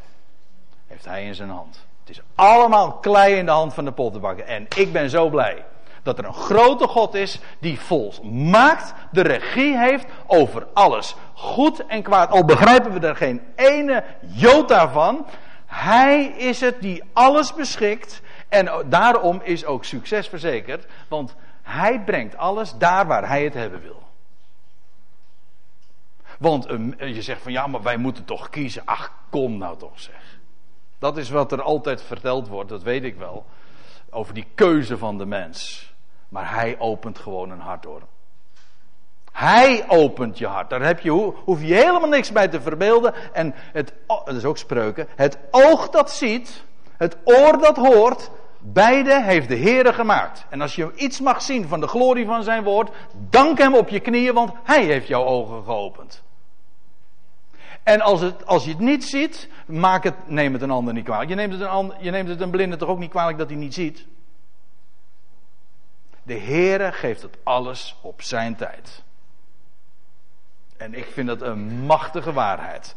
heeft 0.86 1.04
hij 1.04 1.24
in 1.24 1.34
zijn 1.34 1.50
hand. 1.50 1.86
Het 2.00 2.16
is 2.16 2.22
allemaal 2.34 2.92
klei 2.92 3.34
in 3.34 3.44
de 3.44 3.50
hand 3.50 3.74
van 3.74 3.84
de 3.84 3.92
pottenbakker. 3.92 4.44
En 4.44 4.66
ik 4.76 4.92
ben 4.92 5.10
zo 5.10 5.28
blij 5.28 5.64
dat 6.02 6.18
er 6.18 6.24
een 6.24 6.34
grote 6.34 6.86
God 6.86 7.14
is 7.14 7.40
die 7.58 7.80
volmaakt 7.80 8.94
de 9.10 9.22
regie 9.22 9.78
heeft 9.78 10.06
over 10.26 10.66
alles. 10.72 11.16
Goed 11.34 11.86
en 11.86 12.02
kwaad. 12.02 12.30
Al 12.30 12.44
begrijpen 12.44 13.00
we 13.00 13.06
er 13.06 13.16
geen 13.16 13.42
ene 13.54 14.04
jota 14.20 14.88
van. 14.88 15.26
Hij 15.66 16.24
is 16.24 16.60
het 16.60 16.80
die 16.80 17.02
alles 17.12 17.54
beschikt. 17.54 18.20
En 18.48 18.70
daarom 18.86 19.40
is 19.42 19.64
ook 19.64 19.84
succes 19.84 20.28
verzekerd. 20.28 20.86
Want 21.08 21.34
hij 21.62 22.00
brengt 22.00 22.36
alles 22.36 22.74
daar 22.78 23.06
waar 23.06 23.28
hij 23.28 23.44
het 23.44 23.54
hebben 23.54 23.80
wil. 23.80 24.07
Want 26.38 26.70
uh, 26.70 27.14
je 27.14 27.22
zegt 27.22 27.42
van 27.42 27.52
ja, 27.52 27.66
maar 27.66 27.82
wij 27.82 27.96
moeten 27.96 28.24
toch 28.24 28.50
kiezen. 28.50 28.82
Ach, 28.84 29.12
kom 29.30 29.58
nou 29.58 29.78
toch 29.78 30.00
zeg. 30.00 30.38
Dat 30.98 31.16
is 31.16 31.30
wat 31.30 31.52
er 31.52 31.62
altijd 31.62 32.02
verteld 32.02 32.48
wordt, 32.48 32.68
dat 32.68 32.82
weet 32.82 33.04
ik 33.04 33.16
wel. 33.16 33.46
Over 34.10 34.34
die 34.34 34.46
keuze 34.54 34.98
van 34.98 35.18
de 35.18 35.26
mens. 35.26 35.86
Maar 36.28 36.54
hij 36.54 36.78
opent 36.78 37.18
gewoon 37.18 37.50
een 37.50 37.60
hart 37.60 37.82
door. 37.82 38.02
Hij 39.32 39.84
opent 39.88 40.38
je 40.38 40.46
hart. 40.46 40.70
Daar 40.70 40.82
heb 40.82 41.00
je, 41.00 41.10
hoef 41.44 41.60
je 41.60 41.74
helemaal 41.74 42.08
niks 42.08 42.32
bij 42.32 42.48
te 42.48 42.60
verbeelden. 42.60 43.14
En 43.32 43.54
het, 43.56 43.92
dat 44.06 44.34
is 44.34 44.44
ook 44.44 44.58
spreuken. 44.58 45.08
Het 45.16 45.38
oog 45.50 45.88
dat 45.88 46.10
ziet, 46.10 46.64
het 46.96 47.16
oor 47.24 47.58
dat 47.58 47.76
hoort, 47.76 48.30
beide 48.58 49.22
heeft 49.22 49.48
de 49.48 49.56
Heere 49.56 49.92
gemaakt. 49.92 50.46
En 50.48 50.60
als 50.60 50.74
je 50.74 50.94
iets 50.94 51.20
mag 51.20 51.42
zien 51.42 51.68
van 51.68 51.80
de 51.80 51.86
glorie 51.86 52.26
van 52.26 52.42
zijn 52.42 52.64
woord, 52.64 52.90
dank 53.30 53.58
hem 53.58 53.74
op 53.74 53.88
je 53.88 54.00
knieën, 54.00 54.34
want 54.34 54.52
hij 54.64 54.84
heeft 54.84 55.06
jouw 55.06 55.24
ogen 55.24 55.64
geopend. 55.64 56.22
En 57.88 58.00
als, 58.00 58.20
het, 58.20 58.46
als 58.46 58.64
je 58.64 58.70
het 58.70 58.78
niet 58.78 59.04
ziet, 59.04 59.48
maak 59.66 60.04
het, 60.04 60.28
neem 60.28 60.52
het 60.52 60.62
een 60.62 60.70
ander 60.70 60.94
niet 60.94 61.04
kwalijk. 61.04 61.28
Je 61.28 61.34
neemt 61.34 61.52
het 61.52 61.60
een, 61.60 61.68
ander, 61.68 61.96
je 62.00 62.10
neemt 62.10 62.28
het 62.28 62.40
een 62.40 62.50
blinde 62.50 62.76
toch 62.76 62.88
ook 62.88 62.98
niet 62.98 63.10
kwalijk 63.10 63.38
dat 63.38 63.48
hij 63.48 63.58
niet 63.58 63.74
ziet? 63.74 64.06
De 66.22 66.38
Heere 66.38 66.92
geeft 66.92 67.22
het 67.22 67.38
alles 67.42 67.96
op 68.00 68.22
zijn 68.22 68.56
tijd. 68.56 69.02
En 70.76 70.94
ik 70.94 71.04
vind 71.04 71.26
dat 71.26 71.42
een 71.42 71.84
machtige 71.86 72.32
waarheid. 72.32 72.94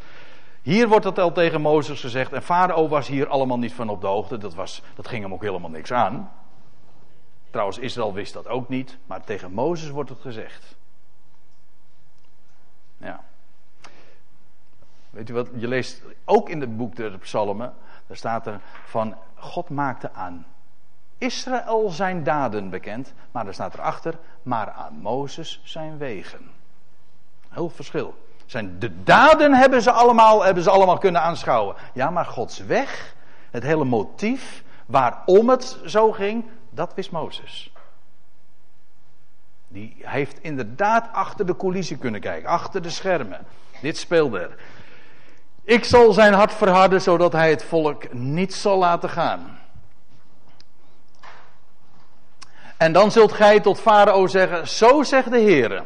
Hier 0.62 0.88
wordt 0.88 1.04
dat 1.04 1.20
al 1.20 1.32
tegen 1.32 1.62
Mozes 1.62 2.00
gezegd. 2.00 2.34
En 2.34 2.44
Farao 2.44 2.88
was 2.88 3.08
hier 3.08 3.28
allemaal 3.28 3.60
niet 3.60 3.74
van 3.74 3.90
op 3.90 4.02
de 4.02 4.08
hoogte. 4.08 4.38
Dat, 4.38 4.54
was, 4.54 4.82
dat 4.96 5.08
ging 5.08 5.24
hem 5.24 5.34
ook 5.34 5.42
helemaal 5.42 5.70
niks 5.70 5.92
aan. 5.92 6.32
Trouwens, 7.50 7.78
Israël 7.78 8.14
wist 8.14 8.34
dat 8.34 8.48
ook 8.48 8.70
niet. 8.70 8.98
Maar 9.06 9.24
tegen 9.24 9.52
Mozes 9.52 9.90
wordt 9.90 10.10
het 10.10 10.22
gezegd. 10.22 10.76
Ja. 12.98 13.30
Weet 15.12 15.30
u 15.30 15.34
wat? 15.34 15.48
Je 15.54 15.68
leest 15.68 16.02
ook 16.26 16.50
in 16.50 16.62
het 16.62 16.78
boek 16.78 16.96
der 16.96 17.18
Psalmen. 17.18 17.74
Daar 18.08 18.18
staat 18.18 18.48
er 18.48 18.60
van 18.86 19.16
God 19.36 19.70
maakte 19.70 20.12
aan 20.14 20.46
Israël 21.18 21.90
zijn 21.90 22.24
daden 22.24 22.70
bekend. 22.70 23.14
Maar 23.32 23.48
er 23.48 23.54
staat 23.54 23.74
erachter, 23.74 24.18
maar 24.44 24.72
aan 24.72 24.94
Mozes 24.94 25.62
zijn 25.64 25.98
wegen. 25.98 26.52
Heel 27.50 27.70
verschil. 27.70 28.14
Zijn, 28.46 28.80
de 28.80 29.04
daden 29.04 29.54
hebben 29.54 29.82
ze, 29.82 29.92
allemaal, 29.92 30.44
hebben 30.44 30.64
ze 30.64 30.70
allemaal 30.70 30.98
kunnen 30.98 31.22
aanschouwen. 31.22 31.76
Ja, 31.94 32.10
maar 32.10 32.26
Gods 32.26 32.60
weg, 32.60 33.16
het 33.52 33.64
hele 33.64 33.86
motief 33.86 34.64
waarom 34.86 35.50
het 35.50 35.80
zo 35.86 36.12
ging, 36.12 36.46
dat 36.70 36.94
wist 36.94 37.12
Mozes. 37.12 37.72
Die 39.68 39.96
heeft 40.00 40.40
inderdaad 40.40 41.10
achter 41.12 41.46
de 41.46 41.56
coulissen 41.56 42.00
kunnen 42.00 42.22
kijken, 42.22 42.50
achter 42.50 42.82
de 42.82 42.90
schermen. 42.90 43.46
Dit 43.82 43.98
speelde 43.98 44.40
er. 44.40 44.58
Ik 45.64 45.84
zal 45.84 46.14
zijn 46.14 46.34
hart 46.34 46.54
verharden, 46.54 47.02
zodat 47.02 47.32
hij 47.32 47.50
het 47.50 47.64
volk 47.64 48.14
niet 48.14 48.54
zal 48.54 48.78
laten 48.78 49.10
gaan. 49.10 49.60
En 52.78 52.94
dan 52.94 53.12
zult 53.12 53.32
gij 53.32 53.60
tot 53.60 53.80
Farao 53.80 54.28
zeggen: 54.28 54.68
Zo 54.68 55.04
zegt 55.04 55.32
de 55.32 55.40
Heer: 55.40 55.84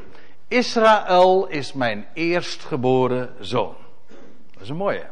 Israël 0.47 1.47
is 1.47 1.73
mijn 1.73 2.05
eerstgeboren 2.13 3.33
zoon. 3.39 3.75
Dat 4.53 4.61
is 4.61 4.69
een 4.69 4.75
mooie. 4.75 5.05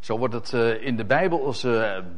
Zo 0.00 0.18
wordt 0.18 0.34
het 0.34 0.52
eh, 0.52 0.84
in 0.84 0.96
de 0.96 1.04
Bijbel 1.04 1.46
als 1.46 1.66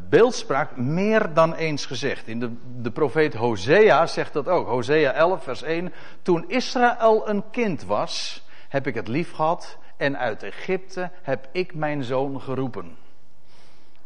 beeldspraak 0.08 0.76
meer 0.76 1.34
dan 1.34 1.54
eens 1.54 1.86
gezegd. 1.86 2.28
In 2.28 2.40
de, 2.40 2.52
de 2.82 2.90
profeet 2.90 3.34
Hosea 3.34 4.06
zegt 4.06 4.32
dat 4.32 4.48
ook. 4.48 4.68
Hosea 4.68 5.12
11, 5.12 5.42
vers 5.42 5.62
1. 5.62 5.92
Toen 6.22 6.48
Israël 6.48 7.28
een 7.28 7.44
kind 7.50 7.84
was, 7.84 8.44
heb 8.68 8.86
ik 8.86 8.94
het 8.94 9.08
lief 9.08 9.32
gehad 9.32 9.78
en 10.00 10.18
uit 10.18 10.42
Egypte 10.42 11.10
heb 11.22 11.48
ik 11.52 11.74
mijn 11.74 12.04
zoon 12.04 12.40
geroepen. 12.40 12.96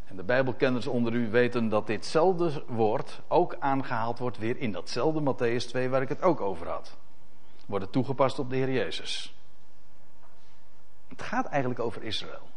En 0.05 0.16
de 0.16 0.22
Bijbelkenners 0.22 0.86
onder 0.86 1.12
u 1.12 1.30
weten 1.30 1.68
dat 1.68 1.86
ditzelfde 1.86 2.64
woord 2.66 3.20
ook 3.28 3.57
aangehaald 3.59 4.18
wordt 4.18 4.38
weer 4.38 4.57
in 4.59 4.72
datzelfde 4.72 5.20
Matthäus 5.20 5.68
2 5.68 5.88
waar 5.88 6.03
ik 6.03 6.09
het 6.09 6.22
ook 6.22 6.40
over 6.40 6.68
had. 6.68 6.97
Wordt 7.66 7.84
het 7.84 7.92
toegepast 7.92 8.38
op 8.38 8.51
de 8.51 8.57
Heer 8.57 8.70
Jezus. 8.70 9.34
Het 11.09 11.22
gaat 11.22 11.47
eigenlijk 11.47 11.80
over 11.80 12.03
Israël. 12.03 12.49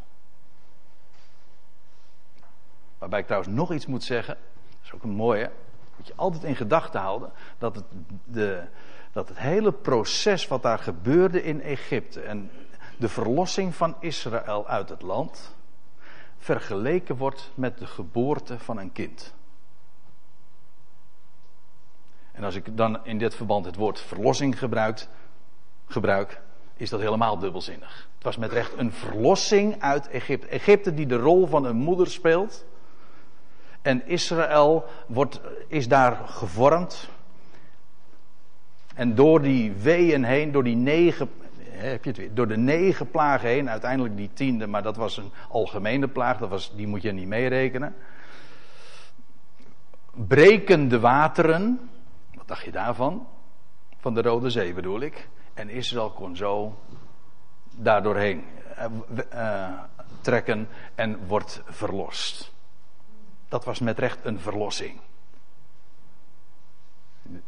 Waarbij 2.98 3.20
ik 3.20 3.26
trouwens 3.26 3.54
nog 3.54 3.74
iets 3.74 3.86
moet 3.86 4.04
zeggen. 4.04 4.38
Dat 4.70 4.84
is 4.84 4.94
ook 4.94 5.04
een 5.04 5.10
mooie. 5.10 5.52
Moet 5.98 6.08
je 6.08 6.14
altijd 6.16 6.44
in 6.44 6.56
gedachten 6.56 7.00
houden. 7.00 7.32
Dat 7.58 7.76
het, 7.76 7.86
de, 8.24 8.64
dat 9.12 9.28
het 9.30 9.38
hele 9.38 9.72
proces 9.72 10.48
wat 10.48 10.62
daar 10.62 10.80
gebeurde 10.80 11.44
in 11.44 11.62
Egypte. 11.62 12.22
En 12.22 12.52
de 12.98 13.10
verlossing 13.10 13.76
van 13.76 13.96
Israël 14.00 14.68
uit 14.68 14.90
het 14.90 15.02
land 15.02 15.56
vergeleken 16.38 17.16
wordt 17.16 17.52
met 17.54 17.78
de 17.78 17.86
geboorte 17.86 18.60
van 18.60 18.78
een 18.78 18.92
kind. 18.92 19.34
En 22.32 22.44
als 22.44 22.56
ik 22.56 22.78
dan 22.78 23.06
in 23.06 23.18
dit 23.18 23.36
verband 23.36 23.66
het 23.66 23.76
woord 23.76 24.00
verlossing 24.00 24.60
gebruik, 24.60 25.08
gebruik, 25.86 26.42
is 26.76 26.90
dat 26.90 27.00
helemaal 27.00 27.40
dubbelzinnig. 27.40 28.08
Het 28.16 28.24
was 28.24 28.38
met 28.38 28.52
recht 28.52 28.78
een 28.78 28.92
verlossing 28.92 29.82
uit 29.82 30.08
Egypte. 30.08 30.48
Egypte 30.48 30.94
die 30.94 31.06
de 31.06 31.16
rol 31.16 31.48
van 31.48 31.66
een 31.66 31.76
moeder 31.76 32.08
speelt. 32.08 32.66
En 33.82 34.08
Israël 34.08 34.86
wordt, 35.08 35.42
is 35.68 35.88
daar 35.88 36.28
gevormd. 36.28 37.10
En 38.96 39.16
door 39.16 39.42
die 39.42 39.72
weeën 39.72 40.24
heen, 40.24 40.52
door 40.52 40.64
die 40.64 40.76
negen 40.76 41.30
heb 41.78 42.04
je 42.04 42.10
het 42.10 42.20
weer. 42.20 42.34
Door 42.34 42.48
de 42.48 42.58
negen 42.58 43.12
plagen 43.12 43.50
heen, 43.50 43.70
uiteindelijk 43.70 44.18
die 44.18 44.30
tiende, 44.34 44.68
maar 44.68 44.84
dat 44.84 44.96
was 44.96 45.18
een 45.18 45.32
algemene 45.50 46.08
plaag, 46.08 46.38
dat 46.38 46.50
was, 46.50 46.76
die 46.76 46.88
moet 46.88 47.02
je 47.02 47.12
niet 47.12 47.28
meerekenen. 47.28 47.96
Breken 50.14 50.88
de 50.88 51.00
wateren, 51.00 51.90
wat 52.34 52.48
dacht 52.48 52.64
je 52.64 52.72
daarvan? 52.72 53.28
Van 53.98 54.14
de 54.14 54.22
Rode 54.22 54.50
Zee 54.50 54.74
bedoel 54.74 55.02
ik. 55.02 55.28
En 55.54 55.70
Israël 55.70 56.10
kon 56.10 56.36
zo 56.36 56.80
daardoorheen 57.76 58.44
uh, 59.34 59.70
trekken 60.22 60.68
en 60.96 61.28
wordt 61.28 61.62
verlost. 61.66 62.52
Dat 63.48 63.66
was 63.66 63.80
met 63.80 64.00
recht 64.00 64.26
een 64.26 64.40
verlossing. 64.40 65.00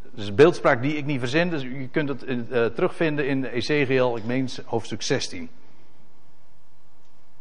Dat 0.01 0.19
is 0.19 0.27
een 0.27 0.35
beeldspraak 0.35 0.81
die 0.81 0.95
ik 0.95 1.05
niet 1.05 1.19
verzin, 1.19 1.49
dus 1.49 1.61
je 1.61 1.87
kunt 1.91 2.09
het 2.09 2.23
uh, 2.27 2.65
terugvinden 2.65 3.27
in 3.27 3.45
Ezekiel, 3.45 4.17
ik 4.17 4.23
meen 4.23 4.49
hoofdstuk 4.65 5.01
16. 5.01 5.49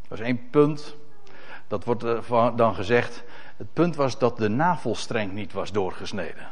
Dat 0.07 0.19
is 0.19 0.25
één 0.25 0.49
punt. 0.49 0.95
Dat 1.67 1.83
wordt 1.83 2.05
dan 2.57 2.75
gezegd. 2.75 3.23
Het 3.57 3.73
punt 3.73 3.95
was 3.95 4.17
dat 4.17 4.37
de 4.37 4.47
navelstreng 4.47 5.31
niet 5.31 5.53
was 5.53 5.71
doorgesneden. 5.71 6.47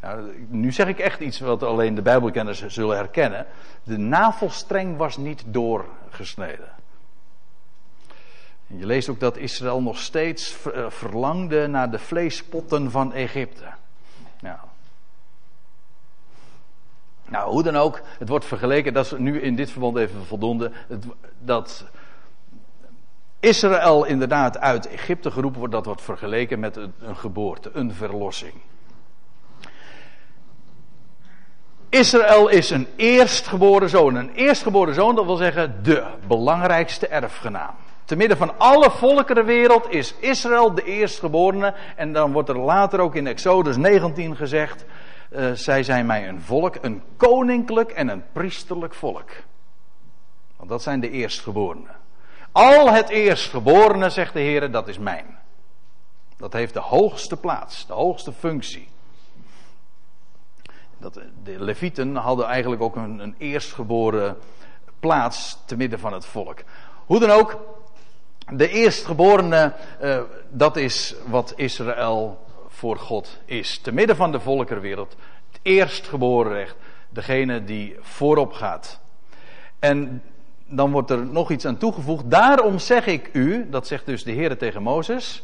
Nou, 0.00 0.46
nu 0.48 0.72
zeg 0.72 0.86
ik 0.86 0.98
echt 0.98 1.20
iets 1.20 1.40
wat 1.40 1.62
alleen 1.62 1.94
de 1.94 2.02
Bijbelkenners 2.02 2.66
zullen 2.66 2.96
herkennen. 2.96 3.46
De 3.82 3.96
navelstreng 3.96 4.96
was 4.96 5.16
niet 5.16 5.44
doorgesneden. 5.46 6.68
Je 8.66 8.86
leest 8.86 9.08
ook 9.08 9.20
dat 9.20 9.36
Israël 9.36 9.82
nog 9.82 9.98
steeds 9.98 10.56
eh, 10.62 10.90
verlangde 10.90 11.66
naar 11.66 11.90
de 11.90 11.98
vleespotten 11.98 12.90
van 12.90 13.12
Egypte. 13.12 13.64
Nou. 14.40 14.58
nou, 17.28 17.50
hoe 17.50 17.62
dan 17.62 17.76
ook, 17.76 18.00
het 18.18 18.28
wordt 18.28 18.44
vergeleken, 18.44 18.92
dat 18.92 19.04
is 19.04 19.12
nu 19.18 19.40
in 19.40 19.56
dit 19.56 19.70
verband 19.70 19.96
even 19.96 20.26
voldoende, 20.26 20.72
dat 21.38 21.84
Israël 23.40 24.04
inderdaad 24.04 24.58
uit 24.58 24.88
Egypte 24.88 25.30
geroepen 25.30 25.58
wordt, 25.58 25.74
dat 25.74 25.84
wordt 25.84 26.02
vergeleken 26.02 26.60
met 26.60 26.76
een 26.76 27.16
geboorte, 27.16 27.70
een 27.72 27.92
verlossing. 27.92 28.54
Israël 31.88 32.48
is 32.48 32.70
een 32.70 32.86
eerstgeboren 32.96 33.88
zoon. 33.88 34.14
Een 34.14 34.30
eerstgeboren 34.34 34.94
zoon, 34.94 35.14
dat 35.14 35.24
wil 35.24 35.36
zeggen 35.36 35.82
de 35.82 36.04
belangrijkste 36.26 37.08
erfgenaam. 37.08 37.74
Te 38.06 38.16
midden 38.16 38.36
van 38.36 38.58
alle 38.58 38.90
volkeren 38.90 39.34
der 39.34 39.44
wereld 39.44 39.90
is 39.90 40.14
Israël 40.18 40.74
de 40.74 40.84
eerstgeborene. 40.84 41.74
En 41.96 42.12
dan 42.12 42.32
wordt 42.32 42.48
er 42.48 42.58
later 42.58 43.00
ook 43.00 43.14
in 43.14 43.26
Exodus 43.26 43.76
19 43.76 44.36
gezegd: 44.36 44.84
uh, 45.30 45.52
Zij 45.52 45.82
zijn 45.82 46.06
mij 46.06 46.28
een 46.28 46.40
volk, 46.40 46.74
een 46.80 47.02
koninklijk 47.16 47.90
en 47.90 48.08
een 48.08 48.24
priesterlijk 48.32 48.94
volk. 48.94 49.30
Want 50.56 50.68
dat 50.68 50.82
zijn 50.82 51.00
de 51.00 51.10
eerstgeborenen. 51.10 51.94
Al 52.52 52.92
het 52.92 53.08
eerstgeborene, 53.08 54.10
zegt 54.10 54.32
de 54.32 54.40
Heer, 54.40 54.70
dat 54.70 54.88
is 54.88 54.98
mijn. 54.98 55.38
Dat 56.36 56.52
heeft 56.52 56.74
de 56.74 56.80
hoogste 56.80 57.36
plaats, 57.36 57.86
de 57.86 57.92
hoogste 57.92 58.32
functie. 58.32 58.88
Dat, 60.98 61.20
de 61.42 61.64
Levieten 61.64 62.16
hadden 62.16 62.46
eigenlijk 62.46 62.82
ook 62.82 62.96
een, 62.96 63.18
een 63.18 63.34
eerstgeboren 63.38 64.36
plaats 65.00 65.58
te 65.64 65.76
midden 65.76 65.98
van 65.98 66.12
het 66.12 66.26
volk. 66.26 66.58
Hoe 67.06 67.18
dan 67.18 67.30
ook, 67.30 67.58
de 68.52 68.68
eerstgeborene, 68.68 69.72
uh, 70.02 70.20
dat 70.48 70.76
is 70.76 71.14
wat 71.26 71.52
Israël 71.56 72.44
voor 72.68 72.96
God 72.96 73.38
is. 73.44 73.78
Te 73.78 73.92
midden 73.92 74.16
van 74.16 74.32
de 74.32 74.40
volkerenwereld, 74.40 75.16
het 75.52 75.60
eerstgeboren 75.62 76.52
recht, 76.52 76.76
degene 77.08 77.64
die 77.64 77.96
voorop 78.00 78.52
gaat. 78.52 79.00
En 79.78 80.22
dan 80.66 80.90
wordt 80.90 81.10
er 81.10 81.26
nog 81.26 81.50
iets 81.50 81.66
aan 81.66 81.76
toegevoegd. 81.76 82.30
Daarom 82.30 82.78
zeg 82.78 83.06
ik 83.06 83.30
u, 83.32 83.66
dat 83.70 83.86
zegt 83.86 84.06
dus 84.06 84.24
de 84.24 84.32
Heer 84.32 84.58
tegen 84.58 84.82
Mozes. 84.82 85.42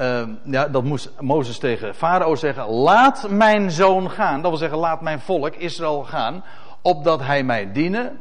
Uh, 0.00 0.22
ja, 0.44 0.68
dat 0.68 0.84
moest 0.84 1.10
Mozes 1.20 1.58
tegen 1.58 1.94
Farao 1.94 2.34
zeggen: 2.34 2.66
Laat 2.66 3.28
mijn 3.30 3.70
zoon 3.70 4.10
gaan. 4.10 4.40
Dat 4.40 4.50
wil 4.50 4.58
zeggen: 4.58 4.78
Laat 4.78 5.00
mijn 5.00 5.20
volk 5.20 5.54
Israël 5.54 6.02
gaan, 6.02 6.44
opdat 6.82 7.20
hij 7.20 7.42
mij 7.42 7.72
dienen. 7.72 8.18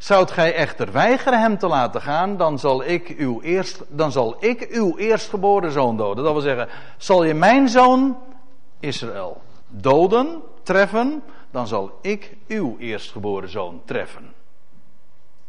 Zoudt 0.00 0.30
gij 0.30 0.54
echter 0.54 0.92
weigeren 0.92 1.40
hem 1.40 1.58
te 1.58 1.66
laten 1.66 2.02
gaan, 2.02 2.36
dan 2.36 2.58
zal 2.58 2.84
ik 2.84 3.08
uw, 3.08 3.40
eerst, 3.40 3.82
dan 3.88 4.12
zal 4.12 4.36
ik 4.38 4.68
uw 4.70 4.96
eerstgeboren 4.96 5.72
zoon 5.72 5.96
doden. 5.96 6.24
Dat 6.24 6.32
wil 6.32 6.42
zeggen: 6.42 6.68
Zal 6.96 7.24
je 7.24 7.34
mijn 7.34 7.68
zoon 7.68 8.18
Israël 8.78 9.42
doden, 9.68 10.42
treffen, 10.62 11.22
dan 11.50 11.66
zal 11.66 11.98
ik 12.02 12.36
uw 12.48 12.76
eerstgeboren 12.78 13.48
zoon 13.48 13.82
treffen. 13.84 14.32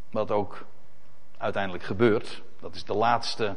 Wat 0.09 0.31
ook 0.31 0.65
uiteindelijk 1.37 1.83
gebeurt. 1.83 2.41
Dat 2.59 2.75
is 2.75 2.83
de 2.83 2.95
laatste 2.95 3.55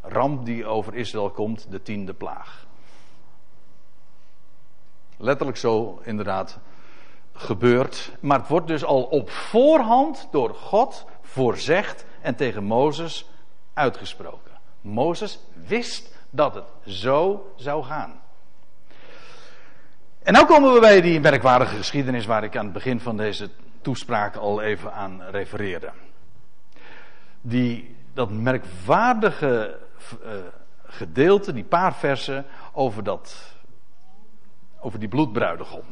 ramp 0.00 0.44
die 0.44 0.66
over 0.66 0.94
Israël 0.94 1.30
komt, 1.30 1.70
de 1.70 1.82
tiende 1.82 2.14
plaag. 2.14 2.66
Letterlijk 5.16 5.58
zo 5.58 6.00
inderdaad 6.02 6.58
gebeurt. 7.36 8.12
Maar 8.20 8.38
het 8.38 8.48
wordt 8.48 8.66
dus 8.66 8.84
al 8.84 9.02
op 9.02 9.30
voorhand 9.30 10.28
door 10.30 10.54
God 10.54 11.04
voorzegd 11.22 12.04
en 12.20 12.34
tegen 12.34 12.64
Mozes 12.64 13.30
uitgesproken. 13.74 14.52
Mozes 14.80 15.38
wist 15.66 16.14
dat 16.30 16.54
het 16.54 16.94
zo 16.94 17.52
zou 17.56 17.84
gaan. 17.84 18.20
En 20.22 20.32
nu 20.32 20.44
komen 20.44 20.72
we 20.72 20.80
bij 20.80 21.00
die 21.00 21.20
merkwaardige 21.20 21.76
geschiedenis 21.76 22.26
waar 22.26 22.44
ik 22.44 22.56
aan 22.56 22.64
het 22.64 22.72
begin 22.72 23.00
van 23.00 23.16
deze 23.16 23.50
toespraak 23.80 24.36
al 24.36 24.60
even 24.60 24.92
aan 24.92 25.22
refereerde. 25.22 25.90
Die, 27.40 27.96
dat 28.14 28.30
merkwaardige 28.30 29.78
uh, 30.24 30.30
gedeelte, 30.86 31.52
die 31.52 31.64
paar 31.64 31.94
versen 31.94 32.44
over, 32.72 33.04
dat, 33.04 33.54
over 34.80 34.98
die 34.98 35.08
bloedbruidegom. 35.08 35.84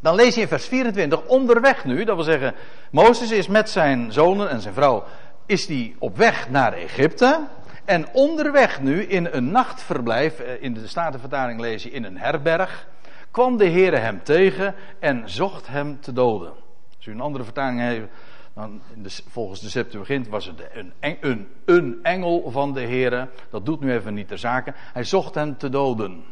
Dan 0.00 0.14
lees 0.14 0.34
je 0.34 0.40
in 0.40 0.48
vers 0.48 0.66
24, 0.66 1.26
onderweg 1.26 1.84
nu, 1.84 2.04
dat 2.04 2.14
wil 2.14 2.24
zeggen, 2.24 2.54
Mozes 2.90 3.30
is 3.30 3.48
met 3.48 3.70
zijn 3.70 4.12
zonen 4.12 4.50
en 4.50 4.60
zijn 4.60 4.74
vrouw, 4.74 5.04
is 5.46 5.66
die 5.66 5.96
op 5.98 6.16
weg 6.16 6.50
naar 6.50 6.72
Egypte. 6.72 7.46
En 7.84 8.06
onderweg 8.12 8.80
nu, 8.80 9.02
in 9.02 9.28
een 9.30 9.50
nachtverblijf, 9.50 10.40
eh, 10.40 10.62
in 10.62 10.74
de 10.74 10.86
Statenvertaling 10.86 11.60
lees 11.60 11.82
je 11.82 11.90
in 11.90 12.04
een 12.04 12.18
herberg, 12.18 12.86
kwam 13.30 13.56
de 13.56 13.70
Heere 13.70 13.96
hem 13.96 14.22
tegen 14.22 14.74
en 14.98 15.22
zocht 15.30 15.66
hem 15.66 16.00
te 16.00 16.12
doden. 16.12 16.52
Als 16.96 17.06
u 17.06 17.12
een 17.12 17.20
andere 17.20 17.44
vertaling 17.44 17.80
heeft, 17.80 18.06
dan 18.54 18.80
volgens 19.28 19.60
de 19.60 19.68
Septuagint 19.68 20.28
was 20.28 20.46
het 20.46 20.68
een, 20.72 20.92
een, 21.20 21.48
een 21.64 21.98
engel 22.02 22.50
van 22.50 22.72
de 22.72 22.80
Heere. 22.80 23.28
Dat 23.50 23.66
doet 23.66 23.80
nu 23.80 23.92
even 23.92 24.14
niet 24.14 24.28
ter 24.28 24.38
zake. 24.38 24.72
Hij 24.74 25.04
zocht 25.04 25.34
hem 25.34 25.56
te 25.56 25.68
doden. 25.68 26.24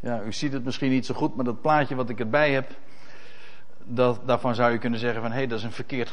Ja, 0.00 0.22
u 0.22 0.32
ziet 0.32 0.52
het 0.52 0.64
misschien 0.64 0.90
niet 0.90 1.06
zo 1.06 1.14
goed, 1.14 1.36
maar 1.36 1.44
dat 1.44 1.60
plaatje 1.60 1.94
wat 1.94 2.08
ik 2.08 2.20
erbij 2.20 2.52
heb, 2.52 2.70
dat, 3.84 4.20
daarvan 4.24 4.54
zou 4.54 4.72
je 4.72 4.78
kunnen 4.78 4.98
zeggen 4.98 5.22
van 5.22 5.30
hé, 5.30 5.36
hey, 5.36 5.46
dat 5.46 5.58
is 5.58 5.64
een 5.64 5.72
verkeerd 5.72 6.08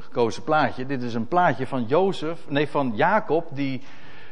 gekozen, 0.00 0.42
plaatje. 0.44 0.86
Dit 0.86 1.02
is 1.02 1.14
een 1.14 1.28
plaatje 1.28 1.66
van 1.66 1.84
Jozef, 1.84 2.48
nee, 2.48 2.68
van 2.68 2.92
Jacob, 2.94 3.48
die, 3.50 3.82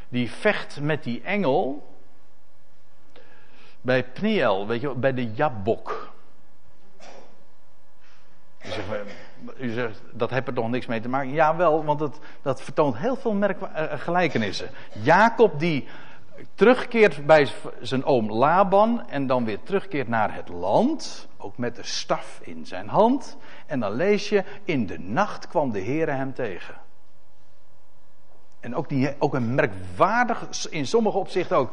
die 0.08 0.30
vecht 0.30 0.80
met 0.80 1.04
die 1.04 1.22
engel 1.22 1.94
bij 3.80 4.04
Pniel, 4.04 4.66
weet 4.66 4.80
je, 4.80 4.94
bij 4.94 5.14
de 5.14 5.32
Jabok. 5.32 6.14
U 9.58 9.70
zegt, 9.70 10.02
dat 10.12 10.30
heeft 10.30 10.46
er 10.46 10.54
toch 10.54 10.70
niks 10.70 10.86
mee 10.86 11.00
te 11.00 11.08
maken? 11.08 11.32
Jawel, 11.32 11.84
want 11.84 12.00
het, 12.00 12.18
dat 12.42 12.62
vertoont 12.62 12.96
heel 12.96 13.16
veel 13.16 13.32
merk, 13.32 13.60
uh, 13.60 13.68
gelijkenissen. 13.96 14.68
Jacob 14.92 15.58
die 15.58 15.88
terugkeert 16.54 17.26
bij 17.26 17.48
zijn 17.80 18.04
oom 18.04 18.32
Laban 18.32 19.08
en 19.08 19.26
dan 19.26 19.44
weer 19.44 19.62
terugkeert 19.62 20.08
naar 20.08 20.34
het 20.34 20.48
land, 20.48 21.28
ook 21.36 21.58
met 21.58 21.76
de 21.76 21.82
staf 21.82 22.40
in 22.42 22.66
zijn 22.66 22.88
hand. 22.88 23.36
En 23.66 23.80
dan 23.80 23.92
lees 23.92 24.28
je, 24.28 24.44
in 24.64 24.86
de 24.86 24.98
nacht 24.98 25.48
kwam 25.48 25.72
de 25.72 25.80
Heere 25.80 26.10
hem 26.10 26.34
tegen. 26.34 26.74
En 28.60 28.74
ook, 28.74 28.88
die, 28.88 29.14
ook 29.18 29.34
een 29.34 29.54
merkwaardig, 29.54 30.68
in 30.70 30.86
sommige 30.86 31.18
opzichten 31.18 31.56
ook, 31.56 31.72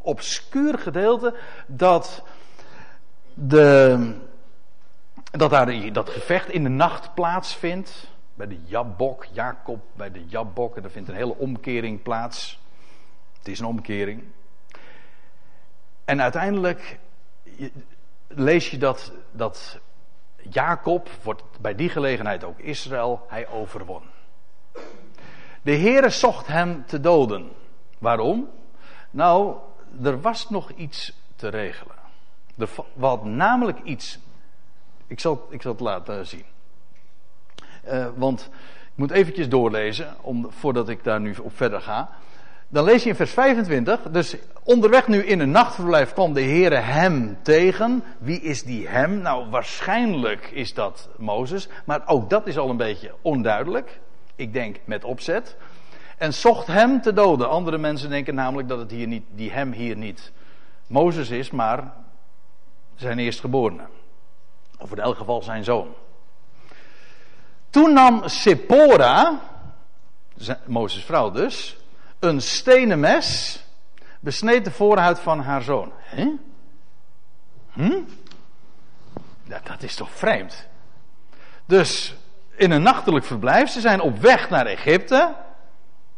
obscuur 0.00 0.78
gedeelte, 0.78 1.34
dat 1.66 2.22
de, 3.34 4.14
dat 5.30 5.50
daar 5.50 5.92
dat 5.92 6.10
gevecht 6.10 6.48
in 6.48 6.62
de 6.62 6.68
nacht 6.68 7.14
plaatsvindt. 7.14 8.10
Bij 8.34 8.46
de 8.46 8.58
Jabok, 8.64 9.26
Jacob, 9.32 9.80
bij 9.92 10.10
de 10.10 10.24
Jabok. 10.26 10.76
En 10.76 10.84
er 10.84 10.90
vindt 10.90 11.08
een 11.08 11.14
hele 11.14 11.36
omkering 11.36 12.02
plaats. 12.02 12.61
Het 13.42 13.50
is 13.50 13.58
een 13.58 13.66
omkering. 13.66 14.24
En 16.04 16.22
uiteindelijk 16.22 16.98
lees 18.28 18.70
je 18.70 18.78
dat, 18.78 19.12
dat 19.30 19.78
Jacob, 20.50 21.08
wordt 21.22 21.42
bij 21.60 21.74
die 21.74 21.88
gelegenheid 21.88 22.44
ook 22.44 22.58
Israël, 22.58 23.26
hij 23.28 23.48
overwon. 23.48 24.02
De 25.62 25.76
Heere 25.76 26.10
zocht 26.10 26.46
hem 26.46 26.86
te 26.86 27.00
doden. 27.00 27.50
Waarom? 27.98 28.48
Nou, 29.10 29.56
er 30.02 30.20
was 30.20 30.50
nog 30.50 30.70
iets 30.70 31.12
te 31.36 31.48
regelen. 31.48 31.96
Er 32.58 32.68
was 32.94 33.18
namelijk 33.24 33.78
iets. 33.82 34.18
Ik 35.06 35.20
zal, 35.20 35.46
ik 35.50 35.62
zal 35.62 35.72
het 35.72 35.80
laten 35.80 36.26
zien. 36.26 36.44
Uh, 37.88 38.08
want 38.14 38.40
ik 38.84 38.98
moet 38.98 39.10
eventjes 39.10 39.48
doorlezen, 39.48 40.16
om, 40.20 40.50
voordat 40.50 40.88
ik 40.88 41.04
daar 41.04 41.20
nu 41.20 41.34
op 41.34 41.56
verder 41.56 41.80
ga. 41.80 42.10
Dan 42.72 42.84
lees 42.84 43.02
je 43.02 43.08
in 43.08 43.14
vers 43.14 43.30
25. 43.30 44.00
Dus 44.10 44.36
onderweg 44.62 45.08
nu 45.08 45.24
in 45.24 45.40
een 45.40 45.50
nachtverblijf 45.50 46.12
kwam 46.12 46.32
de 46.32 46.42
Heere 46.42 46.74
hem 46.74 47.38
tegen. 47.42 48.04
Wie 48.18 48.40
is 48.40 48.62
die 48.62 48.88
hem? 48.88 49.18
Nou, 49.18 49.50
waarschijnlijk 49.50 50.50
is 50.50 50.74
dat 50.74 51.08
Mozes. 51.16 51.68
Maar 51.84 52.02
ook 52.06 52.30
dat 52.30 52.46
is 52.46 52.58
al 52.58 52.70
een 52.70 52.76
beetje 52.76 53.14
onduidelijk. 53.22 54.00
Ik 54.36 54.52
denk 54.52 54.76
met 54.84 55.04
opzet. 55.04 55.56
En 56.18 56.34
zocht 56.34 56.66
hem 56.66 57.00
te 57.00 57.12
doden. 57.12 57.50
Andere 57.50 57.78
mensen 57.78 58.10
denken 58.10 58.34
namelijk 58.34 58.68
dat 58.68 58.78
het 58.78 58.90
hier 58.90 59.06
niet, 59.06 59.24
die 59.34 59.50
hem 59.50 59.72
hier 59.72 59.96
niet 59.96 60.32
Mozes 60.86 61.30
is, 61.30 61.50
maar 61.50 61.92
zijn 62.94 63.18
eerstgeborene. 63.18 63.86
Of 64.78 64.92
in 64.92 64.98
elk 64.98 65.16
geval 65.16 65.42
zijn 65.42 65.64
zoon. 65.64 65.88
Toen 67.70 67.92
nam 67.92 68.22
Sephora, 68.24 69.40
Mozes 70.66 71.04
vrouw 71.04 71.30
dus, 71.30 71.76
een 72.22 72.40
stenen 72.40 73.00
mes, 73.00 73.58
besneed 74.20 74.64
de 74.64 74.70
voorhuid 74.70 75.18
van 75.18 75.40
haar 75.40 75.62
zoon. 75.62 75.92
Hè? 75.96 76.30
Hm? 77.72 78.00
Dat, 79.44 79.66
dat 79.66 79.82
is 79.82 79.94
toch 79.94 80.10
vreemd? 80.10 80.66
Dus 81.64 82.14
in 82.56 82.70
een 82.70 82.82
nachtelijk 82.82 83.24
verblijf, 83.24 83.70
ze 83.70 83.80
zijn 83.80 84.00
op 84.00 84.18
weg 84.18 84.50
naar 84.50 84.66
Egypte. 84.66 85.34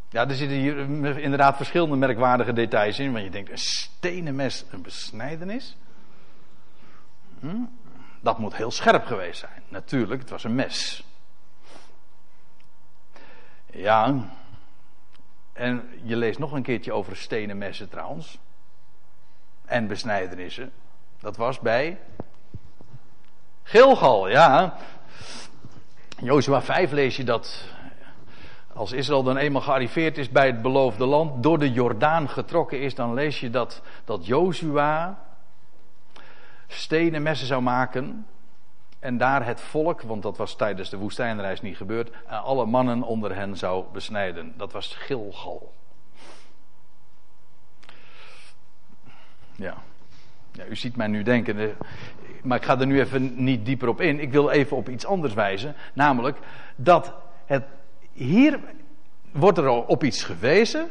Ja, 0.08 0.28
er 0.28 0.34
zitten 0.34 0.56
hier 0.56 1.18
inderdaad 1.18 1.56
verschillende 1.56 1.96
merkwaardige 1.96 2.52
details 2.52 2.98
in. 2.98 3.12
Want 3.12 3.24
je 3.24 3.30
denkt, 3.30 3.50
een 3.50 3.58
stenen 3.58 4.34
mes, 4.34 4.64
een 4.70 4.82
besnijdenis? 4.82 5.76
Hm? 7.40 7.64
Dat 8.20 8.38
moet 8.38 8.56
heel 8.56 8.70
scherp 8.70 9.06
geweest 9.06 9.40
zijn. 9.40 9.62
Natuurlijk, 9.68 10.20
het 10.20 10.30
was 10.30 10.44
een 10.44 10.54
mes. 10.54 11.04
Ja, 13.70 14.14
en 15.54 15.88
je 16.02 16.16
leest 16.16 16.38
nog 16.38 16.52
een 16.52 16.62
keertje 16.62 16.92
over 16.92 17.16
stenen 17.16 17.58
messen 17.58 17.88
trouwens. 17.88 18.38
En 19.64 19.86
besnijdenissen. 19.86 20.72
Dat 21.20 21.36
was 21.36 21.60
bij 21.60 21.98
Gilgal, 23.62 24.28
ja. 24.28 24.76
Jozua 26.18 26.62
5 26.62 26.90
lees 26.90 27.16
je 27.16 27.24
dat 27.24 27.64
als 28.74 28.92
Israël 28.92 29.22
dan 29.22 29.36
eenmaal 29.36 29.60
gearriveerd 29.60 30.18
is 30.18 30.30
bij 30.30 30.46
het 30.46 30.62
beloofde 30.62 31.06
land, 31.06 31.42
door 31.42 31.58
de 31.58 31.72
Jordaan 31.72 32.28
getrokken 32.28 32.80
is, 32.80 32.94
dan 32.94 33.14
lees 33.14 33.40
je 33.40 33.50
dat, 33.50 33.82
dat 34.04 34.26
Jozua 34.26 35.18
stenen 36.66 37.22
messen 37.22 37.46
zou 37.46 37.62
maken. 37.62 38.26
En 39.04 39.18
daar 39.18 39.46
het 39.46 39.60
volk, 39.60 40.02
want 40.02 40.22
dat 40.22 40.36
was 40.36 40.56
tijdens 40.56 40.90
de 40.90 40.96
woestijnreis 40.96 41.60
niet 41.60 41.76
gebeurd, 41.76 42.10
alle 42.26 42.66
mannen 42.66 43.02
onder 43.02 43.34
hen 43.36 43.56
zou 43.56 43.84
besnijden. 43.92 44.54
Dat 44.56 44.72
was 44.72 44.94
Gilgal. 44.94 45.72
Ja. 49.56 49.74
ja. 50.52 50.64
U 50.66 50.76
ziet 50.76 50.96
mij 50.96 51.06
nu 51.06 51.22
denken, 51.22 51.58
eh, 51.58 51.68
maar 52.42 52.58
ik 52.58 52.64
ga 52.64 52.80
er 52.80 52.86
nu 52.86 53.00
even 53.00 53.44
niet 53.44 53.66
dieper 53.66 53.88
op 53.88 54.00
in. 54.00 54.20
Ik 54.20 54.32
wil 54.32 54.50
even 54.50 54.76
op 54.76 54.88
iets 54.88 55.06
anders 55.06 55.34
wijzen. 55.34 55.74
Namelijk 55.92 56.38
dat 56.76 57.12
het, 57.46 57.64
hier 58.12 58.60
wordt 59.32 59.58
er 59.58 59.68
op 59.70 60.04
iets 60.04 60.22
gewezen. 60.22 60.88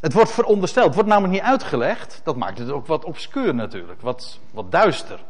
Het 0.00 0.12
wordt 0.12 0.30
verondersteld. 0.30 0.86
Het 0.86 0.94
wordt 0.94 1.08
namelijk 1.08 1.32
niet 1.32 1.50
uitgelegd. 1.50 2.20
Dat 2.24 2.36
maakt 2.36 2.58
het 2.58 2.70
ook 2.70 2.86
wat 2.86 3.04
obscuur 3.04 3.54
natuurlijk. 3.54 4.00
Wat, 4.00 4.40
wat 4.50 4.72
duister. 4.72 5.20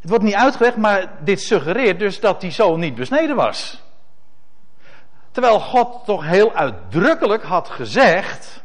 Het 0.00 0.10
wordt 0.10 0.24
niet 0.24 0.34
uitgelegd, 0.34 0.76
maar 0.76 1.12
dit 1.20 1.40
suggereert 1.40 1.98
dus 1.98 2.20
dat 2.20 2.40
die 2.40 2.50
zoon 2.50 2.80
niet 2.80 2.94
besneden 2.94 3.36
was. 3.36 3.82
Terwijl 5.30 5.60
God 5.60 6.04
toch 6.04 6.24
heel 6.24 6.54
uitdrukkelijk 6.54 7.42
had 7.42 7.68
gezegd. 7.68 8.62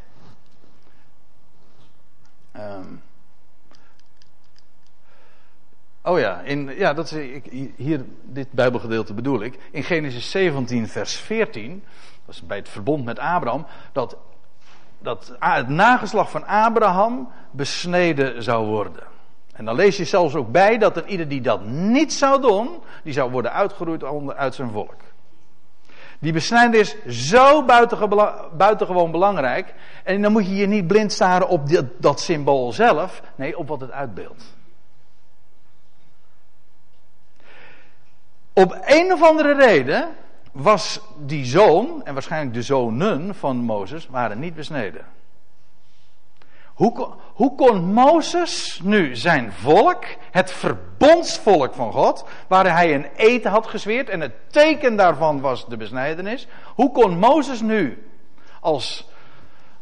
Um, 2.56 3.02
oh 6.02 6.18
ja, 6.18 6.40
in, 6.40 6.74
ja 6.76 6.94
dat 6.94 7.04
is, 7.04 7.12
ik, 7.12 7.70
hier, 7.76 8.04
dit 8.22 8.52
Bijbelgedeelte 8.52 9.14
bedoel 9.14 9.42
ik. 9.42 9.58
In 9.70 9.84
Genesis 9.84 10.30
17, 10.30 10.88
vers 10.88 11.16
14. 11.16 11.84
Dat 12.26 12.34
is 12.34 12.46
bij 12.46 12.56
het 12.56 12.68
verbond 12.68 13.04
met 13.04 13.18
Abraham. 13.18 13.66
Dat, 13.92 14.16
dat 14.98 15.36
het 15.38 15.68
nageslag 15.68 16.30
van 16.30 16.46
Abraham 16.46 17.32
besneden 17.50 18.42
zou 18.42 18.66
worden. 18.66 19.13
En 19.54 19.64
dan 19.64 19.74
lees 19.74 19.96
je 19.96 20.04
zelfs 20.04 20.34
ook 20.34 20.52
bij 20.52 20.78
dat 20.78 20.96
er 20.96 21.06
ieder 21.06 21.28
die 21.28 21.40
dat 21.40 21.64
niet 21.64 22.12
zou 22.12 22.40
doen, 22.40 22.82
die 23.02 23.12
zou 23.12 23.30
worden 23.30 23.52
uitgeroeid 23.52 24.04
uit 24.36 24.54
zijn 24.54 24.70
volk. 24.70 24.94
Die 26.18 26.32
besnijding 26.32 26.74
is 26.74 26.96
zo 27.28 27.64
buitengewoon 28.56 29.10
belangrijk. 29.10 29.74
En 30.04 30.22
dan 30.22 30.32
moet 30.32 30.46
je 30.46 30.54
je 30.54 30.66
niet 30.66 30.86
blind 30.86 31.12
staren 31.12 31.48
op 31.48 31.68
dat 31.98 32.20
symbool 32.20 32.72
zelf. 32.72 33.22
Nee, 33.34 33.58
op 33.58 33.68
wat 33.68 33.80
het 33.80 33.90
uitbeeldt. 33.90 34.56
Op 38.52 38.78
een 38.84 39.12
of 39.12 39.22
andere 39.22 39.54
reden 39.54 40.08
was 40.52 41.00
die 41.18 41.44
zoon, 41.44 42.04
en 42.04 42.12
waarschijnlijk 42.12 42.54
de 42.54 42.62
zonen 42.62 43.34
van 43.34 43.56
Mozes, 43.56 44.06
waren 44.06 44.38
niet 44.38 44.54
besneden. 44.54 45.04
Hoe, 46.74 47.54
kon 47.56 47.92
Mozes 47.92 48.80
nu 48.82 49.16
zijn 49.16 49.52
volk, 49.52 50.04
het 50.30 50.52
verbondsvolk 50.52 51.74
van 51.74 51.92
God, 51.92 52.24
waar 52.48 52.72
hij 52.72 52.94
een 52.94 53.06
eten 53.16 53.50
had 53.50 53.66
gezweerd 53.66 54.08
en 54.08 54.20
het 54.20 54.32
teken 54.46 54.96
daarvan 54.96 55.40
was 55.40 55.66
de 55.66 55.76
besnijdenis, 55.76 56.46
hoe 56.74 56.92
kon 56.92 57.18
Mozes 57.18 57.60
nu 57.60 58.08
als, 58.60 59.08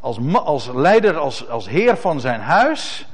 als, 0.00 0.18
als 0.32 0.66
leider, 0.66 1.16
als, 1.16 1.48
als 1.48 1.68
heer 1.68 1.96
van 1.96 2.20
zijn 2.20 2.40
huis 2.40 3.06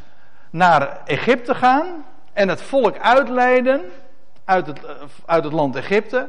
naar 0.51 1.01
Egypte 1.05 1.55
gaan 1.55 2.05
en 2.33 2.49
het 2.49 2.63
volk 2.63 2.99
uitleiden 2.99 3.83
uit 4.45 4.67
het, 4.67 4.81
uit 5.27 5.45
het 5.45 5.53
land 5.53 5.77
Egypte, 5.77 6.29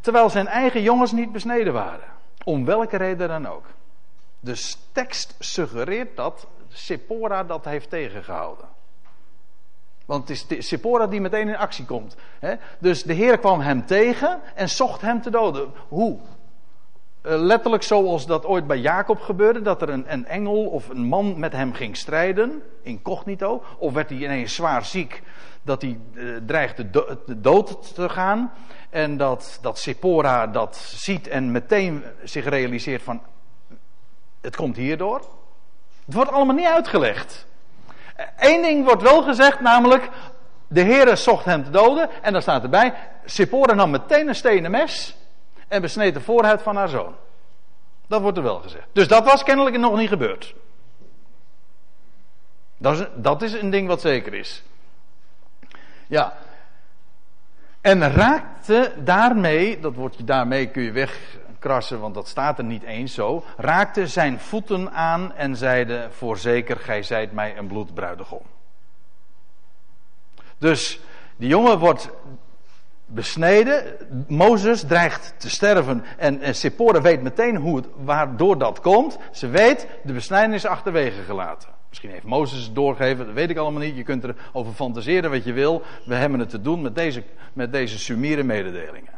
terwijl 0.00 0.30
zijn 0.30 0.46
eigen 0.46 0.82
jongens 0.82 1.12
niet 1.12 1.32
besneden 1.32 1.72
waren? 1.72 2.08
Om 2.44 2.64
welke 2.64 2.96
reden 2.96 3.28
dan 3.28 3.48
ook. 3.48 3.64
De 4.40 4.74
tekst 4.92 5.34
suggereert 5.38 6.16
dat 6.16 6.46
Sephora 6.72 7.44
dat 7.44 7.64
heeft 7.64 7.90
tegengehouden. 7.90 8.68
Want 10.06 10.28
het 10.28 10.50
is 10.50 10.68
Sephora 10.68 11.06
die 11.06 11.20
meteen 11.20 11.48
in 11.48 11.56
actie 11.56 11.84
komt. 11.84 12.16
Dus 12.78 13.02
de 13.02 13.12
Heer 13.12 13.38
kwam 13.38 13.60
hem 13.60 13.86
tegen 13.86 14.40
en 14.54 14.68
zocht 14.68 15.00
hem 15.00 15.22
te 15.22 15.30
doden. 15.30 15.72
Hoe? 15.88 16.18
Eh, 17.20 17.38
letterlijk 17.38 17.82
zoals 17.82 18.26
dat 18.26 18.46
ooit 18.46 18.66
bij 18.66 18.78
Jacob 18.78 19.20
gebeurde, 19.20 19.62
dat 19.62 19.82
er 19.82 19.88
een, 19.88 20.26
engel 20.26 20.66
of 20.66 20.88
een 20.88 21.04
man 21.04 21.38
met 21.38 21.52
hem 21.52 21.72
ging 21.72 21.96
strijden, 21.96 22.62
incognito. 22.82 23.62
Of 23.78 23.92
werd 23.92 24.08
hij 24.08 24.18
ineens 24.18 24.54
zwaar 24.54 24.84
ziek, 24.84 25.22
dat 25.62 25.82
hij 25.82 25.98
uh, 26.12 26.36
dreigde 26.46 26.90
de 26.90 27.40
dood 27.40 27.94
te 27.94 28.08
gaan. 28.08 28.52
En 28.90 29.16
dat, 29.16 29.58
dat 29.62 29.78
Sephora 29.78 30.46
dat 30.46 30.76
ziet 30.76 31.28
en 31.28 31.52
meteen 31.52 32.02
zich 32.24 32.44
realiseert 32.44 33.02
van, 33.02 33.20
het 34.40 34.56
komt 34.56 34.76
hierdoor. 34.76 35.39
Het 36.10 36.18
wordt 36.18 36.34
allemaal 36.34 36.54
niet 36.54 36.66
uitgelegd. 36.66 37.46
Eén 38.36 38.62
ding 38.62 38.84
wordt 38.84 39.02
wel 39.02 39.22
gezegd, 39.22 39.60
namelijk, 39.60 40.08
de 40.68 40.82
Heere 40.82 41.16
zocht 41.16 41.44
hem 41.44 41.64
te 41.64 41.70
doden. 41.70 42.10
En 42.22 42.32
dan 42.32 42.42
staat 42.42 42.62
erbij, 42.62 42.94
Sippora 43.24 43.74
nam 43.74 43.90
meteen 43.90 44.28
een 44.28 44.34
stenen 44.34 44.70
mes 44.70 45.16
en 45.68 45.80
besneed 45.80 46.14
de 46.14 46.20
voorhuid 46.20 46.62
van 46.62 46.76
haar 46.76 46.88
zoon. 46.88 47.14
Dat 48.06 48.20
wordt 48.20 48.36
er 48.36 48.42
wel 48.42 48.58
gezegd. 48.58 48.86
Dus 48.92 49.08
dat 49.08 49.24
was 49.24 49.42
kennelijk 49.42 49.78
nog 49.78 49.96
niet 49.96 50.08
gebeurd. 50.08 50.54
Dat 52.76 53.00
is, 53.00 53.06
dat 53.14 53.42
is 53.42 53.52
een 53.52 53.70
ding 53.70 53.88
wat 53.88 54.00
zeker 54.00 54.34
is. 54.34 54.62
Ja. 56.06 56.36
En 57.80 58.12
raakte 58.12 58.92
daarmee, 58.96 59.80
dat 59.80 59.94
wordt 59.94 60.26
daarmee 60.26 60.66
kun 60.66 60.82
je 60.82 60.92
weg 60.92 61.38
krassen, 61.60 62.00
want 62.00 62.14
dat 62.14 62.28
staat 62.28 62.58
er 62.58 62.64
niet 62.64 62.82
eens 62.82 63.14
zo, 63.14 63.44
raakte 63.56 64.06
zijn 64.06 64.40
voeten 64.40 64.92
aan 64.92 65.32
en 65.34 65.56
zeide, 65.56 66.08
voorzeker, 66.10 66.76
gij 66.76 67.02
zijt 67.02 67.32
mij 67.32 67.56
een 67.56 67.66
bloedbruidegom. 67.66 68.42
Dus 70.58 71.00
die 71.36 71.48
jongen 71.48 71.78
wordt 71.78 72.10
besneden, 73.06 73.96
Mozes 74.28 74.82
dreigt 74.82 75.34
te 75.36 75.50
sterven 75.50 76.04
en, 76.18 76.40
en 76.40 77.02
weet 77.02 77.22
meteen 77.22 77.56
hoe 77.56 77.76
het, 77.76 77.86
waardoor 77.96 78.58
dat 78.58 78.80
komt. 78.80 79.18
Ze 79.32 79.48
weet, 79.48 79.86
de 80.02 80.12
besnijding 80.12 80.54
is 80.54 80.66
achterwege 80.66 81.22
gelaten. 81.22 81.68
Misschien 81.88 82.10
heeft 82.10 82.24
Mozes 82.24 82.64
het 82.64 82.74
doorgegeven, 82.74 83.26
dat 83.26 83.34
weet 83.34 83.50
ik 83.50 83.56
allemaal 83.56 83.80
niet. 83.80 83.96
Je 83.96 84.02
kunt 84.02 84.24
erover 84.24 84.72
fantaseren 84.72 85.30
wat 85.30 85.44
je 85.44 85.52
wil. 85.52 85.82
We 86.04 86.14
hebben 86.14 86.40
het 86.40 86.50
te 86.50 86.60
doen 86.60 86.82
met 86.82 86.94
deze, 86.94 87.22
met 87.52 87.72
deze 87.72 87.98
sumiere 87.98 88.42
mededelingen. 88.42 89.12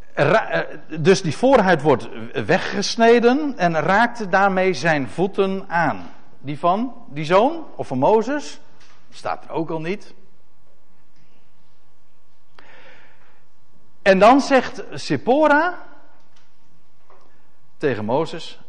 Eh, 0.00 0.03
dus 1.00 1.22
die 1.22 1.36
voorhuid 1.36 1.82
wordt 1.82 2.08
weggesneden 2.46 3.58
en 3.58 3.80
raakte 3.80 4.28
daarmee 4.28 4.74
zijn 4.74 5.08
voeten 5.08 5.64
aan. 5.68 6.10
Die 6.40 6.58
van 6.58 6.94
die 7.08 7.24
zoon 7.24 7.66
of 7.76 7.86
van 7.86 7.98
Mozes 7.98 8.60
staat 9.10 9.44
er 9.44 9.50
ook 9.50 9.70
al 9.70 9.80
niet. 9.80 10.14
En 14.02 14.18
dan 14.18 14.40
zegt 14.40 14.82
Sephora 14.92 15.86
tegen 17.76 18.04
Mozes: 18.04 18.60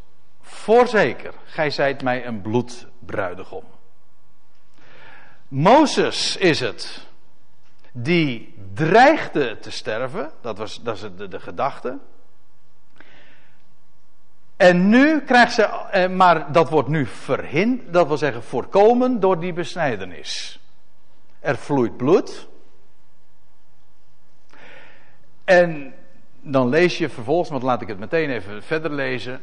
Voorzeker, 0.42 1.34
gij 1.46 1.70
zijt 1.70 2.02
mij 2.02 2.26
een 2.26 2.42
bloedbruidegom. 2.42 3.64
Mozes 5.48 6.38
is 6.38 6.60
het 6.60 7.08
die 7.98 8.54
dreigde 8.74 9.60
te 9.60 9.72
sterven, 9.72 10.32
dat, 10.42 10.58
was, 10.58 10.84
dat 10.84 10.96
is 10.96 11.02
de, 11.18 11.28
de 11.28 11.40
gedachte. 11.40 11.98
En 14.58 14.90
nu 14.90 15.22
krijgt 15.22 15.54
ze, 15.54 15.64
eh, 15.64 16.10
maar 16.10 16.52
dat 16.52 16.70
wordt 16.70 16.90
nu 16.90 17.06
verhinderd, 17.06 17.94
dat 17.94 18.08
wil 18.08 18.18
zeggen 18.18 18.44
voorkomen 18.44 19.20
door 19.20 19.40
die 19.40 19.54
besnijdenis. 19.54 20.60
Er 21.40 21.58
vloeit 21.58 21.98
bloed. 21.98 22.48
En 25.44 25.94
dan 26.42 26.70
lees 26.70 26.98
je 26.98 27.10
vervolgens, 27.10 27.50
want 27.50 27.64
laat 27.64 27.82
ik 27.82 27.88
het 27.88 28.00
meteen 28.00 28.30
even 28.30 28.64
verder 28.64 28.92
lezen. 28.92 29.42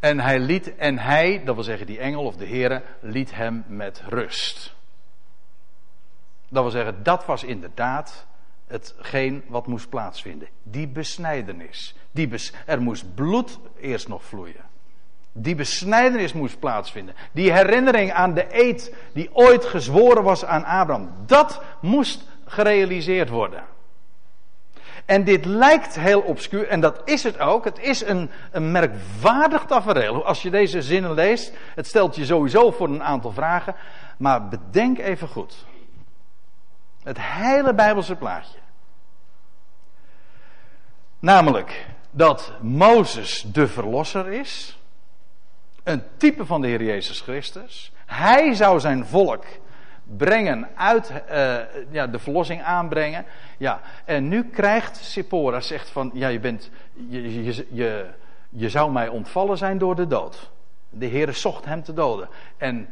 En 0.00 0.20
hij 0.20 0.38
liet, 0.38 0.76
en 0.76 0.98
hij, 0.98 1.42
dat 1.44 1.54
wil 1.54 1.64
zeggen 1.64 1.86
die 1.86 1.98
engel 1.98 2.24
of 2.24 2.36
de 2.36 2.46
Heere, 2.46 2.82
liet 3.00 3.34
hem 3.34 3.64
met 3.66 4.02
rust. 4.08 4.76
Dat 6.48 6.62
wil 6.62 6.72
zeggen, 6.72 7.02
dat 7.02 7.24
was 7.24 7.44
inderdaad 7.44 8.26
hetgeen 8.66 9.44
wat 9.48 9.66
moest 9.66 9.88
plaatsvinden. 9.88 10.48
Die 10.62 10.88
besnijdenis. 10.88 11.94
Die 12.10 12.30
er 12.66 12.82
moest 12.82 13.14
bloed 13.14 13.58
eerst 13.80 14.08
nog 14.08 14.24
vloeien. 14.24 14.66
Die 15.32 15.54
besnijdenis 15.54 16.32
moest 16.32 16.58
plaatsvinden. 16.58 17.14
Die 17.32 17.52
herinnering 17.52 18.12
aan 18.12 18.34
de 18.34 18.46
eed 18.50 18.94
die 19.12 19.30
ooit 19.32 19.64
gezworen 19.64 20.22
was 20.22 20.44
aan 20.44 20.64
Abraham. 20.64 21.10
Dat 21.26 21.62
moest 21.80 22.24
gerealiseerd 22.44 23.28
worden. 23.28 23.62
En 25.04 25.24
dit 25.24 25.44
lijkt 25.44 25.98
heel 25.98 26.20
obscuur, 26.20 26.68
en 26.68 26.80
dat 26.80 27.00
is 27.04 27.22
het 27.22 27.38
ook. 27.38 27.64
Het 27.64 27.78
is 27.78 28.04
een, 28.04 28.30
een 28.50 28.70
merkwaardig 28.70 29.64
tafereel. 29.64 30.24
Als 30.24 30.42
je 30.42 30.50
deze 30.50 30.82
zinnen 30.82 31.14
leest, 31.14 31.52
het 31.74 31.86
stelt 31.86 32.16
je 32.16 32.24
sowieso 32.24 32.70
voor 32.70 32.88
een 32.88 33.02
aantal 33.02 33.32
vragen. 33.32 33.74
Maar 34.18 34.48
bedenk 34.48 34.98
even 34.98 35.28
goed. 35.28 35.66
Het 37.08 37.20
hele 37.20 37.74
Bijbelse 37.74 38.16
plaatje. 38.16 38.58
Namelijk 41.18 41.86
dat 42.10 42.52
Mozes 42.60 43.42
de 43.52 43.68
verlosser 43.68 44.32
is. 44.32 44.78
Een 45.82 46.02
type 46.16 46.46
van 46.46 46.60
de 46.60 46.66
Heer 46.66 46.82
Jezus 46.82 47.20
Christus. 47.20 47.92
Hij 48.06 48.54
zou 48.54 48.80
zijn 48.80 49.06
volk 49.06 49.44
brengen 50.16 50.68
uit, 50.74 51.10
uh, 51.30 51.56
ja, 51.90 52.06
de 52.06 52.18
verlossing 52.18 52.62
aanbrengen. 52.62 53.24
Ja, 53.58 53.80
en 54.04 54.28
nu 54.28 54.44
krijgt 54.44 54.96
Sippora, 54.96 55.60
zegt 55.60 55.90
van, 55.90 56.10
ja, 56.14 56.28
je 56.28 56.40
bent, 56.40 56.70
je, 57.08 57.44
je, 57.44 57.66
je, 57.70 58.06
je 58.48 58.68
zou 58.68 58.92
mij 58.92 59.08
ontvallen 59.08 59.58
zijn 59.58 59.78
door 59.78 59.96
de 59.96 60.06
dood. 60.06 60.50
De 60.90 61.06
Heer 61.06 61.34
zocht 61.34 61.64
hem 61.64 61.82
te 61.82 61.92
doden. 61.92 62.28
En 62.56 62.88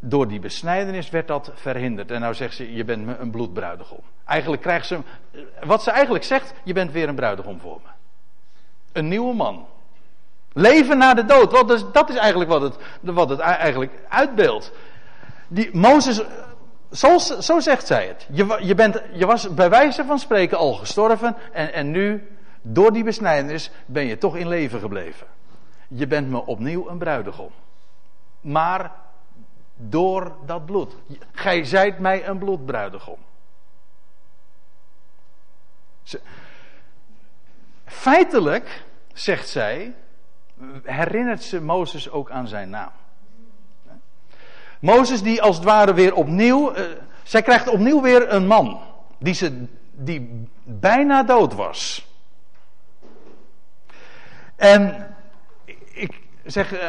door 0.00 0.28
die 0.28 0.40
besnijdenis 0.40 1.10
werd 1.10 1.28
dat 1.28 1.50
verhinderd. 1.54 2.10
En 2.10 2.20
nou 2.20 2.34
zegt 2.34 2.54
ze, 2.54 2.74
je 2.74 2.84
bent 2.84 3.18
een 3.18 3.30
bloedbruidegom. 3.30 4.00
Eigenlijk 4.24 4.62
krijgt 4.62 4.86
ze, 4.86 4.98
wat 5.64 5.82
ze 5.82 5.90
eigenlijk 5.90 6.24
zegt, 6.24 6.54
je 6.64 6.72
bent 6.72 6.92
weer 6.92 7.08
een 7.08 7.14
bruidegom 7.14 7.60
voor 7.60 7.80
me. 7.84 7.90
Een 8.92 9.08
nieuwe 9.08 9.34
man. 9.34 9.66
Leven 10.52 10.98
na 10.98 11.14
de 11.14 11.24
dood. 11.24 11.50
Dat 11.50 11.70
is, 11.70 11.84
dat 11.92 12.08
is 12.08 12.16
eigenlijk 12.16 12.50
wat 12.50 12.62
het, 12.62 12.76
wat 13.00 13.28
het 13.28 13.38
eigenlijk 13.38 13.92
uitbeeldt. 14.08 14.72
Die 15.48 15.76
Mozes, 15.76 16.22
zo, 16.92 17.18
zo 17.18 17.60
zegt 17.60 17.86
zij 17.86 18.06
het. 18.06 18.26
Je, 18.32 18.58
je, 18.60 18.74
bent, 18.74 19.02
je 19.12 19.26
was 19.26 19.54
bij 19.54 19.70
wijze 19.70 20.04
van 20.04 20.18
spreken 20.18 20.58
al 20.58 20.72
gestorven 20.72 21.36
en, 21.52 21.72
en 21.72 21.90
nu, 21.90 22.28
door 22.62 22.92
die 22.92 23.04
besnijdenis, 23.04 23.70
ben 23.86 24.06
je 24.06 24.18
toch 24.18 24.36
in 24.36 24.48
leven 24.48 24.80
gebleven. 24.80 25.26
Je 25.88 26.06
bent 26.06 26.30
me 26.30 26.46
opnieuw 26.46 26.88
een 26.88 26.98
bruidegom. 26.98 27.50
Maar 28.40 28.90
door 29.76 30.36
dat 30.46 30.66
bloed. 30.66 30.94
Gij 31.32 31.64
zijt 31.64 31.98
mij 31.98 32.28
een 32.28 32.38
bloedbruidegom. 32.38 33.18
Feitelijk, 37.84 38.84
zegt 39.12 39.48
zij, 39.48 39.94
herinnert 40.82 41.42
ze 41.42 41.60
Mozes 41.60 42.10
ook 42.10 42.30
aan 42.30 42.48
zijn 42.48 42.70
naam. 42.70 42.90
Mozes 44.80 45.22
die 45.22 45.42
als 45.42 45.56
het 45.56 45.64
ware 45.64 45.94
weer 45.94 46.14
opnieuw, 46.14 46.76
uh, 46.76 46.84
zij 47.22 47.42
krijgt 47.42 47.68
opnieuw 47.68 48.02
weer 48.02 48.32
een 48.32 48.46
man 48.46 48.80
die, 49.18 49.34
ze, 49.34 49.66
die 49.92 50.48
bijna 50.62 51.22
dood 51.22 51.54
was. 51.54 52.06
En 54.56 55.14
ik 55.84 56.20
zeg, 56.44 56.72
uh, 56.72 56.88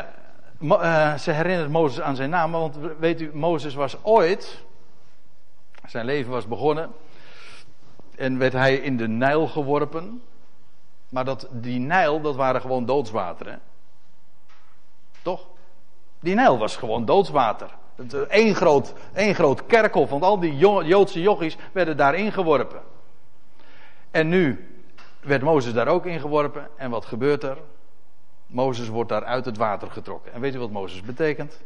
uh, 0.62 1.14
ze 1.18 1.32
herinnert 1.32 1.70
Mozes 1.70 2.02
aan 2.02 2.16
zijn 2.16 2.30
naam, 2.30 2.52
want 2.52 2.78
weet 3.00 3.22
u, 3.22 3.32
Mozes 3.34 3.74
was 3.74 4.04
ooit, 4.04 4.64
zijn 5.86 6.06
leven 6.06 6.32
was 6.32 6.48
begonnen 6.48 6.92
en 8.16 8.38
werd 8.38 8.54
hij 8.54 8.76
in 8.76 8.98
de 8.98 9.08
Nijl 9.08 9.48
geworpen. 9.48 10.22
Maar 11.10 11.26
dat, 11.26 11.48
die 11.52 11.80
Nijl, 11.80 12.22
dat 12.22 12.36
waren 12.36 12.62
gewoon 12.62 12.86
doodswateren. 12.86 13.60
Toch? 15.22 15.48
Die 16.20 16.36
Nijl 16.36 16.58
was 16.58 16.76
gewoon 16.76 17.06
doodswater. 17.06 17.70
Eén 18.28 18.56
groot, 18.56 18.94
één 19.14 19.36
groot 19.36 19.66
kerkhof, 19.66 20.10
want 20.10 20.24
al 20.24 20.40
die 20.40 20.58
Joodse 20.58 21.22
jochies 21.22 21.58
werden 21.72 21.98
daarin 21.98 22.32
geworpen. 22.32 22.82
En 24.12 24.30
nu 24.30 24.68
werd 25.20 25.42
Mozes 25.42 25.74
daar 25.74 25.88
ook 25.88 26.06
ingeworpen. 26.06 26.68
En 26.76 26.90
wat 26.90 27.06
gebeurt 27.06 27.44
er? 27.44 27.58
Mozes 28.48 28.88
wordt 28.88 29.10
daar 29.10 29.26
uit 29.26 29.46
het 29.46 29.58
water 29.58 29.92
getrokken. 29.92 30.34
En 30.34 30.42
weet 30.42 30.56
u 30.56 30.60
wat 30.60 30.72
Mozes 30.72 31.02
betekent? 31.02 31.62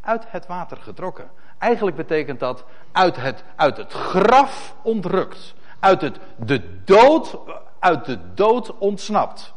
Uit 0.00 0.24
het 0.28 0.46
water 0.46 0.76
getrokken. 0.76 1.30
Eigenlijk 1.58 1.96
betekent 1.96 2.40
dat 2.40 2.64
uit 2.92 3.16
het, 3.16 3.44
uit 3.56 3.76
het 3.76 3.92
graf 3.92 4.74
ontrukt. 4.82 5.54
Uit 5.80 6.00
het, 6.00 6.18
de 6.36 6.82
dood, 6.84 7.38
uit 7.78 8.04
de 8.04 8.18
dood 8.34 8.78
ontsnapt. 8.78 9.54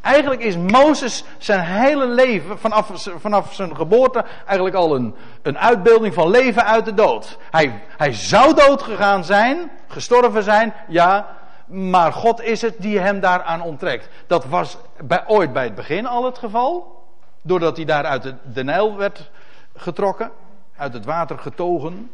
Eigenlijk 0.00 0.42
is 0.42 0.56
Mozes 0.56 1.24
zijn 1.38 1.60
hele 1.60 2.06
leven, 2.06 2.58
vanaf, 2.58 2.90
vanaf 3.18 3.54
zijn 3.54 3.76
geboorte, 3.76 4.24
eigenlijk 4.46 4.76
al 4.76 4.94
een, 4.94 5.14
een 5.42 5.58
uitbeelding 5.58 6.14
van 6.14 6.30
leven 6.30 6.64
uit 6.64 6.84
de 6.84 6.94
dood. 6.94 7.38
Hij, 7.50 7.82
hij 7.96 8.12
zou 8.12 8.54
dood 8.54 8.82
gegaan 8.82 9.24
zijn, 9.24 9.70
gestorven 9.88 10.42
zijn, 10.42 10.74
ja, 10.88 11.36
maar 11.70 12.12
God 12.12 12.42
is 12.42 12.62
het 12.62 12.74
die 12.78 12.98
hem 12.98 13.20
daaraan 13.20 13.62
onttrekt. 13.62 14.08
Dat 14.26 14.44
was 14.44 14.78
bij, 15.04 15.24
ooit 15.26 15.52
bij 15.52 15.64
het 15.64 15.74
begin 15.74 16.06
al 16.06 16.24
het 16.24 16.38
geval, 16.38 17.04
doordat 17.42 17.76
hij 17.76 17.84
daar 17.84 18.04
uit 18.04 18.34
de, 18.52 18.64
Nijl 18.64 18.96
werd 18.96 19.30
getrokken, 19.74 20.30
uit 20.76 20.92
het 20.92 21.04
water 21.04 21.38
getogen. 21.38 22.10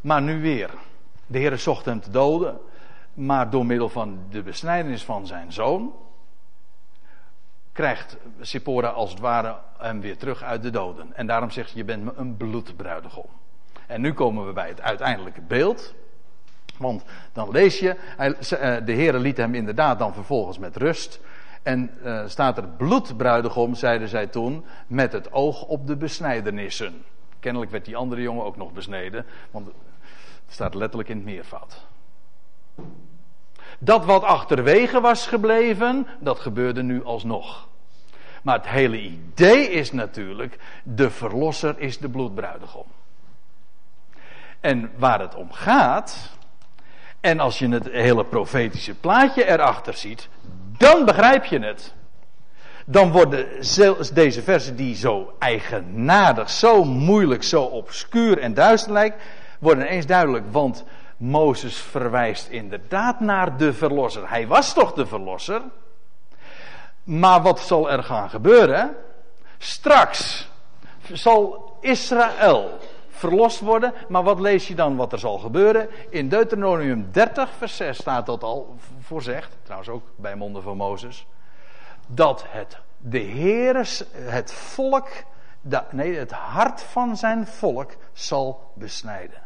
Maar 0.00 0.22
nu 0.22 0.40
weer. 0.40 0.70
De 1.26 1.38
Heer 1.38 1.58
zocht 1.58 1.84
hem 1.84 2.00
te 2.00 2.10
doden, 2.10 2.58
maar 3.14 3.50
door 3.50 3.66
middel 3.66 3.88
van 3.88 4.18
de 4.30 4.42
besnijdenis 4.42 5.04
van 5.04 5.26
zijn 5.26 5.52
zoon, 5.52 5.92
krijgt 7.72 8.16
Sippora 8.40 8.88
als 8.88 9.10
het 9.10 9.20
ware 9.20 9.56
hem 9.78 10.00
weer 10.00 10.16
terug 10.16 10.42
uit 10.42 10.62
de 10.62 10.70
doden. 10.70 11.16
En 11.16 11.26
daarom 11.26 11.50
zegt 11.50 11.70
je 11.70 11.84
bent 11.84 12.04
me 12.04 12.12
een 12.16 12.36
bloedbruidegom. 12.36 13.26
En 13.86 14.00
nu 14.00 14.12
komen 14.12 14.46
we 14.46 14.52
bij 14.52 14.68
het 14.68 14.80
uiteindelijke 14.80 15.40
beeld. 15.40 15.94
Want 16.78 17.04
dan 17.32 17.50
lees 17.50 17.78
je, 17.78 17.96
eh, 18.16 18.76
de 18.84 18.92
Heer 18.92 19.14
liet 19.14 19.36
hem 19.36 19.54
inderdaad 19.54 19.98
dan 19.98 20.14
vervolgens 20.14 20.58
met 20.58 20.76
rust. 20.76 21.20
En 21.62 21.90
uh, 22.04 22.22
staat 22.26 22.56
er 22.56 22.68
bloedbruidegom, 22.68 23.74
zeiden 23.74 24.08
zij 24.08 24.26
toen, 24.26 24.64
met 24.86 25.12
het 25.12 25.32
oog 25.32 25.62
op 25.62 25.86
de 25.86 25.96
besnijdenissen. 25.96 27.04
Kennelijk 27.40 27.70
werd 27.70 27.84
die 27.84 27.96
andere 27.96 28.22
jongen 28.22 28.44
ook 28.44 28.56
nog 28.56 28.72
besneden, 28.72 29.26
want 29.50 29.66
het 29.66 29.74
staat 30.48 30.74
letterlijk 30.74 31.08
in 31.08 31.16
het 31.16 31.24
meervoud. 31.24 31.86
Dat 33.78 34.04
wat 34.04 34.22
achterwege 34.22 35.00
was 35.00 35.26
gebleven, 35.26 36.06
dat 36.20 36.38
gebeurde 36.38 36.82
nu 36.82 37.04
alsnog. 37.04 37.68
Maar 38.42 38.56
het 38.56 38.68
hele 38.68 39.00
idee 39.00 39.70
is 39.70 39.92
natuurlijk, 39.92 40.58
de 40.82 41.10
verlosser 41.10 41.78
is 41.78 41.98
de 41.98 42.08
bloedbruidegom. 42.08 42.86
En 44.60 44.90
waar 44.96 45.20
het 45.20 45.34
om 45.34 45.52
gaat, 45.52 46.33
en 47.24 47.40
als 47.40 47.58
je 47.58 47.68
het 47.68 47.88
hele 47.90 48.24
profetische 48.24 48.94
plaatje 48.94 49.44
erachter 49.44 49.94
ziet, 49.94 50.28
dan 50.78 51.04
begrijp 51.04 51.44
je 51.44 51.58
het. 51.58 51.94
Dan 52.86 53.10
worden 53.10 53.46
deze 54.14 54.42
versen 54.42 54.76
die 54.76 54.96
zo 54.96 55.34
eigenaardig, 55.38 56.50
zo 56.50 56.84
moeilijk, 56.84 57.42
zo 57.42 57.62
obscuur 57.62 58.38
en 58.38 58.54
duister 58.54 58.92
lijken, 58.92 59.20
worden 59.58 59.84
ineens 59.84 60.06
duidelijk. 60.06 60.44
Want 60.50 60.84
Mozes 61.16 61.76
verwijst 61.76 62.48
inderdaad 62.48 63.20
naar 63.20 63.56
de 63.56 63.72
verlosser. 63.72 64.28
Hij 64.28 64.46
was 64.46 64.74
toch 64.74 64.92
de 64.92 65.06
verlosser? 65.06 65.62
Maar 67.04 67.42
wat 67.42 67.60
zal 67.60 67.90
er 67.90 68.02
gaan 68.02 68.30
gebeuren? 68.30 68.96
Straks 69.58 70.48
zal 71.12 71.72
Israël 71.80 72.78
verlost 73.14 73.60
worden. 73.60 73.94
Maar 74.08 74.22
wat 74.22 74.40
lees 74.40 74.68
je 74.68 74.74
dan 74.74 74.96
wat 74.96 75.12
er 75.12 75.18
zal 75.18 75.38
gebeuren? 75.38 75.88
In 76.10 76.28
Deuteronomium 76.28 77.08
30, 77.12 77.50
vers 77.58 77.76
6 77.76 77.98
staat 77.98 78.26
dat 78.26 78.42
al 78.42 78.76
voorzegd. 79.00 79.56
Trouwens 79.62 79.90
ook 79.90 80.02
bij 80.16 80.34
monden 80.34 80.62
van 80.62 80.76
Mozes. 80.76 81.26
dat 82.06 82.44
het, 82.48 82.78
de 82.98 83.18
Heer, 83.18 83.76
het 84.14 84.52
volk, 84.52 85.08
nee, 85.90 86.16
het 86.16 86.32
hart 86.32 86.82
van 86.82 87.16
zijn 87.16 87.46
volk 87.46 87.90
zal 88.12 88.72
besnijden. 88.74 89.42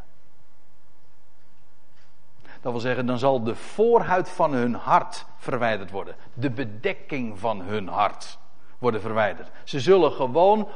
Dat 2.61 2.73
wil 2.73 2.81
zeggen, 2.81 3.07
dan 3.07 3.19
zal 3.19 3.43
de 3.43 3.55
voorhuid 3.55 4.29
van 4.29 4.53
hun 4.53 4.75
hart 4.75 5.25
verwijderd 5.37 5.91
worden. 5.91 6.15
De 6.35 6.51
bedekking 6.51 7.39
van 7.39 7.61
hun 7.61 7.89
hart 7.89 8.39
worden 8.79 9.01
verwijderd. 9.01 9.51
Ze 9.65 9.81
zullen 9.81 10.13
gewoon 10.13 10.69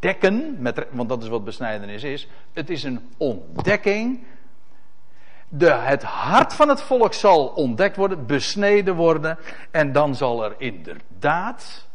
ontdekken, 0.00 0.56
met, 0.58 0.86
want 0.90 1.08
dat 1.08 1.22
is 1.22 1.28
wat 1.28 1.44
besnijdenis 1.44 2.02
is. 2.02 2.28
Het 2.52 2.70
is 2.70 2.82
een 2.82 3.12
ontdekking. 3.16 4.24
De, 5.48 5.70
het 5.70 6.02
hart 6.02 6.54
van 6.54 6.68
het 6.68 6.82
volk 6.82 7.14
zal 7.14 7.46
ontdekt 7.46 7.96
worden, 7.96 8.26
besneden 8.26 8.94
worden. 8.94 9.38
En 9.70 9.92
dan 9.92 10.14
zal 10.14 10.44
er 10.44 10.54
inderdaad 10.58 11.86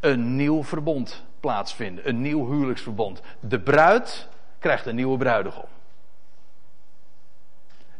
een 0.00 0.36
nieuw 0.36 0.64
verbond 0.64 1.24
plaatsvinden. 1.40 2.08
Een 2.08 2.20
nieuw 2.20 2.50
huwelijksverbond. 2.50 3.20
De 3.40 3.60
bruid 3.60 4.28
krijgt 4.58 4.86
een 4.86 4.94
nieuwe 4.94 5.18
bruidegom. 5.18 5.68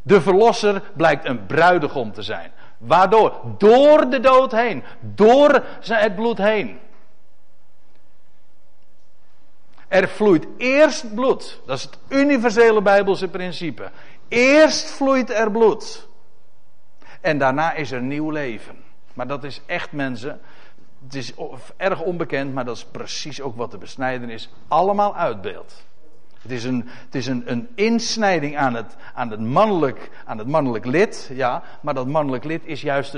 De 0.02 0.20
verlosser 0.20 0.82
blijkt 0.94 1.24
een 1.24 1.46
bruidegom 1.46 2.12
te 2.12 2.22
zijn. 2.22 2.50
Waardoor? 2.78 3.40
Door 3.58 4.10
de 4.10 4.20
dood 4.20 4.52
heen. 4.52 4.84
Door 5.00 5.64
het 5.80 6.14
bloed 6.14 6.38
heen. 6.38 6.78
Er 9.88 10.08
vloeit 10.08 10.46
eerst 10.56 11.14
bloed. 11.14 11.60
Dat 11.66 11.76
is 11.76 11.82
het 11.82 11.98
universele 12.08 12.82
Bijbelse 12.82 13.28
principe. 13.28 13.90
Eerst 14.28 14.90
vloeit 14.90 15.30
er 15.30 15.50
bloed. 15.50 16.08
En 17.20 17.38
daarna 17.38 17.72
is 17.72 17.90
er 17.90 18.02
nieuw 18.02 18.30
leven. 18.30 18.76
Maar 19.14 19.26
dat 19.26 19.44
is 19.44 19.62
echt 19.66 19.92
mensen. 19.92 20.40
Het 21.04 21.14
is 21.14 21.32
erg 21.76 22.00
onbekend, 22.00 22.54
maar 22.54 22.64
dat 22.64 22.76
is 22.76 22.84
precies 22.84 23.40
ook 23.40 23.56
wat 23.56 23.70
de 23.70 23.78
besnijdenis 23.78 24.50
allemaal 24.68 25.16
uitbeeldt. 25.16 25.86
Het 26.42 26.50
is 26.50 26.64
een, 26.64 26.84
het 26.86 27.14
is 27.14 27.26
een, 27.26 27.42
een 27.50 27.68
insnijding 27.74 28.56
aan 28.56 28.74
het, 28.74 28.96
aan, 29.14 29.30
het 29.30 29.40
mannelijk, 29.40 30.10
aan 30.24 30.38
het 30.38 30.46
mannelijk 30.46 30.84
lid, 30.84 31.30
ja, 31.32 31.62
maar 31.80 31.94
dat 31.94 32.06
mannelijk 32.06 32.44
lid 32.44 32.60
is 32.64 32.80
juist, 32.80 33.16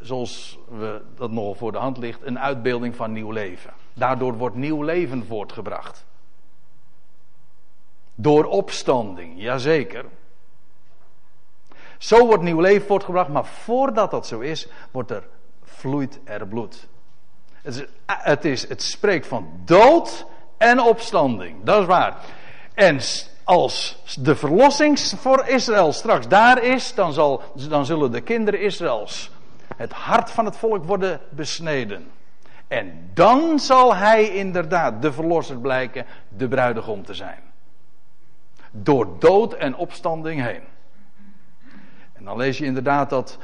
zoals 0.00 0.58
we 0.68 1.00
dat 1.16 1.30
nog 1.30 1.56
voor 1.56 1.72
de 1.72 1.78
hand 1.78 1.98
ligt, 1.98 2.20
een 2.22 2.38
uitbeelding 2.38 2.96
van 2.96 3.12
nieuw 3.12 3.30
leven. 3.30 3.72
Daardoor 3.94 4.36
wordt 4.36 4.56
nieuw 4.56 4.82
leven 4.82 5.26
voortgebracht. 5.26 6.04
Door 8.14 8.44
opstanding, 8.44 9.32
jazeker. 9.36 10.04
Zo 11.98 12.26
wordt 12.26 12.42
nieuw 12.42 12.60
leven 12.60 12.86
voortgebracht, 12.86 13.28
maar 13.28 13.46
voordat 13.46 14.10
dat 14.10 14.26
zo 14.26 14.40
is, 14.40 14.68
wordt 14.90 15.10
er, 15.10 15.26
vloeit 15.62 16.20
er 16.24 16.46
bloed. 16.46 16.86
Het, 17.62 17.74
is, 17.74 17.84
het, 18.06 18.44
is, 18.44 18.68
het 18.68 18.82
spreekt 18.82 19.26
van 19.26 19.60
dood 19.64 20.26
en 20.56 20.80
opstanding, 20.80 21.64
dat 21.64 21.80
is 21.80 21.86
waar. 21.86 22.16
En 22.74 23.00
als 23.44 24.02
de 24.20 24.36
verlossing 24.36 24.98
voor 24.98 25.46
Israël 25.46 25.92
straks 25.92 26.28
daar 26.28 26.62
is, 26.62 26.94
dan, 26.94 27.12
zal, 27.12 27.42
dan 27.68 27.86
zullen 27.86 28.12
de 28.12 28.20
kinderen 28.20 28.60
Israëls 28.60 29.30
het 29.76 29.92
hart 29.92 30.30
van 30.30 30.44
het 30.44 30.56
volk 30.56 30.84
worden 30.84 31.20
besneden. 31.30 32.10
En 32.68 33.10
dan 33.14 33.58
zal 33.58 33.94
hij 33.94 34.34
inderdaad 34.34 35.02
de 35.02 35.12
verlosser 35.12 35.58
blijken, 35.58 36.06
de 36.28 36.48
bruidegom 36.48 37.04
te 37.04 37.14
zijn. 37.14 37.40
Door 38.70 39.18
dood 39.18 39.52
en 39.52 39.76
opstanding 39.76 40.42
heen. 40.42 40.62
En 42.12 42.24
dan 42.24 42.36
lees 42.36 42.58
je 42.58 42.64
inderdaad 42.64 43.10
dat, 43.10 43.38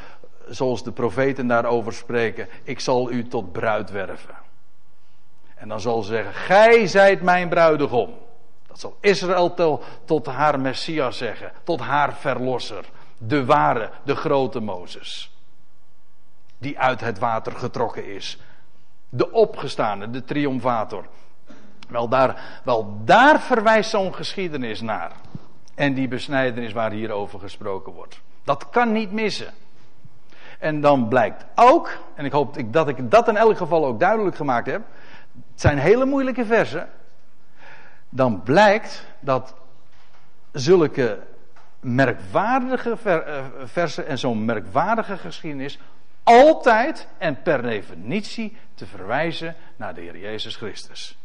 zoals 0.48 0.84
de 0.84 0.92
profeten 0.92 1.46
daarover 1.46 1.92
spreken, 1.92 2.48
ik 2.62 2.80
zal 2.80 3.10
u 3.10 3.28
tot 3.28 3.52
bruid 3.52 3.90
werven. 3.90 4.34
En 5.54 5.68
dan 5.68 5.80
zal 5.80 6.02
ze 6.02 6.12
zeggen, 6.12 6.34
gij 6.34 6.86
zijt 6.86 7.22
mijn 7.22 7.48
bruidegom. 7.48 8.14
Dat 8.66 8.80
zal 8.80 8.96
Israël 9.00 9.80
tot 10.04 10.26
haar 10.26 10.60
Messias 10.60 11.16
zeggen, 11.16 11.52
tot 11.64 11.80
haar 11.80 12.14
verlosser. 12.14 12.84
De 13.18 13.44
ware, 13.44 13.90
de 14.02 14.14
grote 14.14 14.60
Mozes. 14.60 15.34
Die 16.58 16.78
uit 16.78 17.00
het 17.00 17.18
water 17.18 17.52
getrokken 17.52 18.14
is. 18.14 18.38
De 19.10 19.32
opgestane, 19.32 20.10
de 20.10 20.24
triomfator. 20.24 21.04
Wel 21.88 22.08
daar, 22.08 22.60
wel 22.64 23.00
daar 23.04 23.40
verwijst 23.40 23.90
zo'n 23.90 24.14
geschiedenis 24.14 24.80
naar. 24.80 25.12
En 25.74 25.94
die 25.94 26.08
besnijdenis 26.08 26.72
waar 26.72 26.90
hier 26.90 27.10
over 27.10 27.40
gesproken 27.40 27.92
wordt. 27.92 28.20
Dat 28.44 28.70
kan 28.70 28.92
niet 28.92 29.12
missen. 29.12 29.52
En 30.58 30.80
dan 30.80 31.08
blijkt 31.08 31.44
ook, 31.54 31.90
en 32.14 32.24
ik 32.24 32.32
hoop 32.32 32.56
dat 32.72 32.88
ik 32.88 33.10
dat 33.10 33.28
in 33.28 33.36
elk 33.36 33.56
geval 33.56 33.86
ook 33.86 34.00
duidelijk 34.00 34.36
gemaakt 34.36 34.66
heb. 34.66 34.82
Het 35.32 35.60
zijn 35.60 35.78
hele 35.78 36.04
moeilijke 36.04 36.44
versen 36.44 36.88
dan 38.10 38.42
blijkt 38.42 39.06
dat 39.20 39.54
zulke 40.52 41.18
merkwaardige 41.80 42.96
eh, 43.04 43.44
versen 43.64 44.06
en 44.06 44.18
zo'n 44.18 44.44
merkwaardige 44.44 45.16
geschiedenis 45.16 45.78
altijd 46.22 47.08
en 47.18 47.42
per 47.42 47.62
definitie 47.62 48.56
te 48.74 48.86
verwijzen 48.86 49.54
naar 49.76 49.94
de 49.94 50.00
Heer 50.00 50.18
Jezus 50.18 50.56
Christus. 50.56 51.18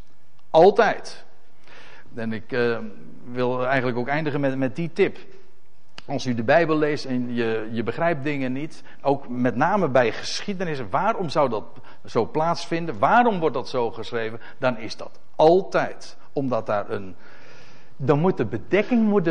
Altijd. 0.50 1.24
En 2.14 2.32
ik 2.32 2.52
uh, 2.52 2.78
wil 3.24 3.66
eigenlijk 3.66 3.98
ook 3.98 4.08
eindigen 4.08 4.40
met, 4.40 4.56
met 4.56 4.76
die 4.76 4.92
tip. 4.92 5.18
Als 6.06 6.26
u 6.26 6.34
de 6.34 6.42
Bijbel 6.42 6.76
leest 6.76 7.04
en 7.04 7.34
je, 7.34 7.68
je 7.72 7.82
begrijpt 7.82 8.24
dingen 8.24 8.52
niet, 8.52 8.82
ook 9.02 9.28
met 9.28 9.56
name 9.56 9.88
bij 9.88 10.12
geschiedenissen, 10.12 10.90
waarom 10.90 11.28
zou 11.28 11.48
dat 11.48 11.64
zo 12.04 12.26
plaatsvinden? 12.26 12.98
Waarom 12.98 13.40
wordt 13.40 13.54
dat 13.54 13.68
zo 13.68 13.90
geschreven? 13.90 14.40
Dan 14.58 14.78
is 14.78 14.96
dat 14.96 15.20
altijd 15.36 16.16
omdat 16.32 16.66
daar 16.66 16.90
een. 16.90 17.14
Dan 17.96 18.18
moet 18.18 18.36
de 18.36 18.44
bedekking 18.44 19.22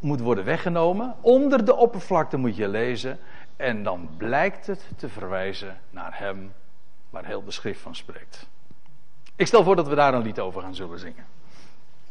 moet 0.00 0.20
worden 0.20 0.44
weggenomen. 0.44 1.14
Onder 1.20 1.64
de 1.64 1.76
oppervlakte 1.76 2.36
moet 2.36 2.56
je 2.56 2.68
lezen. 2.68 3.18
En 3.56 3.82
dan 3.82 4.08
blijkt 4.16 4.66
het 4.66 4.88
te 4.96 5.08
verwijzen 5.08 5.80
naar 5.90 6.18
hem 6.18 6.52
waar 7.10 7.24
heel 7.24 7.44
de 7.44 7.50
schrift 7.50 7.80
van 7.80 7.94
spreekt. 7.94 8.46
Ik 9.36 9.46
stel 9.46 9.64
voor 9.64 9.76
dat 9.76 9.88
we 9.88 9.94
daar 9.94 10.14
een 10.14 10.22
lied 10.22 10.40
over 10.40 10.62
gaan 10.62 10.74
zullen 10.74 10.98
zingen. 10.98 11.26